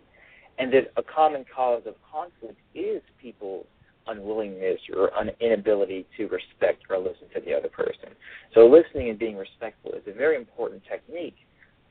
and 0.59 0.73
that 0.73 0.93
a 0.97 1.03
common 1.03 1.45
cause 1.55 1.83
of 1.87 1.95
conflict 2.11 2.59
is 2.75 3.03
people's 3.21 3.67
unwillingness 4.07 4.81
or 4.95 5.11
inability 5.41 6.07
to 6.17 6.25
respect 6.25 6.83
or 6.91 6.99
listen 6.99 7.29
to 7.35 7.41
the 7.41 7.55
other 7.55 7.69
person. 7.69 8.11
So 8.55 8.67
listening 8.67 9.11
and 9.11 9.19
being 9.19 9.37
respectful 9.37 9.93
is 9.93 10.03
a 10.07 10.13
very 10.13 10.37
important 10.37 10.83
technique 10.91 11.37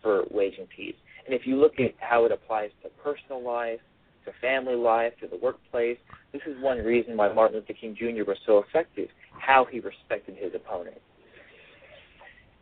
for 0.01 0.23
waging 0.31 0.67
peace. 0.75 0.95
And 1.25 1.33
if 1.33 1.45
you 1.45 1.55
look 1.55 1.79
at 1.79 1.93
how 1.99 2.25
it 2.25 2.31
applies 2.31 2.71
to 2.83 2.89
personal 3.03 3.43
life, 3.43 3.79
to 4.25 4.31
family 4.41 4.75
life, 4.75 5.13
to 5.21 5.27
the 5.27 5.37
workplace, 5.37 5.97
this 6.33 6.41
is 6.45 6.61
one 6.61 6.79
reason 6.79 7.17
why 7.17 7.31
Martin 7.31 7.57
Luther 7.57 7.73
King 7.73 7.95
Jr. 7.97 8.23
was 8.27 8.37
so 8.45 8.59
effective, 8.59 9.07
how 9.31 9.65
he 9.65 9.79
respected 9.79 10.35
his 10.37 10.53
opponent. 10.53 10.99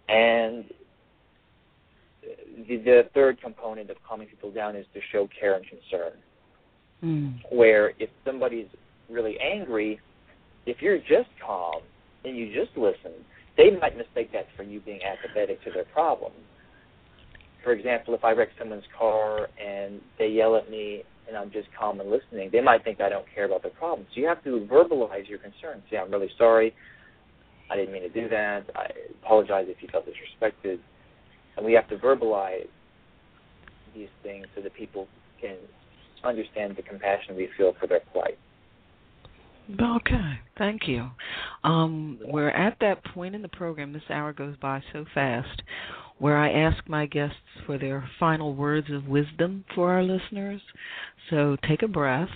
And 0.07 0.65
the, 2.67 2.77
the 2.77 3.09
third 3.13 3.41
component 3.41 3.89
of 3.89 3.97
calming 4.07 4.27
people 4.27 4.51
down 4.51 4.75
is 4.75 4.85
to 4.93 4.99
show 5.11 5.27
care 5.39 5.55
and 5.55 5.65
concern. 5.65 6.11
Mm. 7.03 7.39
Where 7.51 7.93
if 7.99 8.09
somebody's 8.25 8.67
really 9.09 9.37
angry, 9.39 9.99
if 10.65 10.81
you're 10.81 10.97
just 10.99 11.29
calm 11.45 11.81
and 12.25 12.37
you 12.37 12.53
just 12.53 12.77
listen, 12.77 13.13
they 13.57 13.71
might 13.71 13.97
mistake 13.97 14.31
that 14.33 14.47
for 14.55 14.63
you 14.63 14.79
being 14.81 14.99
apathetic 15.03 15.63
to 15.63 15.71
their 15.71 15.85
problem. 15.85 16.31
For 17.63 17.73
example, 17.73 18.13
if 18.13 18.23
I 18.23 18.31
wreck 18.31 18.49
someone's 18.57 18.85
car 18.97 19.49
and 19.61 19.99
they 20.17 20.27
yell 20.27 20.55
at 20.55 20.69
me 20.69 21.03
and 21.27 21.35
I'm 21.37 21.51
just 21.51 21.67
calm 21.77 21.99
and 21.99 22.09
listening, 22.09 22.49
they 22.51 22.61
might 22.61 22.83
think 22.83 23.01
I 23.01 23.09
don't 23.09 23.25
care 23.33 23.45
about 23.45 23.63
the 23.63 23.69
problem. 23.69 24.07
So 24.13 24.21
you 24.21 24.27
have 24.27 24.43
to 24.45 24.67
verbalize 24.71 25.27
your 25.27 25.39
concern. 25.39 25.83
Say, 25.89 25.97
I'm 25.97 26.11
really 26.11 26.31
sorry. 26.37 26.73
I 27.69 27.75
didn't 27.75 27.93
mean 27.93 28.01
to 28.01 28.09
do 28.09 28.27
that. 28.29 28.69
I 28.75 28.87
apologize 29.23 29.65
if 29.67 29.77
you 29.81 29.89
felt 29.91 30.05
disrespected. 30.05 30.79
And 31.59 31.65
we 31.65 31.73
have 31.73 31.89
to 31.89 31.97
verbalize 31.97 32.69
these 33.93 34.07
things 34.23 34.47
so 34.55 34.61
that 34.61 34.73
people 34.73 35.09
can 35.41 35.57
understand 36.23 36.77
the 36.77 36.81
compassion 36.81 37.35
we 37.35 37.49
feel 37.57 37.73
for 37.77 37.85
their 37.85 37.99
plight. 38.13 38.37
Okay, 39.77 40.39
thank 40.57 40.87
you. 40.87 41.09
Um, 41.65 42.17
we're 42.23 42.51
at 42.51 42.77
that 42.79 43.03
point 43.03 43.35
in 43.35 43.41
the 43.41 43.49
program. 43.49 43.91
This 43.91 44.03
hour 44.09 44.31
goes 44.31 44.55
by 44.61 44.81
so 44.93 45.03
fast, 45.13 45.61
where 46.17 46.37
I 46.37 46.49
ask 46.49 46.87
my 46.87 47.05
guests 47.05 47.35
for 47.65 47.77
their 47.77 48.09
final 48.21 48.55
words 48.55 48.87
of 48.89 49.09
wisdom 49.09 49.65
for 49.75 49.91
our 49.91 50.01
listeners. 50.01 50.61
So 51.29 51.57
take 51.67 51.81
a 51.83 51.89
breath 51.89 52.29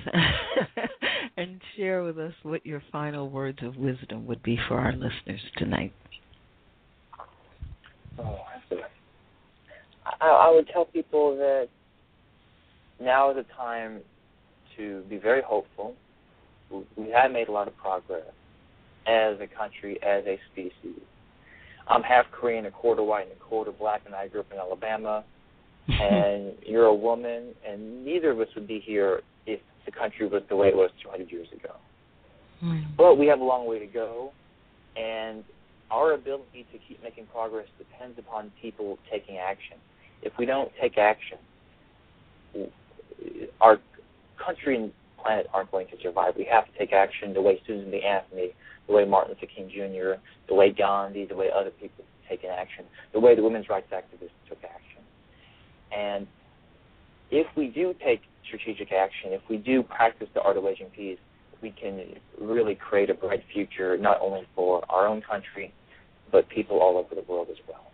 and 1.38 1.61
share 1.78 2.03
with 2.03 2.19
us 2.19 2.34
what 2.43 2.65
your 2.65 2.84
final 2.91 3.30
words 3.30 3.59
of 3.61 3.78
wisdom 3.78 4.28
would 4.28 4.43
be 4.43 4.59
for 4.67 4.80
our 4.80 4.91
listeners 4.91 5.41
tonight. 5.57 5.93
Oh, 8.19 8.41
I, 10.24 10.47
I 10.47 10.51
would 10.51 10.67
tell 10.67 10.86
people 10.86 11.36
that 11.38 11.67
now 13.01 13.32
is 13.32 13.38
a 13.38 13.55
time 13.55 13.99
to 14.78 15.03
be 15.09 15.17
very 15.17 15.41
hopeful. 15.41 15.95
We 16.95 17.09
have 17.09 17.32
made 17.32 17.49
a 17.49 17.51
lot 17.51 17.67
of 17.67 17.76
progress 17.78 18.26
as 19.05 19.38
a 19.41 19.47
country, 19.47 20.01
as 20.01 20.24
a 20.26 20.39
species. 20.51 21.01
I'm 21.88 22.01
half 22.01 22.26
Korean, 22.32 22.65
a 22.65 22.71
quarter 22.71 23.03
white, 23.03 23.24
and 23.24 23.34
a 23.34 23.43
quarter 23.43 23.71
black, 23.71 24.03
and 24.05 24.15
I 24.15 24.30
grew 24.30 24.39
up 24.39 24.51
in 24.51 24.57
Alabama. 24.57 25.26
and 25.88 26.53
you're 26.65 26.86
a 26.86 26.95
woman, 26.95 27.53
and 27.67 28.05
neither 28.05 28.32
of 28.32 28.39
us 28.39 28.47
would 28.55 28.65
be 28.65 28.80
here 28.80 29.19
if 29.45 29.59
the 29.86 29.91
country 29.91 30.26
was 30.26 30.41
the 30.47 30.55
way 30.55 30.69
it 30.69 30.76
was 30.78 30.89
200 31.03 31.30
years 31.30 31.49
ago. 31.51 31.76
Mm. 32.63 32.86
But 32.95 33.15
we 33.15 33.28
have 33.28 33.41
a 33.41 33.43
long 33.43 33.67
way 33.67 33.80
to 33.80 33.86
go, 33.86 34.32
and 34.95 35.43
our 35.91 36.13
ability 36.13 36.65
to 36.71 36.80
keep 36.88 37.03
making 37.03 37.26
progress 37.26 37.67
depends 37.78 38.17
upon 38.17 38.49
people 38.61 38.97
taking 39.11 39.38
action. 39.38 39.76
If 40.26 40.34
we 40.38 40.45
don't 40.45 40.71
take 40.82 40.97
action, 40.97 41.38
our 43.61 43.80
country 44.43 44.76
and 44.76 44.91
planet 45.21 45.47
aren't 45.53 45.71
going 45.71 45.88
to 45.88 45.97
survive. 46.01 46.36
We 46.38 46.45
have 46.45 46.65
to 46.65 46.78
take 46.78 46.93
action 46.93 47.34
the 47.34 47.41
way 47.41 47.61
Susan 47.65 47.89
B. 47.89 48.01
Anthony, 48.01 48.51
the 48.88 48.93
way 48.93 49.05
Martin 49.05 49.36
Luther 49.36 49.51
King 49.53 49.69
Jr., 49.69 50.21
the 50.47 50.55
way 50.55 50.71
Gandhi, 50.71 51.26
the 51.26 51.36
way 51.36 51.49
other 51.55 51.71
people 51.71 52.03
have 52.03 52.30
taken 52.30 52.49
action, 52.49 52.86
the 53.13 53.19
way 53.19 53.36
the 53.36 53.43
women's 53.43 53.69
rights 53.69 53.88
activists 53.93 54.32
took 54.49 54.59
action. 54.63 55.01
And 55.95 56.28
if 57.32 57.47
we 57.55 57.67
do 57.67 57.95
take 58.03 58.21
strategic 58.45 58.91
action, 58.91 59.32
if 59.32 59.41
we 59.49 59.57
do 59.57 59.84
practice 59.84 60.28
the 60.34 60.41
art 60.41 60.57
of 60.57 60.63
wedging 60.63 60.89
peace, 60.95 61.19
we 61.61 61.71
can 61.71 62.03
really 62.39 62.76
create 62.76 63.09
a 63.09 63.13
bright 63.13 63.43
future 63.53 63.97
not 63.97 64.19
only 64.21 64.45
for 64.55 64.84
our 64.89 65.07
own 65.07 65.21
country, 65.21 65.74
but 66.32 66.49
people 66.49 66.80
all 66.80 66.97
over 66.97 67.15
the 67.15 67.24
world 67.32 67.47
as 67.49 67.57
well. 67.67 67.93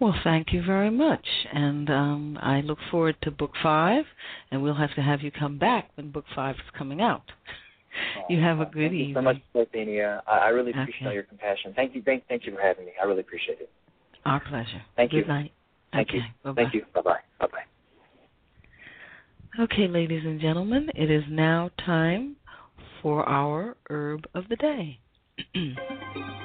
Well, 0.00 0.14
thank 0.22 0.52
you 0.52 0.62
very 0.62 0.90
much. 0.90 1.26
And 1.52 1.90
um, 1.90 2.38
I 2.40 2.60
look 2.60 2.78
forward 2.90 3.16
to 3.22 3.30
book 3.30 3.52
five, 3.62 4.04
and 4.50 4.62
we'll 4.62 4.74
have 4.74 4.94
to 4.94 5.02
have 5.02 5.22
you 5.22 5.32
come 5.32 5.58
back 5.58 5.90
when 5.96 6.10
book 6.10 6.24
five 6.34 6.54
is 6.56 6.70
coming 6.76 7.00
out. 7.00 7.24
you 8.28 8.40
have 8.40 8.60
a 8.60 8.66
good 8.66 8.90
thank 8.90 8.92
evening. 8.92 9.08
you 9.08 9.14
so 9.14 9.22
much, 9.22 9.36
Parthenia. 9.54 10.22
I, 10.26 10.38
I 10.38 10.48
really 10.48 10.70
appreciate 10.70 11.06
Okay. 11.06 11.14
your 11.14 11.24
compassion. 11.24 11.72
Thank 11.74 11.96
you, 11.96 12.02
thank, 12.02 12.26
thank 12.28 12.46
you 12.46 12.54
for 12.54 12.60
having 12.60 12.84
me. 12.86 12.92
I 13.00 13.06
really 13.06 13.20
appreciate 13.20 13.60
it. 13.60 13.70
Our 14.24 14.40
pleasure. 14.40 14.82
Thank 14.94 15.10
good 15.10 15.16
you. 15.18 15.22
Good 15.24 15.28
night. 15.28 15.52
Thank 15.92 16.10
okay. 16.10 16.18
you. 16.18 16.24
Bye-bye. 16.44 16.62
Thank 16.62 16.74
you. 16.74 16.82
Bye 16.94 17.00
bye. 17.00 17.18
Bye 17.40 17.46
bye. 17.46 17.64
Okay, 19.64 19.88
ladies 19.88 20.22
and 20.24 20.40
gentlemen, 20.40 20.90
it 20.94 21.10
is 21.10 21.24
now 21.28 21.70
time 21.84 22.36
for 23.02 23.28
our 23.28 23.76
herb 23.90 24.26
of 24.34 24.44
the 24.48 24.56
day. 24.56 25.00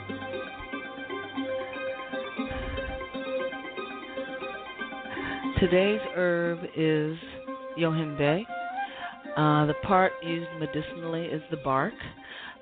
Today's 5.64 6.02
herb 6.14 6.60
is 6.76 7.16
yohimbe. 7.80 8.46
Uh, 9.38 9.66
the 9.66 9.74
part 9.84 10.12
used 10.22 10.50
medicinally 10.60 11.24
is 11.28 11.42
the 11.52 11.58
bark. 11.64 11.94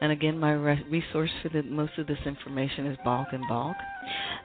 And 0.01 0.11
again, 0.11 0.37
my 0.37 0.51
re- 0.51 0.85
resource 0.87 1.31
for 1.41 1.49
the, 1.49 1.63
most 1.63 1.93
of 1.97 2.05
this 2.05 2.19
information 2.27 2.85
is 2.85 2.99
Balch 3.03 3.29
and 3.31 3.43
Balch. 3.49 3.75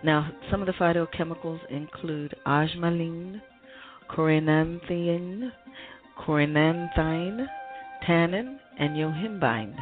Now, 0.03 0.33
some 0.51 0.63
of 0.63 0.67
the 0.67 0.73
phytochemicals 0.73 1.61
include 1.69 2.35
osmalin, 2.47 3.43
corynanthine, 4.11 5.51
corynanthine, 6.27 7.47
tannin, 8.07 8.59
and 8.79 8.97
yohimbine. 8.97 9.77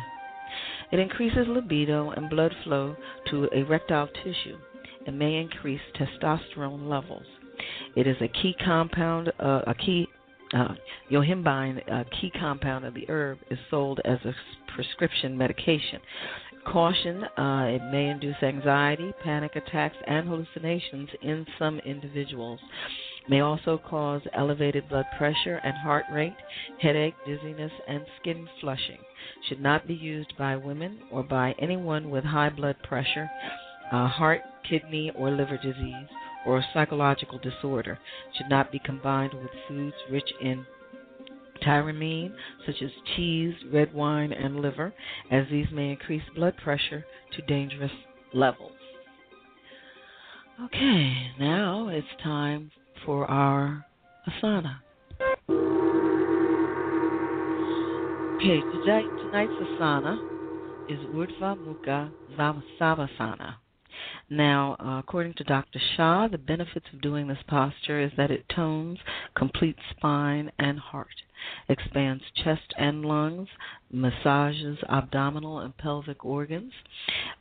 It 0.90 0.98
increases 0.98 1.46
libido 1.46 2.10
and 2.10 2.28
blood 2.28 2.52
flow 2.64 2.96
to 3.30 3.44
erectile 3.52 4.08
tissue 4.24 4.58
and 5.06 5.16
may 5.16 5.36
increase 5.36 5.80
testosterone 5.96 6.88
levels. 6.88 7.26
It 7.96 8.06
is 8.06 8.16
a 8.20 8.28
key 8.28 8.54
compound, 8.64 9.32
uh, 9.38 9.62
a 9.66 9.74
key 9.74 10.08
uh, 10.52 10.74
yohimbine, 11.10 11.78
a 11.88 12.04
key 12.20 12.30
compound 12.38 12.84
of 12.84 12.94
the 12.94 13.08
herb, 13.08 13.38
is 13.50 13.58
sold 13.70 14.00
as 14.04 14.18
a 14.24 14.34
prescription 14.74 15.36
medication. 15.36 16.00
Caution: 16.66 17.24
uh, 17.24 17.66
it 17.68 17.82
may 17.92 18.08
induce 18.08 18.42
anxiety, 18.42 19.12
panic 19.22 19.54
attacks, 19.54 19.96
and 20.06 20.26
hallucinations 20.26 21.08
in 21.22 21.46
some 21.58 21.78
individuals. 21.80 22.58
May 23.28 23.40
also 23.40 23.78
cause 23.78 24.22
elevated 24.34 24.88
blood 24.88 25.06
pressure 25.16 25.60
and 25.62 25.74
heart 25.76 26.04
rate, 26.12 26.36
headache, 26.80 27.14
dizziness, 27.26 27.72
and 27.88 28.04
skin 28.20 28.48
flushing. 28.60 28.98
Should 29.48 29.60
not 29.60 29.86
be 29.86 29.94
used 29.94 30.36
by 30.36 30.56
women 30.56 30.98
or 31.10 31.22
by 31.22 31.54
anyone 31.58 32.10
with 32.10 32.24
high 32.24 32.50
blood 32.50 32.76
pressure, 32.82 33.30
uh, 33.92 34.08
heart, 34.08 34.40
kidney, 34.68 35.10
or 35.16 35.30
liver 35.30 35.58
disease, 35.58 36.08
or 36.46 36.58
a 36.58 36.66
psychological 36.72 37.38
disorder. 37.38 37.98
Should 38.36 38.50
not 38.50 38.72
be 38.72 38.78
combined 38.78 39.34
with 39.34 39.50
foods 39.68 39.96
rich 40.10 40.30
in 40.40 40.66
tyramine, 41.64 42.32
such 42.66 42.82
as 42.82 42.90
cheese, 43.16 43.54
red 43.72 43.94
wine, 43.94 44.32
and 44.32 44.60
liver, 44.60 44.92
as 45.30 45.46
these 45.50 45.66
may 45.72 45.90
increase 45.90 46.22
blood 46.34 46.56
pressure 46.62 47.04
to 47.32 47.42
dangerous 47.42 47.92
levels. 48.32 48.72
Okay, 50.62 51.30
now 51.38 51.88
it's 51.88 52.06
time 52.22 52.70
for 53.04 53.26
our 53.26 53.84
asana. 54.28 54.76
Okay, 58.36 58.60
today, 58.78 59.02
tonight's 59.22 59.52
asana 59.52 60.18
is 60.88 60.98
Urdhva 61.14 61.56
Mukha 61.56 62.10
Svanasana. 62.36 63.54
Now, 64.30 64.76
uh, 64.80 64.98
according 64.98 65.34
to 65.34 65.44
Dr. 65.44 65.78
Shah, 65.78 66.28
the 66.28 66.38
benefits 66.38 66.86
of 66.92 67.00
doing 67.00 67.28
this 67.28 67.42
posture 67.46 68.00
is 68.00 68.12
that 68.16 68.30
it 68.30 68.48
tones 68.48 68.98
complete 69.34 69.76
spine 69.90 70.50
and 70.58 70.78
heart, 70.78 71.22
expands 71.68 72.24
chest 72.42 72.72
and 72.76 73.04
lungs, 73.04 73.48
massages 73.90 74.78
abdominal 74.88 75.58
and 75.58 75.76
pelvic 75.76 76.24
organs, 76.24 76.72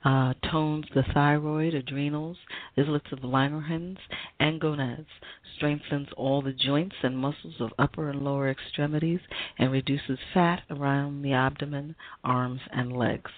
uh, 0.03 0.33
tones 0.51 0.85
the 0.93 1.03
thyroid, 1.13 1.73
adrenals, 1.73 2.37
islets 2.77 3.11
of 3.11 3.19
Langerhans, 3.19 3.99
and 4.39 4.59
gonads, 4.59 5.09
strengthens 5.55 6.09
all 6.17 6.41
the 6.41 6.53
joints 6.53 6.95
and 7.03 7.17
muscles 7.17 7.55
of 7.59 7.73
upper 7.79 8.09
and 8.09 8.21
lower 8.21 8.49
extremities, 8.49 9.21
and 9.57 9.71
reduces 9.71 10.19
fat 10.33 10.63
around 10.69 11.21
the 11.21 11.33
abdomen, 11.33 11.95
arms, 12.23 12.61
and 12.71 12.91
legs. 12.91 13.31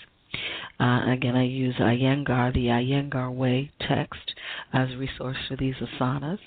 Uh, 0.79 1.11
again, 1.11 1.35
I 1.35 1.43
use 1.43 1.75
Iyengar, 1.75 2.53
the 2.53 2.67
Iyengar 2.67 3.33
Way 3.33 3.71
text, 3.79 4.33
as 4.73 4.91
a 4.91 4.97
resource 4.97 5.37
for 5.47 5.55
these 5.55 5.75
asanas. 5.75 6.39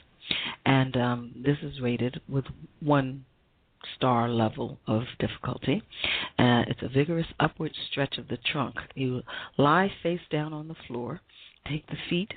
And 0.67 0.97
um, 0.97 1.33
this 1.35 1.57
is 1.63 1.81
rated 1.81 2.21
with 2.29 2.45
one 2.81 3.25
star 3.97 4.29
level 4.29 4.79
of 4.87 5.05
difficulty. 5.19 5.83
Uh, 6.39 6.65
it's 6.69 6.83
a 6.83 6.89
vigorous 6.89 7.27
upward 7.41 7.73
stretch 7.91 8.19
of 8.19 8.29
the 8.29 8.37
trunk. 8.37 8.77
You 8.95 9.23
lie 9.57 9.91
face 10.03 10.21
down 10.31 10.53
on 10.53 10.69
the 10.69 10.77
floor, 10.87 11.21
take 11.67 11.87
the 11.87 11.97
feet 12.11 12.35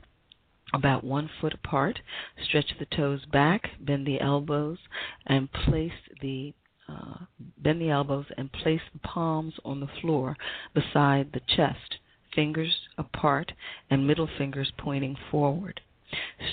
about 0.73 1.03
one 1.03 1.29
foot 1.39 1.53
apart, 1.53 1.99
stretch 2.45 2.71
the 2.79 2.85
toes 2.85 3.25
back, 3.31 3.71
bend 3.81 4.07
the 4.07 4.21
elbows, 4.21 4.77
and 5.25 5.51
place 5.51 5.91
the 6.21 6.53
uh, 6.91 7.25
bend 7.57 7.81
the 7.81 7.89
elbows 7.89 8.25
and 8.37 8.51
place 8.51 8.81
the 8.93 8.99
palms 8.99 9.53
on 9.63 9.79
the 9.79 9.87
floor 10.01 10.35
beside 10.73 11.31
the 11.31 11.41
chest, 11.55 11.97
fingers 12.33 12.75
apart 12.97 13.51
and 13.89 14.07
middle 14.07 14.27
fingers 14.37 14.71
pointing 14.77 15.15
forward. 15.29 15.79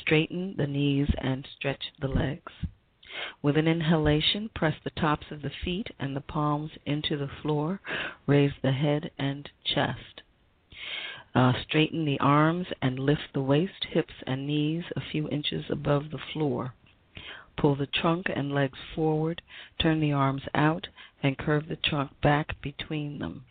Straighten 0.01 0.55
the 0.57 0.67
knees 0.67 1.09
and 1.19 1.47
stretch 1.57 1.93
the 2.01 2.09
legs. 2.09 2.53
With 3.43 3.57
an 3.57 3.67
inhalation, 3.67 4.51
press 4.55 4.77
the 4.85 4.91
tops 4.91 5.27
of 5.33 5.43
the 5.43 5.51
feet 5.65 5.89
and 5.99 6.15
the 6.15 6.21
palms 6.21 6.71
into 6.87 7.17
the 7.17 7.31
floor. 7.43 7.81
Raise 8.27 8.53
the 8.63 8.73
head 8.73 9.11
and 9.19 9.51
chest. 9.65 10.23
Uh, 11.35 11.53
straighten 11.63 12.05
the 12.05 12.21
arms 12.21 12.69
and 12.81 12.99
lift 12.99 13.33
the 13.33 13.43
waist, 13.43 13.87
hips, 13.91 14.15
and 14.27 14.47
knees 14.47 14.85
a 14.95 15.01
few 15.01 15.29
inches 15.29 15.65
above 15.69 16.11
the 16.11 16.19
floor. 16.33 16.75
Pull 17.59 17.75
the 17.75 17.87
trunk 17.87 18.31
and 18.35 18.55
legs 18.55 18.79
forward, 18.95 19.43
turn 19.81 19.99
the 19.99 20.13
arms 20.13 20.43
out, 20.55 20.87
and 21.23 21.37
curve 21.37 21.67
the 21.67 21.77
trunk 21.77 22.13
back 22.21 22.61
between 22.63 23.19
them. 23.19 23.45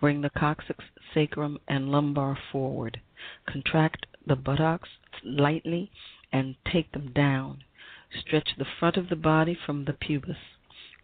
Bring 0.00 0.20
the 0.20 0.30
coccyx, 0.30 0.84
sacrum, 1.14 1.58
and 1.66 1.90
lumbar 1.90 2.36
forward. 2.50 3.00
Contract 3.46 4.04
the 4.26 4.36
buttocks 4.36 4.90
lightly 5.24 5.90
and 6.30 6.56
take 6.70 6.92
them 6.92 7.10
down. 7.12 7.64
Stretch 8.20 8.50
the 8.58 8.66
front 8.78 8.98
of 8.98 9.08
the 9.08 9.16
body 9.16 9.54
from 9.54 9.86
the 9.86 9.94
pubis. 9.94 10.36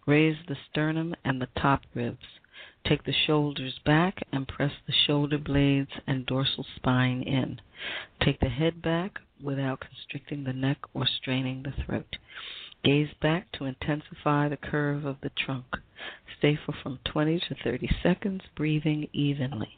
Raise 0.07 0.37
the 0.47 0.57
sternum 0.71 1.15
and 1.25 1.41
the 1.41 1.49
top 1.57 1.83
ribs. 1.95 2.38
Take 2.89 3.05
the 3.05 3.13
shoulders 3.13 3.79
back 3.85 4.23
and 4.33 4.49
press 4.49 4.73
the 4.87 4.95
shoulder 5.07 5.37
blades 5.37 5.91
and 6.07 6.25
dorsal 6.25 6.65
spine 6.77 7.23
in. 7.23 7.61
Take 8.23 8.41
the 8.41 8.49
head 8.49 8.81
back 8.81 9.19
without 9.43 9.81
constricting 9.81 10.45
the 10.45 10.55
neck 10.55 10.79
or 10.95 11.07
straining 11.07 11.63
the 11.63 11.85
throat. 11.85 12.17
Gaze 12.83 13.11
back 13.21 13.53
to 13.53 13.67
intensify 13.67 14.49
the 14.49 14.57
curve 14.57 15.05
of 15.05 15.17
the 15.21 15.31
trunk. 15.31 15.67
Stay 16.39 16.57
for 16.65 16.73
from 16.83 16.99
20 17.05 17.41
to 17.41 17.55
30 17.63 17.91
seconds, 18.03 18.43
breathing 18.57 19.09
evenly. 19.13 19.77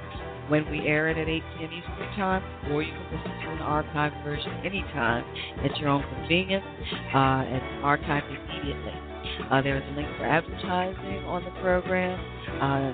when 0.48 0.70
we 0.72 0.88
air 0.88 1.10
it 1.10 1.18
at 1.18 1.28
8 1.28 1.44
p.m. 1.58 1.72
Eastern 1.72 2.16
Time, 2.16 2.72
or 2.72 2.82
you 2.82 2.92
can 2.92 3.18
listen 3.18 3.32
to 3.32 3.52
an 3.52 3.60
archived 3.60 4.24
version 4.24 4.52
anytime 4.66 5.24
at 5.64 5.78
your 5.78 5.90
own 5.90 6.04
convenience 6.16 6.66
uh, 7.14 7.46
and 7.46 7.84
archive 7.84 8.24
immediately. 8.26 9.09
Uh, 9.52 9.62
there 9.62 9.78
is 9.78 9.84
a 9.92 9.96
link 9.96 10.08
for 10.18 10.26
advertising 10.26 11.24
on 11.26 11.44
the 11.44 11.52
program. 11.62 12.20
Uh, 12.62 12.94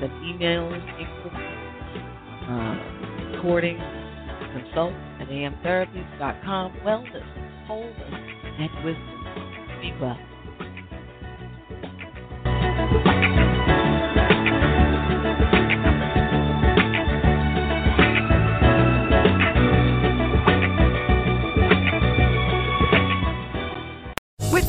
the 0.00 0.06
emails, 0.22 0.78
uh, 2.48 3.36
recordings, 3.36 3.80
consult 4.52 4.92
at 5.20 5.28
amtherapies.com. 5.28 6.72
Wellness, 6.84 7.66
wholeness, 7.66 7.94
and 8.58 8.84
wisdom. 8.84 9.80
Be 9.80 9.92
well. 10.00 10.18